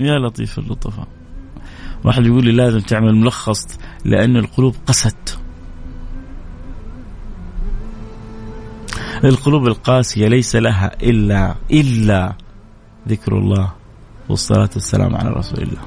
يا 0.00 0.18
لطيف 0.18 0.58
اللطفاء. 0.58 1.08
واحد 2.04 2.26
يقول 2.26 2.44
لي 2.44 2.52
لازم 2.52 2.80
تعمل 2.80 3.14
ملخص 3.14 3.78
لأن 4.04 4.36
القلوب 4.36 4.74
قست. 4.86 5.38
القلوب 9.24 9.66
القاسية 9.66 10.28
ليس 10.28 10.56
لها 10.56 11.02
إلا 11.02 11.54
إلا 11.70 12.34
ذكر 13.08 13.38
الله 13.38 13.72
والصلاة 14.28 14.70
والسلام 14.74 15.16
على 15.16 15.30
رسول 15.30 15.62
الله. 15.62 15.82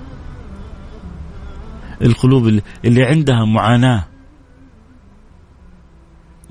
القلوب 2.02 2.62
اللي 2.86 3.04
عندها 3.04 3.46
معاناة. 3.46 4.08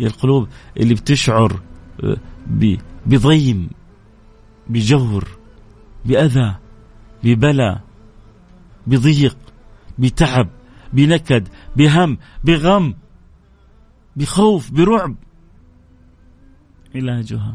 القلوب 0.01 0.49
اللي 0.77 0.95
بتشعر 0.95 1.61
آه، 2.05 2.17
بضيم 3.07 3.71
بجور 4.69 5.29
بأذى. 6.05 6.55
ببلاء 7.25 7.81
بضيق 8.87 9.37
بتعب 9.99 10.49
بنكد 10.93 11.49
بهم 11.77 12.19
بغم 12.45 12.95
بخوف 14.17 14.71
برعب. 14.71 15.15
علاجها. 16.95 17.55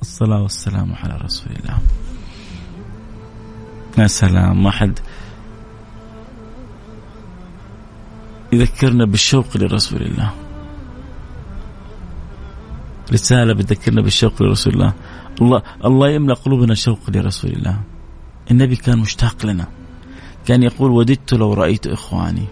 الصلاة 0.00 0.42
والسلام 0.42 0.92
على 0.92 1.16
رسول 1.16 1.52
الله. 1.52 1.78
يا 3.98 4.06
سلام 4.06 4.62
ما 4.62 4.70
حد 4.70 4.98
يذكرنا 8.52 9.04
بالشوق 9.04 9.56
لرسول 9.56 10.02
الله. 10.02 10.34
رسالة 13.12 13.54
بتذكرنا 13.54 14.02
بالشوق 14.02 14.42
لرسول 14.42 14.72
الله. 14.72 14.92
الله 15.42 15.62
الله 15.84 16.10
يملأ 16.10 16.34
قلوبنا 16.34 16.74
شوق 16.74 16.98
لرسول 17.08 17.50
الله. 17.50 17.80
النبي 18.50 18.76
كان 18.76 18.98
مشتاق 18.98 19.46
لنا. 19.46 19.66
كان 20.46 20.62
يقول 20.62 20.90
وددت 20.90 21.34
لو 21.34 21.54
رأيت 21.54 21.86
إخواني. 21.86 22.46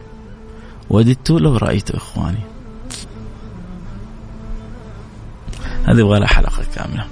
وددت 0.90 1.30
لو 1.30 1.56
رأيت 1.56 1.90
إخواني. 1.90 2.40
هذه 5.84 6.00
يبغى 6.00 6.26
حلقة 6.26 6.62
كاملة. 6.74 7.06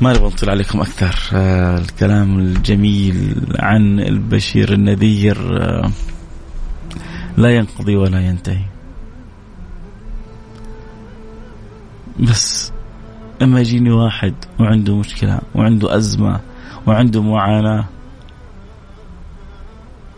ما 0.00 0.12
نبغى 0.12 0.26
نطيل 0.26 0.50
عليكم 0.50 0.80
أكثر. 0.80 1.30
آه 1.32 1.78
الكلام 1.78 2.38
الجميل 2.38 3.46
عن 3.58 4.00
البشير 4.00 4.72
النذير 4.72 5.62
آه 5.62 5.90
لا 7.36 7.50
ينقضي 7.50 7.96
ولا 7.96 8.26
ينتهي. 8.26 8.64
بس 12.20 12.71
لما 13.42 13.60
يجيني 13.60 13.90
واحد 13.90 14.34
وعنده 14.60 14.96
مشكلة 14.96 15.40
وعنده 15.54 15.96
أزمة 15.96 16.40
وعنده 16.86 17.22
معاناة 17.22 17.84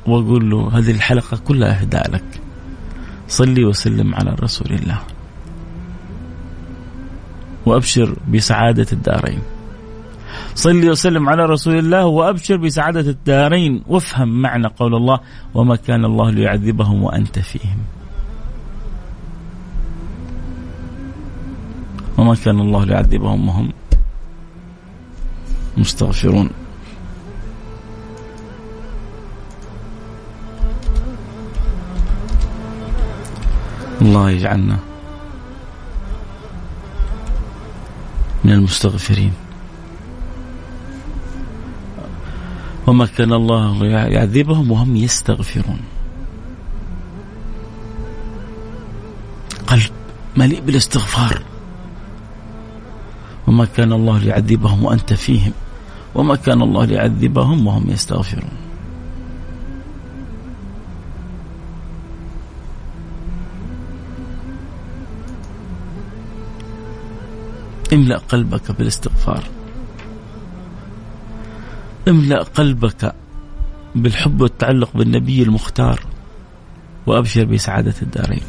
وأقول 0.07 0.51
له 0.51 0.79
هذه 0.79 0.91
الحلقة 0.91 1.37
كلها 1.37 1.81
إهداء 1.81 2.11
لك. 2.11 2.41
صلي 3.29 3.65
وسلم 3.65 4.15
على 4.15 4.37
رسول 4.41 4.73
الله. 4.73 4.99
وأبشر 7.67 8.17
بسعادة 8.29 8.87
الدارين. 8.93 9.41
صلي 10.55 10.91
وسلم 10.91 11.29
على 11.29 11.45
رسول 11.45 11.79
الله 11.79 12.07
وأبشر 12.07 12.57
بسعادة 12.57 13.11
الدارين. 13.11 13.83
وافهم 13.87 14.43
معنى 14.43 14.67
قول 14.67 14.95
الله 14.95 15.21
وما 15.55 15.77
كان 15.77 16.05
الله 16.05 16.31
ليعذبهم 16.31 17.03
وأنت 17.03 17.39
فيهم. 17.39 17.79
وما 22.19 22.35
كان 22.35 22.61
الله 22.61 22.85
ليعذبهم 22.85 23.49
وهم 23.49 23.73
مستغفرون. 25.77 26.51
الله 34.03 34.31
يجعلنا 34.31 34.79
من 38.45 38.53
المستغفرين. 38.53 39.33
وما 42.87 43.07
كان 43.07 43.33
الله 43.33 43.87
يعذبهم 43.87 44.71
وهم 44.71 44.97
يستغفرون. 44.97 45.81
قلب 49.67 49.91
مليء 50.37 50.61
بالاستغفار. 50.61 51.54
وما 53.47 53.65
كان 53.65 53.93
الله 53.93 54.19
ليعذبهم 54.19 54.85
وأنت 54.85 55.13
فيهم 55.13 55.53
وما 56.15 56.37
كان 56.37 56.63
الله 56.63 56.85
ليعذبهم 56.85 57.67
وهم 57.67 57.91
يستغفرون. 57.91 58.51
املأ 67.93 68.19
قلبك 68.19 68.73
بالاستغفار. 68.73 69.45
املأ 72.09 72.43
قلبك 72.43 73.15
بالحب 73.95 74.41
والتعلق 74.41 74.91
بالنبي 74.95 75.43
المختار 75.43 76.01
وأبشر 77.07 77.45
بسعادة 77.45 77.95
الدارين. 78.03 78.43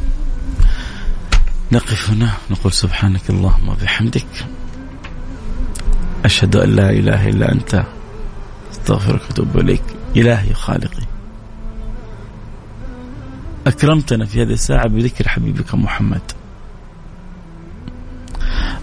نقف 1.72 2.10
هنا 2.10 2.34
نقول 2.52 2.74
سبحانك 2.74 3.30
اللهم 3.30 3.70
وبحمدك. 3.70 4.26
أشهد 6.26 6.56
أن 6.56 6.76
لا 6.76 6.90
إله 6.90 7.30
إلا 7.30 7.52
أنت 7.52 7.84
أستغفرك 8.72 9.22
وأتوب 9.22 9.58
إليك. 9.58 9.84
إلهي 10.16 10.54
خالقي. 10.54 11.06
أكرمتنا 13.68 14.26
في 14.26 14.42
هذه 14.42 14.54
الساعة 14.54 14.88
بذكر 14.88 15.28
حبيبك 15.28 15.76
محمد. 15.76 16.22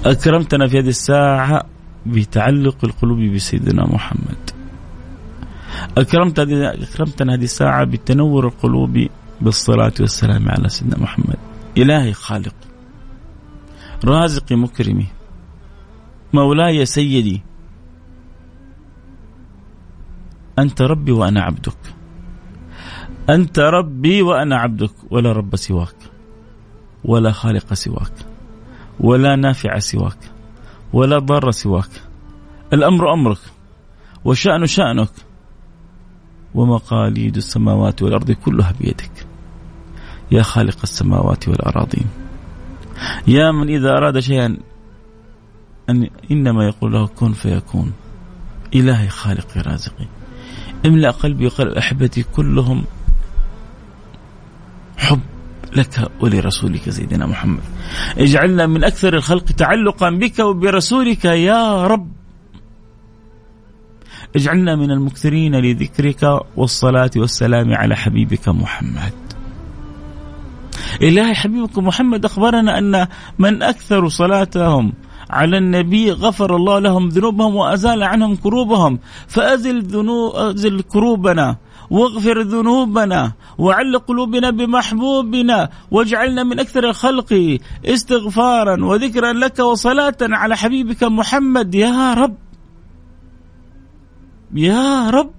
أكرمتنا 0.05 0.68
في 0.68 0.78
هذه 0.78 0.88
الساعة 0.88 1.64
بتعلق 2.07 2.76
القلوب 2.84 3.18
بسيدنا 3.18 3.86
محمد. 3.86 4.51
أكرمت 5.99 6.38
أكرمتنا 6.38 7.34
هذه 7.34 7.45
الساعة 7.45 7.84
بتنور 7.84 8.47
القلوب 8.47 9.07
بالصلاة 9.40 9.93
والسلام 10.01 10.49
على 10.49 10.68
سيدنا 10.68 10.99
محمد. 10.99 11.38
إلهي 11.78 12.12
خالق 12.12 12.55
رازقي 14.05 14.57
مكرمي. 14.57 15.07
مولاي 16.33 16.87
سيدي 16.87 17.43
أنت 20.59 20.83
ربي 20.83 21.12
وأنا 21.12 21.43
عبدك. 21.43 21.95
أنت 23.30 23.59
ربي 23.59 24.22
وأنا 24.22 24.57
عبدك 24.57 24.91
ولا 25.11 25.33
رب 25.33 25.57
سواك 25.57 25.97
ولا 27.05 27.33
خالق 27.33 27.74
سواك 27.74 28.12
ولا 29.01 29.37
نافع 29.37 29.78
سواك 29.78 30.18
ولا 30.93 31.18
ضار 31.18 31.51
سواك. 31.51 31.91
الأمر 32.72 33.12
أمرك 33.12 33.39
وشأن 34.24 34.66
شأنك 34.66 35.12
ومقاليد 36.55 37.37
السماوات 37.37 38.03
والأرض 38.03 38.30
كلها 38.30 38.72
بيدك. 38.80 39.26
يا 40.30 40.43
خالق 40.43 40.78
السماوات 40.83 41.49
والأراضين. 41.49 42.07
يا 43.26 43.53
من 43.53 43.68
إذا 43.68 43.91
أراد 43.91 44.18
شيئا 44.18 44.59
أن 45.91 46.11
إنما 46.30 46.66
يقول 46.66 46.93
له 46.93 47.07
كن 47.07 47.33
فيكون. 47.33 47.93
إلهي 48.74 49.09
خالقي 49.09 49.61
رازقي. 49.61 50.07
املأ 50.87 51.11
قلبي 51.11 51.47
وقلب 51.47 51.72
أحبتي 51.72 52.22
كلهم 52.22 52.85
حب 54.97 55.20
لك 55.76 56.11
ولرسولك 56.20 56.91
سيدنا 56.91 57.26
محمد. 57.26 57.62
اجعلنا 58.18 58.66
من 58.66 58.85
أكثر 58.85 59.14
الخلق 59.14 59.45
تعلقا 59.45 60.11
بك 60.11 60.39
وبرسولك 60.39 61.24
يا 61.24 61.87
رب. 61.87 62.12
اجعلنا 64.37 64.76
من 64.76 64.91
المكثرين 64.91 65.55
لذكرك 65.55 66.41
والصلاة 66.57 67.11
والسلام 67.16 67.74
على 67.74 67.97
حبيبك 67.97 68.49
محمد. 68.49 69.12
إلهي 71.03 71.35
حبيبك 71.35 71.78
محمد 71.78 72.24
أخبرنا 72.24 72.78
أن 72.78 73.07
من 73.39 73.62
أكثر 73.62 74.09
صلاتهم 74.09 74.93
على 75.33 75.59
النبي 75.59 76.12
غفر 76.12 76.57
الله 76.57 76.78
لهم 76.78 77.09
ذنوبهم 77.09 77.55
وأزال 77.57 78.03
عنهم 78.03 78.37
كروبهم. 78.37 78.99
فأزل 79.28 79.83
ذنوب 79.83 80.35
أزل 80.35 80.80
كروبنا 80.80 81.57
واغفر 81.91 82.41
ذنوبنا 82.43 83.33
وعل 83.59 83.99
قلوبنا 83.99 84.51
بمحبوبنا 84.51 85.70
واجعلنا 85.91 86.43
من 86.43 86.61
أكثر 86.61 86.85
الخلق 86.89 87.59
استغفارا 87.85 88.85
وذكرا 88.85 89.33
لك 89.33 89.59
وصلاة 89.59 90.16
على 90.20 90.57
حبيبك 90.57 91.05
محمد. 91.05 91.74
يا 91.74 92.14
رب 92.14 92.37
يا 94.55 95.11
رب 95.11 95.30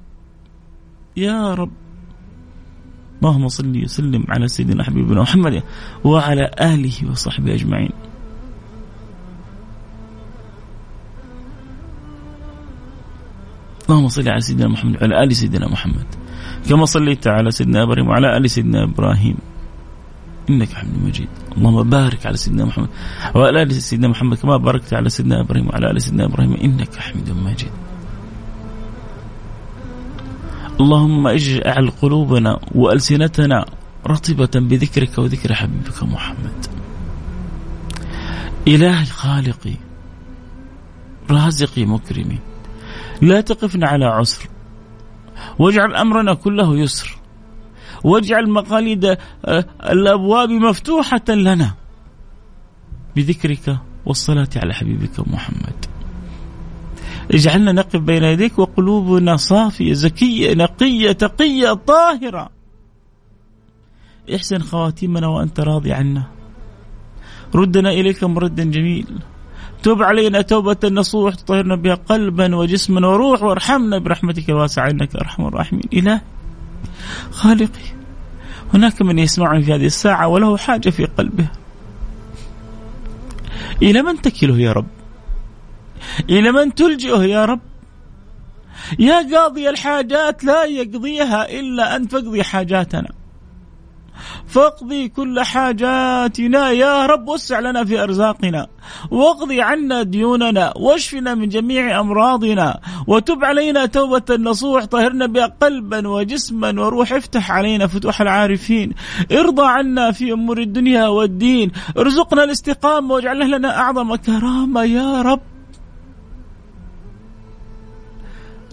يا 1.18 1.54
رب. 1.54 1.72
اللهم 3.22 3.48
صل 3.48 3.84
وسلم 3.84 4.26
على 4.30 4.48
سيدنا 4.48 4.84
حبيبنا 4.84 5.22
محمد 5.22 5.64
وعلى 6.04 6.52
آله 6.62 7.12
وصحبه 7.12 7.54
أجمعين. 7.54 8.13
اللهم 13.94 14.08
صل 14.08 14.30
على 14.30 14.42
سيدنا 14.42 14.68
محمد 14.68 14.96
وعلى 14.96 15.24
آل 15.24 15.36
سيدنا 15.36 15.68
محمد. 15.68 16.06
كما 16.70 16.86
صليت 16.86 17.28
على 17.28 17.52
سيدنا 17.52 17.84
إبراهيم 17.84 18.08
وعلى 18.08 18.38
آل 18.38 18.50
سيدنا 18.50 18.84
إبراهيم. 18.84 19.38
إنك 20.50 20.74
حميد 20.74 21.04
مجيد. 21.04 21.28
اللهم 21.58 21.90
بارك 21.90 22.26
على 22.26 22.38
سيدنا 22.38 22.66
محمد 22.66 22.90
وعلى 23.36 23.64
آل 23.64 23.72
سيدنا 23.72 24.08
محمد 24.08 24.38
كما 24.38 24.58
باركت 24.58 24.94
على 24.94 25.10
سيدنا 25.10 25.42
إبراهيم 25.42 25.68
وعلى 25.68 25.92
آل 25.92 26.02
سيدنا 26.02 26.26
إبراهيم. 26.26 26.54
إنك 26.54 26.96
حميد 26.96 27.30
مجيد. 27.32 27.72
اللهم 30.82 31.28
اجعل 31.28 31.90
قلوبنا 32.02 32.60
وألسنتنا 32.76 33.66
رطبة 34.08 34.54
بذكرك 34.56 35.18
وذكر 35.18 35.54
حبيبك 35.54 36.04
محمد. 36.04 36.66
إلهي 38.68 39.06
خالقي 39.06 39.76
رازقي 41.30 41.86
مكرمي 41.86 42.40
لا 43.24 43.42
تقفنا 43.42 43.88
على 43.88 44.06
عسر. 44.06 44.50
واجعل 45.60 45.96
أمرنا 45.96 46.34
كله 46.34 46.78
يسر. 46.78 47.18
واجعل 48.04 48.50
مقاليد 48.50 49.06
آه، 49.06 49.66
الأبواب 49.90 50.50
مفتوحة 50.50 51.30
لنا. 51.30 51.74
بذكرك 53.16 53.78
والصلاة 54.06 54.50
على 54.56 54.74
حبيبك 54.74 55.20
محمد. 55.20 55.86
اجعلنا 57.32 57.72
نقف 57.72 57.96
بين 57.96 58.24
يديك 58.24 58.60
وقلوبنا 58.60 59.36
صافية 59.36 59.94
زكية 59.94 60.54
نقية 60.54 61.12
تقية 61.12 61.74
طاهرة. 61.74 62.50
احسن 64.36 64.60
خواتيمنا 64.60 65.28
وأنت 65.28 65.60
راضي 65.60 65.94
عنا. 65.94 66.28
ردنا 67.56 67.90
إليك 67.90 68.24
مردا 68.24 68.64
جميل. 68.64 69.08
تب 69.84 70.04
علينا 70.04 70.42
توبة 70.42 70.78
نصوح 70.84 71.36
تطهرنا 71.36 71.76
بها 71.76 71.96
قلبا 71.96 72.56
وجسما 72.56 73.08
وروح 73.08 73.44
وارحمنا 73.44 73.98
برحمتك 73.98 74.50
الواسعة 74.50 74.90
إنك 74.90 75.16
أرحم 75.16 75.46
الراحمين. 75.46 75.84
إله 75.94 76.22
خالقي 77.32 77.88
هناك 78.74 79.02
من 79.02 79.20
يسمعني 79.20 79.64
في 79.64 79.74
هذه 79.74 79.86
الساعة 79.86 80.28
وله 80.28 80.58
حاجة 80.58 80.90
في 80.90 81.06
قلبه. 81.06 81.48
إلى 83.82 84.02
من 84.02 84.22
تكله 84.22 84.60
يا 84.60 84.72
رب؟ 84.72 84.88
إلى 86.30 86.52
من 86.52 86.76
تلجئه 86.76 87.24
يا 87.24 87.46
رب؟ 87.46 87.60
يا 89.00 89.38
قاضي 89.38 89.70
الحاجات 89.70 90.44
لا 90.44 90.64
يقضيها 90.64 91.60
إلا 91.60 91.96
أن 91.96 92.08
تقضي 92.08 92.44
حاجاتنا. 92.44 93.10
فاقضي 94.48 95.08
كل 95.10 95.40
حاجاتنا 95.40 96.72
يا 96.72 97.06
رب 97.06 97.28
وسع 97.28 97.60
لنا 97.60 97.86
في 97.86 98.04
أرزاقنا 98.04 98.68
واقضي 99.12 99.62
عنا 99.62 100.04
ديوننا 100.04 100.74
واشفنا 100.76 101.36
من 101.36 101.50
جميع 101.50 102.00
أمراضنا 102.00 102.80
وتب 103.08 103.44
علينا 103.44 103.86
توبة 103.86 104.36
نصوح 104.40 104.86
طهرنا 104.86 105.26
بها 105.26 105.46
قلبا 105.46 106.08
وجسما 106.08 106.82
وروح 106.82 107.14
افتح 107.14 107.52
علينا 107.52 107.88
فتوح 107.88 108.22
العارفين. 108.22 108.94
ارضى 109.32 109.66
عنا 109.66 110.12
في 110.12 110.32
أمور 110.32 110.58
الدنيا 110.62 111.08
والدين 111.08 111.72
ارزقنا 111.98 112.44
الاستقامة 112.44 113.14
واجعل 113.14 113.52
لنا 113.52 113.80
أعظم 113.80 114.16
كرامة 114.16 114.84
يا 114.84 115.22
رب. 115.22 115.40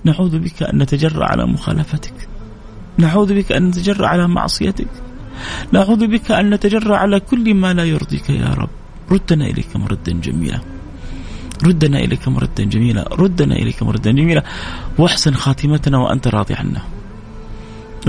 نعوذ 0.05 0.38
بك 0.38 0.62
أن 0.62 0.78
نتجرأ 0.82 1.24
على 1.24 1.47
مخالفتك 1.47 2.28
نعوذ 2.99 3.34
بك 3.34 3.53
أن 3.53 3.68
نتجرأ 3.68 4.07
على 4.07 4.28
معصيتك 4.28 4.88
نعوذ 5.72 6.07
بك 6.07 6.30
أن 6.30 6.51
نتجرأ 6.51 6.97
على 6.97 7.20
كل 7.20 7.55
ما 7.55 7.72
لا 7.72 7.84
يرضيك 7.84 8.30
يا 8.30 8.55
رب. 8.55 8.68
ردنا 9.11 9.47
إليك 9.47 9.76
مردا 9.76 10.12
جميلا. 10.12 10.61
ردنا 11.64 11.99
إليك 11.99 12.28
مردا 12.28 12.64
جميلا. 12.64 13.09
ردنا 13.12 13.55
إليك 13.57 13.82
مردا 13.82 14.11
جميلا. 14.11 14.43
واحسن 14.99 15.34
خاتمتنا 15.34 15.99
وأنت 15.99 16.28
راضي 16.28 16.55
عنا. 16.55 16.82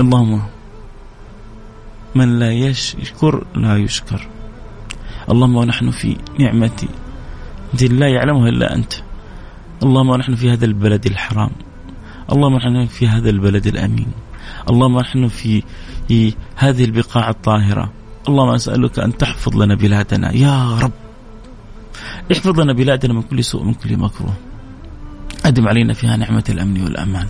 اللهم 0.00 0.42
من 2.14 2.38
لا 2.38 2.52
يشكر 2.52 3.44
لا 3.56 3.76
يشكر. 3.76 4.28
اللهم 5.30 5.56
ونحن 5.56 5.90
في 5.90 6.16
نعمة 6.38 6.88
لا 7.80 8.08
يعلمها 8.08 8.48
إلا 8.48 8.74
أنت. 8.74 8.92
اللهم 9.82 10.08
ونحن 10.08 10.34
في 10.34 10.50
هذا 10.50 10.64
البلد 10.64 11.06
الحرام. 11.06 11.50
اللهم 12.32 12.56
نحن 12.56 12.86
في 12.86 13.08
هذا 13.08 13.30
البلد 13.30 13.66
الأمين. 13.66 14.06
اللهم 14.70 14.98
نحن 14.98 15.28
في 15.28 15.62
هذه 16.56 16.84
البقاع 16.84 17.30
الطاهرة. 17.30 17.92
اللهم 18.28 18.48
أسألك 18.48 18.98
أن 18.98 19.16
تحفظ 19.16 19.56
لنا 19.56 19.74
بلادنا. 19.74 20.32
يا 20.32 20.78
رب. 20.78 20.92
احفظ 22.32 22.60
لنا 22.60 22.72
بلادنا 22.72 23.14
من 23.14 23.22
كل 23.22 23.44
سوء 23.44 23.64
من 23.64 23.74
كل 23.74 23.96
مكروه. 23.96 24.34
أدم 25.44 25.68
علينا 25.68 25.92
فيها 25.92 26.16
نعمة 26.16 26.44
الأمن 26.48 26.82
والأمان. 26.82 27.26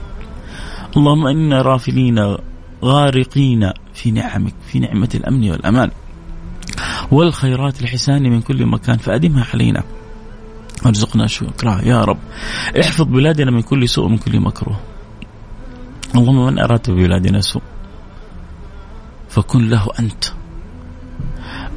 اللهم 0.97 1.27
إنا 1.27 1.63
رافلين 1.63 2.37
غارقين 2.85 3.71
في 3.95 4.11
نعمك 4.11 4.55
في 4.67 4.79
نعمة 4.79 5.09
الأمن 5.15 5.51
والأمان. 5.51 5.91
والخيرات 7.11 7.83
الحسان 7.83 8.23
من 8.23 8.41
كل 8.41 8.67
مكان 8.67 8.97
فأدمها 8.97 9.47
علينا. 9.55 9.83
وارزقنا 10.85 11.27
شكرها. 11.27 11.83
يا 11.85 12.05
رب. 12.05 12.19
احفظ 12.81 13.05
بلادنا 13.05 13.51
من 13.51 13.63
كل 13.63 13.89
سوء 13.89 14.09
من 14.09 14.19
كل 14.19 14.41
مكروه. 14.41 14.81
اللهم 16.17 16.47
من 16.47 16.59
أراد 16.59 16.91
ببلادنا 16.91 17.41
سوء 17.41 17.63
فكن 19.29 19.69
له 19.69 19.89
أنت. 20.01 20.25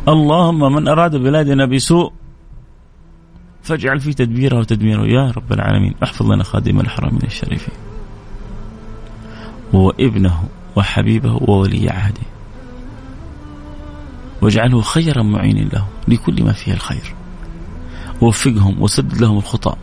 اللهم 0.08 0.74
من 0.74 0.88
أراد 0.88 1.16
بلادنا 1.16 1.66
بسوء 1.66 2.12
فاجعل 3.64 4.00
في 4.00 4.14
تدبيره 4.14 4.60
وتدميره. 4.60 5.06
يا 5.06 5.32
رب 5.32 5.54
العالمين 5.54 5.96
احفظ 6.04 6.32
لنا 6.32 6.44
خادم 6.44 6.80
الحرمين 6.80 7.24
الشريفين 7.24 7.76
وابنه 9.74 10.44
وحبيبه 10.76 11.34
وولي 11.42 11.90
عهده. 11.90 12.28
واجعله 14.42 14.82
خيرا 14.82 15.24
معين 15.24 15.70
له 15.74 15.88
لكل 16.08 16.44
ما 16.44 16.52
فيه 16.52 16.74
الخير. 16.74 17.16
ووفقهم 18.22 18.82
وسدد 18.82 19.22
لهم 19.22 19.38
الخطأ. 19.38 19.78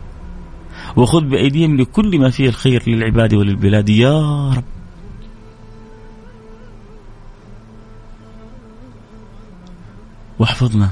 وخذ 0.97 1.21
بأيديهم 1.21 1.77
لكل 1.77 2.19
ما 2.19 2.29
فيه 2.29 2.49
الخير 2.49 2.83
للعباد 2.87 3.33
وللبلاد. 3.33 3.89
يا 3.89 4.49
رب. 4.49 4.63
واحفظنا. 10.39 10.89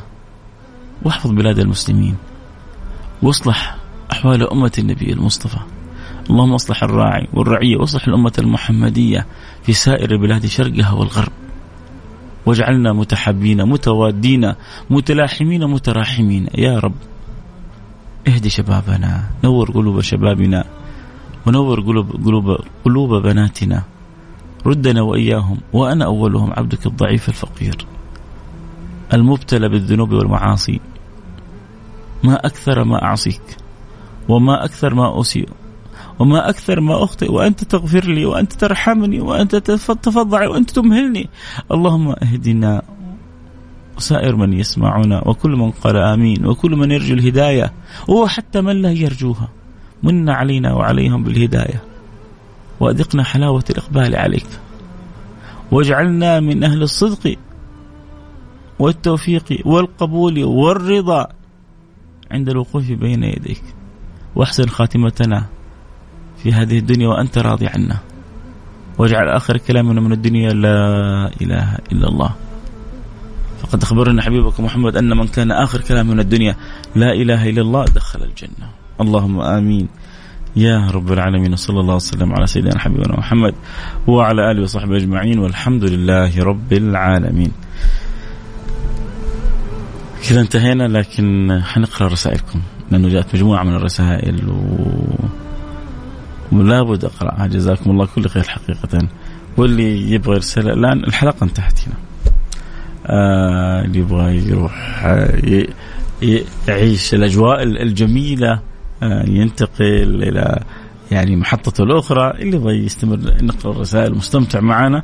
واحفظ 1.04 1.32
بلاد 1.32 1.60
المسلمين. 1.60 2.16
واصلح 3.22 3.78
أحوال 4.12 4.50
أمة 4.50 4.72
النبي 4.80 5.14
المصطفى. 5.14 5.60
اللهم 6.30 6.54
اصلح 6.54 6.84
الراعي 6.84 7.28
والرعية. 7.34 7.78
واصلح 7.78 8.08
الأمة 8.08 8.34
المحمدية 8.40 9.28
في 9.64 9.74
سائر 9.74 10.18
بلاد 10.18 10.46
شرقها 10.46 10.92
والغرب. 10.92 11.32
واجعلنا 12.46 12.94
متحابين 12.94 13.66
متوادين 13.66 14.54
متلاحمين 14.90 15.68
متراحمين. 15.68 16.48
يا 16.56 16.80
رب. 16.80 16.96
اهدي 18.28 18.50
شبابنا 18.50 19.24
نور 19.44 19.72
قلوب 19.72 20.02
شبابنا 20.02 20.64
ونور 21.48 21.80
قلوب 21.80 22.12
قلوب 22.26 22.58
قلوب 22.86 23.14
بناتنا. 23.24 23.84
ردنا 24.66 25.02
وإياهم 25.02 25.58
وأنا 25.74 26.06
أولهم 26.06 26.54
عبدك 26.54 26.86
الضعيف 26.86 27.30
الفقير. 27.30 27.86
المبتلى 29.14 29.70
بالذنوب 29.70 30.12
والمعاصي. 30.12 30.80
ما 32.24 32.46
أكثر 32.46 32.84
ما 32.84 33.04
أعصيك 33.04 33.42
وما 34.30 34.66
أكثر 34.66 34.94
ما 34.94 35.22
اسيء 35.22 35.50
وما 36.20 36.50
أكثر 36.50 36.80
ما 36.82 37.04
أخطئ 37.04 37.32
وأنت 37.32 37.64
تغفر 37.64 38.06
لي 38.06 38.26
وأنت 38.26 38.54
ترحمني 38.54 39.22
وأنت 39.22 39.56
تفضع 39.56 40.48
وأنت 40.48 40.72
تمهلني. 40.72 41.30
اللهم 41.72 42.10
اهدنا 42.10 42.82
وسائر 43.98 44.36
من 44.36 44.54
يسمعنا 44.54 45.28
وكل 45.28 45.52
من 45.52 45.72
قال 45.72 45.98
آمين 45.98 46.46
وكل 46.46 46.72
من 46.72 46.92
يرجو 46.92 47.14
الهداية 47.14 47.74
وحتى 48.08 48.62
من 48.62 48.82
لا 48.82 48.92
يرجوها. 48.92 49.50
من 50.04 50.30
علينا 50.30 50.74
وعليهم 50.74 51.24
بالهداية. 51.24 51.82
وأذقنا 52.80 53.24
حلاوة 53.24 53.64
الإقبال 53.70 54.16
عليك. 54.16 54.48
واجعلنا 55.72 56.40
من 56.40 56.64
أهل 56.64 56.82
الصدق 56.82 57.36
والتوفيق 58.80 59.62
والقبول 59.66 60.44
والرضا 60.44 61.28
عند 62.32 62.50
الوقوف 62.50 62.92
بين 62.92 63.24
يديك. 63.24 63.64
واحسن 64.36 64.68
خاتمتنا 64.68 65.46
في 66.38 66.54
هذه 66.54 66.78
الدنيا 66.80 67.08
وأنت 67.08 67.38
راضي 67.38 67.68
عنا. 67.68 67.98
واجعل 68.98 69.30
آخر 69.30 69.58
كلامنا 69.58 70.02
من 70.02 70.12
الدنيا 70.12 70.50
لا 70.50 70.78
إله 71.42 71.78
إلا 71.92 72.08
الله. 72.08 72.36
فقد 73.62 73.84
أخبرنا 73.84 74.22
حبيبك 74.22 74.60
محمد 74.60 74.96
أن 74.98 75.18
من 75.18 75.28
كان 75.28 75.52
آخر 75.52 75.82
كلام 75.82 76.08
من 76.08 76.20
الدنيا 76.20 76.56
لا 76.96 77.12
إله 77.14 77.50
إلا 77.50 77.62
الله 77.62 77.86
دخل 77.86 78.24
الجنة. 78.24 78.68
اللهم 79.02 79.42
آمين. 79.42 79.88
يا 80.56 80.92
رب 80.92 81.12
العالمين 81.12 81.56
صلى 81.56 81.80
الله 81.80 81.96
وسلم 81.96 82.34
على 82.34 82.48
سيدنا 82.48 82.80
حبيبنا 82.80 83.18
محمد 83.18 83.54
وعلى 84.08 84.52
آله 84.52 84.62
وصحبه 84.62 84.98
أجمعين 84.98 85.40
والحمد 85.40 85.84
لله 85.84 86.44
رب 86.44 86.74
العالمين. 86.74 87.52
كذا 90.30 90.42
انتهينا 90.42 90.88
لكن 90.88 91.60
حنقرأ 91.64 92.08
رسائلكم 92.08 92.62
لأنه 92.92 93.10
جاءت 93.10 93.36
مجموعة 93.36 93.64
من 93.64 93.76
الرسائل 93.76 94.50
و 94.50 94.56
ولا 96.52 96.84
بد 96.84 97.06
أقرأها. 97.06 97.48
جزاكم 97.48 97.92
الله 97.92 98.06
كل 98.06 98.30
خير 98.30 98.44
حقيقة. 98.44 99.08
واللي 99.58 100.12
يبغى 100.12 100.36
يرسل 100.36 100.70
الآن 100.70 101.04
الحلقة 101.04 101.44
انتهت 101.44 101.80
هنا. 101.88 102.11
آه 103.08 103.82
اللي 103.86 104.00
يبغى 104.00 104.50
يروح 104.50 105.06
آه 105.06 105.66
يعيش 106.68 107.14
الأجواء 107.14 107.64
الجميلة 107.64 108.60
آه 109.04 109.30
ينتقل 109.30 110.24
إلى 110.24 110.60
يعني 111.12 111.36
محطته 111.36 111.84
الأخرى 111.84 112.32
اللي 112.32 112.56
يبغى 112.58 112.86
يستمر 112.86 113.20
نقرأ 113.42 113.72
الرسائل 113.72 114.16
مستمتع 114.16 114.60
معنا 114.60 115.04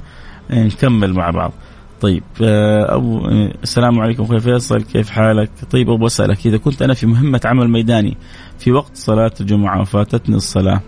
نكمل 0.51 1.13
مع 1.13 1.29
بعض 1.29 1.53
طيب 2.01 2.23
آه، 2.41 3.51
السلام 3.63 3.99
عليكم 3.99 4.23
أخوي 4.23 4.39
فيصل 4.39 4.81
كيف 4.83 5.09
حالك؟ 5.09 5.49
طيب 5.71 5.89
أبو 5.89 6.05
أسألك 6.07 6.45
إذا 6.47 6.57
كنت 6.57 6.81
أنا 6.81 6.93
في 6.93 7.05
مهمة 7.05 7.41
عمل 7.45 7.69
ميداني 7.69 8.17
في 8.59 8.71
وقت 8.71 8.91
صلاة 8.93 9.31
الجمعة 9.41 9.81
وفاتتني 9.81 10.35
الصلاة 10.35 10.81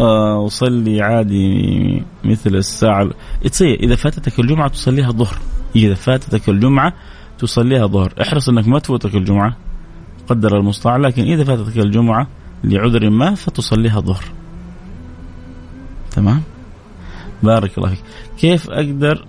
أصلي 0.00 1.02
عادي 1.02 2.02
مثل 2.24 2.54
الساعة. 2.54 3.10
تصير 3.50 3.74
إذا 3.74 3.96
فاتتك 3.96 4.40
الجمعة 4.40 4.68
تصليها 4.68 5.10
ظهر 5.10 5.38
إذا 5.76 5.94
فاتتك 5.94 6.48
الجمعة 6.48 6.92
تصليها 7.38 7.86
ظهر 7.86 8.14
احرص 8.22 8.48
إنك 8.48 8.68
ما 8.68 8.78
تفوتك 8.78 9.14
الجمعة 9.14 9.56
قدر 10.28 10.56
المستطاع. 10.56 10.96
لكن 10.96 11.22
إذا 11.22 11.44
فاتتك 11.44 11.78
الجمعة 11.78 12.26
لعذر 12.64 13.10
ما 13.10 13.34
فتصليها 13.34 14.00
ظهر 14.00 14.24
تمام؟ 16.10 16.42
بارك 17.42 17.78
الله 17.78 17.88
فيك. 17.88 18.02
كيف 18.38 18.70
أقدر؟ 18.70 19.24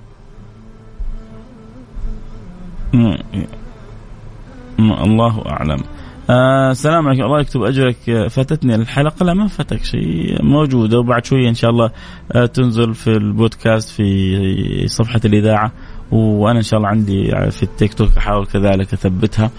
الله 4.79 5.43
أعلم. 5.49 5.83
آه 6.29 6.71
السلام 6.71 7.07
عليكم. 7.07 7.23
الله 7.23 7.39
يكتب 7.39 7.63
أجرك. 7.63 8.27
فاتتني 8.29 8.75
الحلقة. 8.75 9.25
لا 9.25 9.33
ما 9.33 9.47
فاتك 9.47 9.83
شيء. 9.83 10.43
موجودة. 10.43 10.99
وبعد 10.99 11.25
شوية 11.25 11.49
إن 11.49 11.53
شاء 11.53 11.71
الله 11.71 11.91
آه 12.31 12.45
تنزل 12.45 12.93
في 12.93 13.07
البودكاست 13.07 13.89
في 13.89 14.87
صفحة 14.87 15.21
الإذاعة. 15.25 15.71
وأنا 16.11 16.57
إن 16.57 16.63
شاء 16.63 16.77
الله 16.77 16.89
عندي 16.89 17.31
في 17.51 17.63
التيك 17.63 17.93
توك 17.93 18.17
أحاول 18.17 18.45
كذلك 18.45 18.93
أثبتها 18.93 19.51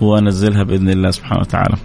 وأنزلها 0.00 0.62
بإذن 0.62 0.90
الله 0.90 1.10
سبحانه 1.10 1.40
وتعالى. 1.40 1.76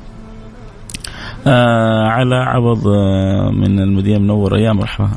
آه 1.48 2.08
على 2.08 2.36
عوض 2.36 2.88
آه 2.88 3.52
من 3.52 3.80
المدينة 3.80 4.18
المنوره 4.18 4.58
يا 4.60 4.74
مرحبا. 4.74 5.10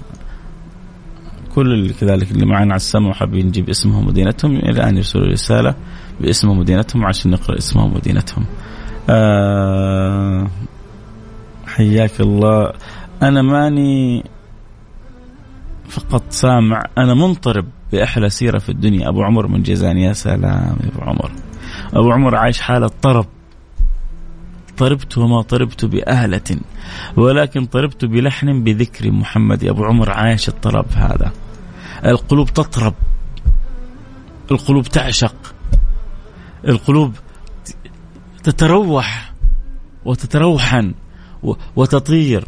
كل 1.54 1.72
اللي 1.72 1.92
كذلك 1.92 2.30
اللي 2.30 2.46
معنا 2.46 2.72
على 2.72 2.76
السماء 2.76 3.10
وحابين 3.10 3.46
نجيب 3.46 3.68
اسمهم 3.68 4.04
ومدينتهم 4.04 4.56
الان 4.56 4.96
يرسلوا 4.96 5.26
رسالة 5.26 5.74
باسمهم 6.20 6.58
ومدينتهم 6.58 7.04
عشان 7.06 7.30
نقرأ 7.30 7.58
اسمهم 7.58 7.92
ومدينتهم. 7.92 8.44
آه 9.10 10.46
حياك 11.66 12.20
الله. 12.20 12.72
أنا 13.22 13.42
ماني 13.42 14.24
فقط 15.88 16.22
سامع 16.30 16.84
أنا 16.98 17.14
منطرب 17.14 17.66
بأحلى 17.92 18.30
سيرة 18.30 18.58
في 18.58 18.68
الدنيا. 18.68 19.08
أبو 19.08 19.22
عمر 19.22 19.46
من 19.46 19.62
جيزان 19.62 19.98
يا 19.98 20.12
سلام 20.12 20.76
يا 20.84 20.90
أبو 20.94 21.02
عمر. 21.02 21.32
أبو 21.94 22.12
عمر 22.12 22.34
عايش 22.36 22.60
حاله 22.60 22.90
طرب 23.02 23.26
طربت 24.76 25.18
وما 25.18 25.42
طربت 25.42 25.84
بأهلة 25.84 26.56
ولكن 27.16 27.66
طربت 27.66 28.04
بلحن 28.04 28.64
بذكر 28.64 29.10
محمد. 29.10 29.64
أبو 29.64 29.84
عمر 29.84 30.10
عايش 30.10 30.48
الطرب 30.48 30.86
هذا. 30.96 31.32
القلوب 32.04 32.50
تطرب. 32.50 32.94
القلوب 34.50 34.84
تعشق. 34.84 35.34
القلوب 36.68 37.14
تتروح 38.46 39.32
وتتروحن 40.04 40.94
وتطير 41.76 42.44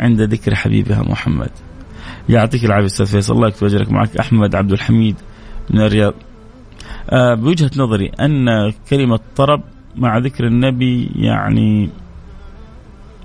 عند 0.00 0.20
ذكر 0.20 0.54
حبيبها 0.54 1.02
محمد. 1.02 1.50
يعطيك 2.28 2.64
العافية 2.64 2.86
أستاذ 2.86 3.06
فيصل. 3.06 3.34
الله 3.34 3.48
يكتب 3.48 3.66
أجرك 3.66 3.92
معك. 3.92 4.16
أحمد 4.16 4.54
عبد 4.54 4.72
الحميد 4.72 5.16
من 5.70 5.80
الرياض. 5.80 6.14
آه 7.10 7.34
بوجهة 7.34 7.70
نظري 7.76 8.08
أن 8.20 8.72
كلمة 8.90 9.20
طرب 9.36 9.62
مع 9.96 10.18
ذكر 10.18 10.46
النبي 10.46 11.10
يعني 11.14 11.90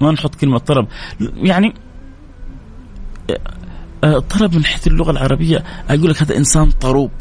ما 0.01 0.11
نحط 0.11 0.35
كلمة 0.35 0.57
طرب. 0.57 0.87
يعني 1.35 1.73
آه، 4.03 4.19
طرب 4.19 4.55
من 4.55 4.65
حيث 4.65 4.87
اللغة 4.87 5.11
العربية. 5.11 5.63
أقول 5.89 6.09
لك 6.09 6.21
هذا 6.21 6.37
إنسان 6.37 6.71
طروب. 6.71 7.11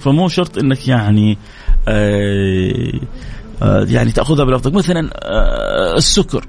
فمو 0.00 0.28
شرط 0.28 0.58
إنك 0.58 0.88
يعني 0.88 1.32
آه، 1.32 1.36
آه، 1.36 1.67
يعني 3.92 4.12
تأخذها 4.12 4.44
بلفظك. 4.44 4.74
مثلا 4.74 5.10
السكر. 5.96 6.46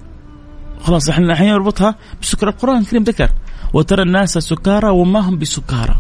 خلاص 0.82 1.10
إحنا 1.10 1.34
الحين 1.34 1.54
نربطها 1.54 1.96
بسكر. 2.22 2.48
القرآن 2.48 2.78
الكريم 2.78 3.04
ذكر 3.04 3.30
وترى 3.74 4.02
الناس 4.04 4.38
سكارى 4.38 4.90
وما 4.90 5.20
هم 5.20 5.38
بسكارى. 5.38 5.96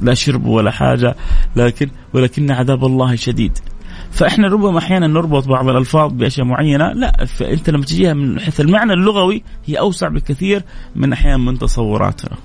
لا 0.00 0.14
شرب 0.14 0.46
ولا 0.46 0.70
حاجة 0.70 1.16
لكن 1.56 1.90
ولكن 2.12 2.50
عذاب 2.50 2.84
الله 2.84 3.16
شديد. 3.16 3.58
فإحنا 4.10 4.48
ربما 4.48 4.78
أحيانا 4.78 5.06
نربط 5.06 5.48
بعض 5.48 5.68
الألفاظ 5.68 6.12
بأشياء 6.12 6.46
معينة. 6.46 6.92
لا 6.92 7.24
فانت 7.24 7.70
لما 7.70 7.84
تجيها 7.84 8.14
من 8.14 8.40
حيث 8.40 8.60
المعنى 8.60 8.92
اللغوي 8.92 9.42
هي 9.66 9.78
أوسع 9.78 10.08
بكثير 10.08 10.62
من 10.96 11.12
أحيانا 11.12 11.36
من 11.36 11.58
تصوراتنا 11.58 12.36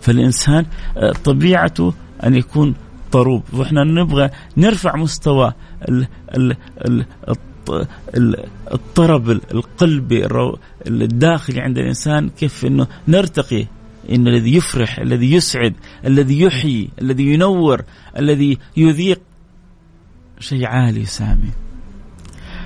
فالإنسان 0.00 0.66
آه، 0.96 1.12
طبيعته 1.12 1.94
أن 2.24 2.34
يكون 2.34 2.74
طروب 3.12 3.42
وإحنا 3.52 3.84
نبغى 3.84 4.30
نرفع 4.56 4.96
مستوى 4.96 5.52
الطرب 8.72 9.30
القلبي 9.30 10.26
الداخلي 10.86 11.60
عند 11.60 11.78
الإنسان 11.78 12.28
كيف 12.28 12.64
إنه 12.64 12.86
نرتقي؟ 13.08 13.66
إن 14.10 14.28
الذي 14.28 14.56
يفرح 14.56 14.98
الذي 14.98 15.32
يسعد 15.32 15.74
الذي 16.06 16.40
يحيي 16.40 16.90
الذي 17.02 17.32
ينور 17.32 17.82
الذي 18.18 18.58
يذيق 18.76 19.20
شيء 20.40 20.66
عالي 20.66 21.04
سامي 21.04 21.50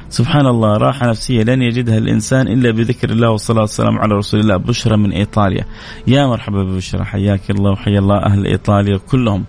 سبحان 0.08 0.46
الله 0.46 0.76
راحة 0.76 1.08
نفسية 1.08 1.42
لن 1.42 1.62
يجدها 1.62 1.98
الإنسان 1.98 2.48
إلا 2.48 2.70
بذكر 2.70 3.10
الله 3.10 3.30
والصلاة 3.30 3.60
والسلام 3.60 3.98
على 3.98 4.14
رسول 4.14 4.40
الله. 4.40 4.56
بشرى 4.56 4.96
من 4.96 5.12
إيطاليا. 5.12 5.64
يا 6.06 6.26
مرحبا 6.26 6.62
ببشرى 6.62 7.04
حياك 7.04 7.50
الله 7.50 7.70
وحيا 7.70 7.98
الله 7.98 8.16
أهل 8.16 8.46
إيطاليا 8.46 8.96
كلهم. 8.96 9.44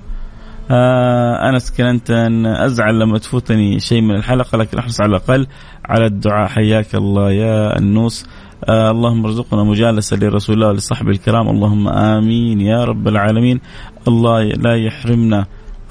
آه 0.71 1.49
أنس 1.49 1.71
كلنتن 1.77 2.45
أزعل 2.45 2.99
لما 2.99 3.17
تفوتني 3.17 3.79
شيء 3.79 4.01
من 4.01 4.15
الحلقة 4.15 4.57
لكن 4.57 4.77
أحرص 4.77 5.01
على 5.01 5.09
الأقل 5.09 5.47
على 5.85 6.05
الدعاء. 6.05 6.47
حياك 6.47 6.95
الله 6.95 7.31
يا 7.31 7.77
النوس 7.77 8.25
آه 8.65 8.91
اللهم 8.91 9.25
ارزقنا 9.25 9.63
مجالسة 9.63 10.17
لرسول 10.17 10.55
الله 10.55 10.67
ولصحبه 10.67 11.11
الكرام. 11.11 11.49
اللهم 11.49 11.87
آمين 11.87 12.61
يا 12.61 12.83
رب 12.83 13.07
العالمين. 13.07 13.59
الله 14.07 14.43
لا 14.43 14.75
يحرمنا 14.75 15.45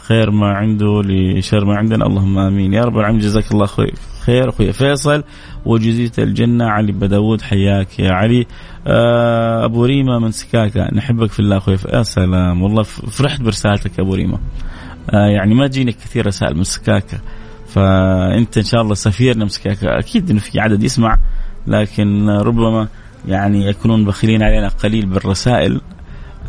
خير 0.08 0.30
ما 0.30 0.46
عنده 0.46 1.02
لشر 1.04 1.64
ما 1.64 1.76
عندنا. 1.76 2.06
اللهم 2.06 2.38
آمين. 2.38 2.72
يا 2.72 2.84
رب 2.84 2.98
العالمين. 2.98 3.20
جزاك 3.20 3.52
الله 3.52 3.66
خير. 3.66 4.48
أخوي 4.48 4.72
فيصل 4.72 5.24
وجزيت 5.64 6.18
الجنة. 6.18 6.64
علي 6.64 6.92
بداود 6.92 7.42
حياك 7.42 7.98
يا 7.98 8.12
علي. 8.12 8.46
آه، 8.86 9.64
أبو 9.64 9.84
ريما 9.84 10.18
من 10.18 10.30
سكاكا. 10.30 10.94
نحبك 10.94 11.30
في 11.30 11.40
الله 11.40 11.56
أخوي. 11.56 11.76
يا 11.92 12.02
سلام. 12.02 12.62
والله 12.62 12.82
فرحت 12.82 13.42
برسالتك 13.42 13.98
يا 13.98 14.04
أبو 14.04 14.14
ريما. 14.14 14.38
آه، 15.10 15.26
يعني 15.26 15.54
ما 15.54 15.66
تجيني 15.66 15.92
كثير 15.92 16.26
رسائل 16.26 16.56
من 16.56 16.64
سكاكا. 16.64 17.18
فأنت 17.66 18.58
إن 18.58 18.64
شاء 18.64 18.82
الله 18.82 18.94
سفيرنا 18.94 19.44
من 19.44 19.48
سكاكا. 19.48 19.98
أكيد 19.98 20.30
إنه 20.30 20.40
في 20.40 20.60
عدد 20.60 20.82
يسمع. 20.82 21.18
لكن 21.66 22.28
ربما 22.30 22.88
يعني 23.28 23.66
يكونون 23.66 24.04
بخيلين 24.04 24.42
علينا 24.42 24.68
قليل 24.68 25.06
بالرسائل 25.06 25.80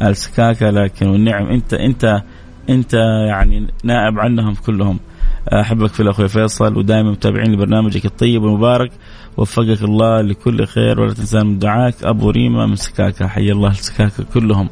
السكاكة 0.02 0.70
لكن 0.70 1.08
والنعم 1.08 1.48
انت 1.48 1.74
أنت 1.74 2.22
انت 2.70 2.94
يعني 3.30 3.68
نائب 3.84 4.20
عنهم 4.20 4.56
كلهم. 4.56 5.00
أحبك 5.48 5.90
في 5.90 6.00
الاخوي 6.00 6.28
فيصل 6.28 6.78
ودائما 6.78 7.12
متابعين 7.12 7.52
لبرنامجك 7.52 8.06
الطيب 8.06 8.44
والمبارك. 8.44 8.92
وفقك 9.38 9.84
الله 9.84 10.22
لكل 10.22 10.66
خير 10.66 11.00
ولا 11.00 11.14
تنسى 11.14 11.44
من 11.44 11.60
دعاك 11.60 11.96
أبو 12.04 12.30
ريما 12.30 12.66
من 12.66 12.76
سكاكه 12.76 13.28
حي 13.28 13.52
الله 13.52 13.70
السكاكه 13.70 14.26
كلهم. 14.34 14.70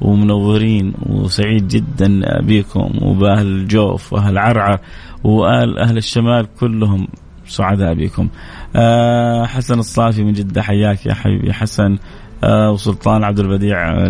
ومنورين 0.00 0.94
وسعيد 1.06 1.68
جدا 1.68 2.20
بكم 2.40 2.90
وبأهل 3.02 3.46
الجوف 3.46 4.12
وأهل 4.12 4.38
عرعر 4.38 4.80
واهل 5.24 5.78
أهل 5.78 5.96
الشمال 5.96 6.46
كلهم 6.60 7.08
سعداء 7.46 7.94
بكم. 7.94 8.28
آه 8.76 9.46
حسن 9.46 9.78
الصافي 9.78 10.24
من 10.24 10.32
جدة 10.32 10.62
حياك 10.62 11.06
يا 11.06 11.14
حبيبي 11.14 11.52
حسن. 11.52 11.98
آه 12.44 12.70
وسلطان 12.70 13.24
عبد 13.24 13.38
البديع 13.38 14.06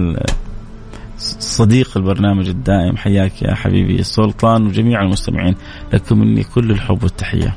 صديق 1.21 1.97
البرنامج 1.97 2.49
الدائم 2.49 2.97
حياك 2.97 3.43
يا 3.43 3.55
حبيبي 3.55 4.01
السلطان 4.01 4.67
وجميع 4.67 5.03
المستمعين 5.03 5.55
لكم 5.93 6.19
مني 6.19 6.45
كل 6.45 6.71
الحب 6.71 7.03
والتحية. 7.03 7.57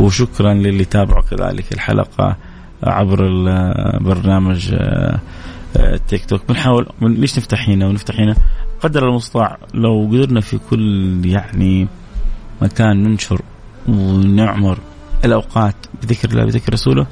وشكرا 0.00 0.54
للي 0.54 0.84
تابعوا 0.84 1.22
كذلك 1.22 1.72
الحلقة 1.72 2.36
عبر 2.82 3.26
البرنامج 3.26 4.74
آه، 4.74 5.20
التيك 5.76 6.24
توك. 6.24 6.48
بنحاول 6.48 6.86
ليش 7.00 7.38
نفتح 7.38 7.68
هنا؟ 7.68 7.86
ونفتح 7.86 8.20
هنا. 8.20 8.34
قدر 8.80 9.08
المستطاع 9.08 9.58
لو 9.74 10.08
قدرنا 10.12 10.40
في 10.40 10.58
كل 10.70 11.20
يعني 11.24 11.88
مكان 12.62 13.02
ننشر 13.02 13.40
ونعمر 13.88 14.78
الأوقات 15.24 15.74
بذكر 16.02 16.30
الله 16.30 16.44
بذكر 16.44 16.72
رسوله 16.72 17.06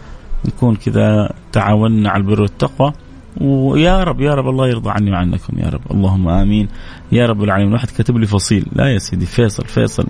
نكون 0.45 0.77
كذا 0.77 1.33
تعاوننا 1.53 2.11
على 2.11 2.21
البر 2.23 2.41
والتقوى. 2.41 2.93
ويا 3.41 4.05
رب 4.05 4.21
يا 4.21 4.35
رب 4.35 4.49
الله 4.49 4.69
يرضى 4.69 4.91
عني 4.91 5.11
وعنكم 5.11 5.59
يا 5.59 5.69
رب. 5.69 5.81
اللهم 5.91 6.29
آمين. 6.29 6.69
يا 7.13 7.27
رب 7.27 7.43
العالمين. 7.43 7.73
واحد 7.73 7.89
كتب 7.89 8.17
لي 8.17 8.27
فصيل. 8.27 8.67
لا 8.73 8.89
يا 8.89 8.99
سيدي 8.99 9.27
فيصل 9.27 9.65
فيصل. 9.65 10.07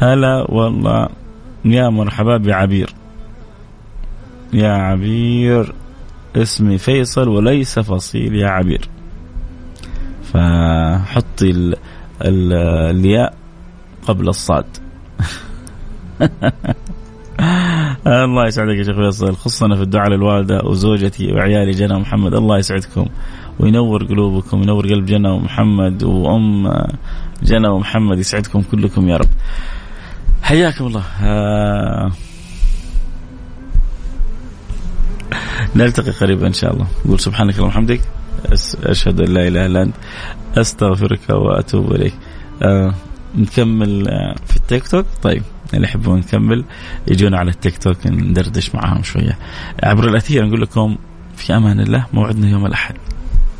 هلا 0.00 0.50
والله. 0.50 1.08
يا 1.64 1.88
مرحبا 1.88 2.36
بعبير. 2.36 2.94
يا 4.52 4.72
عبير 4.72 5.74
اسمي 6.36 6.78
فيصل 6.78 7.28
وليس 7.28 7.78
فصيل 7.78 8.34
يا 8.34 8.48
عبير. 8.48 8.88
فحطي 10.22 11.50
ال 11.50 11.74
ال 12.22 12.52
الياء 12.96 13.34
قبل 14.06 14.28
الصاد. 14.28 14.66
الله 18.06 18.46
يسعدك 18.46 18.76
يا 18.76 18.82
شيخ 18.82 18.96
فيصل 18.96 19.36
خصنا 19.36 19.76
في 19.76 19.82
الدعاء 19.82 20.08
للوالدة 20.08 20.60
وزوجتي 20.64 21.32
وعيالي 21.32 21.70
جنى 21.70 21.94
ومحمد 21.94 22.34
الله 22.34 22.58
يسعدكم 22.58 23.06
وينور 23.58 24.04
قلوبكم 24.04 24.60
وينور 24.60 24.86
قلب 24.86 25.06
جنى 25.06 25.28
ومحمد 25.28 26.02
وأم 26.02 26.72
جنى 27.42 27.68
ومحمد 27.68 28.18
يسعدكم 28.18 28.62
كلكم 28.62 29.08
يا 29.08 29.16
رب. 29.16 29.28
حياكم 30.42 30.86
الله. 30.86 31.04
آه 31.22 32.10
نلتقي 35.76 36.10
قريبا 36.10 36.46
إن 36.46 36.52
شاء 36.52 36.72
الله. 36.72 36.86
نقول 37.06 37.20
سبحانك 37.20 37.54
اللهم 37.54 37.68
وبحمدك 37.68 38.00
أشهد 38.82 39.20
أن 39.20 39.34
لا 39.34 39.48
إله 39.48 39.66
إلا 39.66 39.82
أنت 39.82 39.94
أستغفرك 40.56 41.30
وأتوب 41.30 41.92
إليك. 41.92 42.14
آه 42.62 42.94
نكمل 43.38 44.08
آه 44.08 44.34
في 44.46 44.56
التيك 44.56 44.88
توك؟ 44.88 45.06
طيب. 45.22 45.42
اللي 45.74 45.86
يحبون 45.86 46.18
نكمل 46.18 46.64
يجون 47.08 47.34
على 47.34 47.50
التيك 47.50 47.78
توك 47.78 48.06
ندردش 48.06 48.74
معاهم 48.74 49.02
شوية. 49.02 49.38
عبر 49.82 50.08
الأثير 50.08 50.46
نقول 50.46 50.60
لكم 50.60 50.96
في 51.36 51.56
أمان 51.56 51.80
الله 51.80 52.06
موعدنا 52.12 52.48
يوم 52.48 52.66
الأحد. 52.66 52.94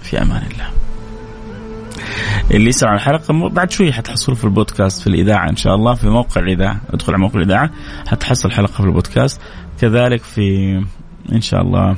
في 0.02 0.22
أمان 0.22 0.42
الله. 0.52 0.68
اللي 2.50 2.68
يسمع 2.68 2.94
الحلقة 2.94 3.48
بعد 3.48 3.70
شوي 3.70 3.92
حتحصلوا 3.92 4.36
في 4.36 4.44
البودكاست 4.44 5.00
في 5.02 5.06
الإذاعة 5.06 5.50
إن 5.50 5.56
شاء 5.56 5.74
الله 5.74 5.94
في 5.94 6.08
موقع 6.08 6.40
الاذاعه 6.40 6.80
ادخل 6.90 7.12
على 7.12 7.22
موقع 7.22 7.38
الإذاعة 7.38 7.70
حتحصل 8.06 8.48
الحلقة 8.48 8.72
في 8.72 8.80
البودكاست. 8.80 9.40
كذلك 9.80 10.22
في 10.22 10.76
إن 11.32 11.40
شاء 11.40 11.62
الله 11.62 11.96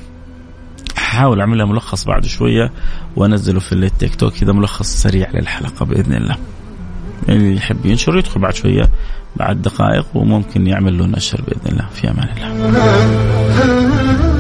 حاول 0.96 1.40
أعملها 1.40 1.66
ملخص 1.66 2.04
بعد 2.04 2.26
شوية 2.26 2.72
وأنزله 3.16 3.60
في 3.60 3.72
التيك 3.72 4.14
توك 4.14 4.32
كذا 4.32 4.52
ملخص 4.52 4.86
سريع 4.86 5.30
للحلقة 5.30 5.86
بإذن 5.86 6.14
الله. 6.14 6.36
اللي 7.28 7.56
يحب 7.56 7.86
ينشر 7.86 8.18
يدخل 8.18 8.40
بعد 8.40 8.54
شوية 8.54 8.88
بعد 9.36 9.62
دقائق 9.62 10.06
وممكن 10.14 10.66
يعمل 10.66 10.98
له 10.98 11.06
نشر 11.06 11.40
بإذن 11.40 11.72
الله 11.72 11.86
في 11.94 12.10
أمان 12.10 12.28
الله. 12.36 14.35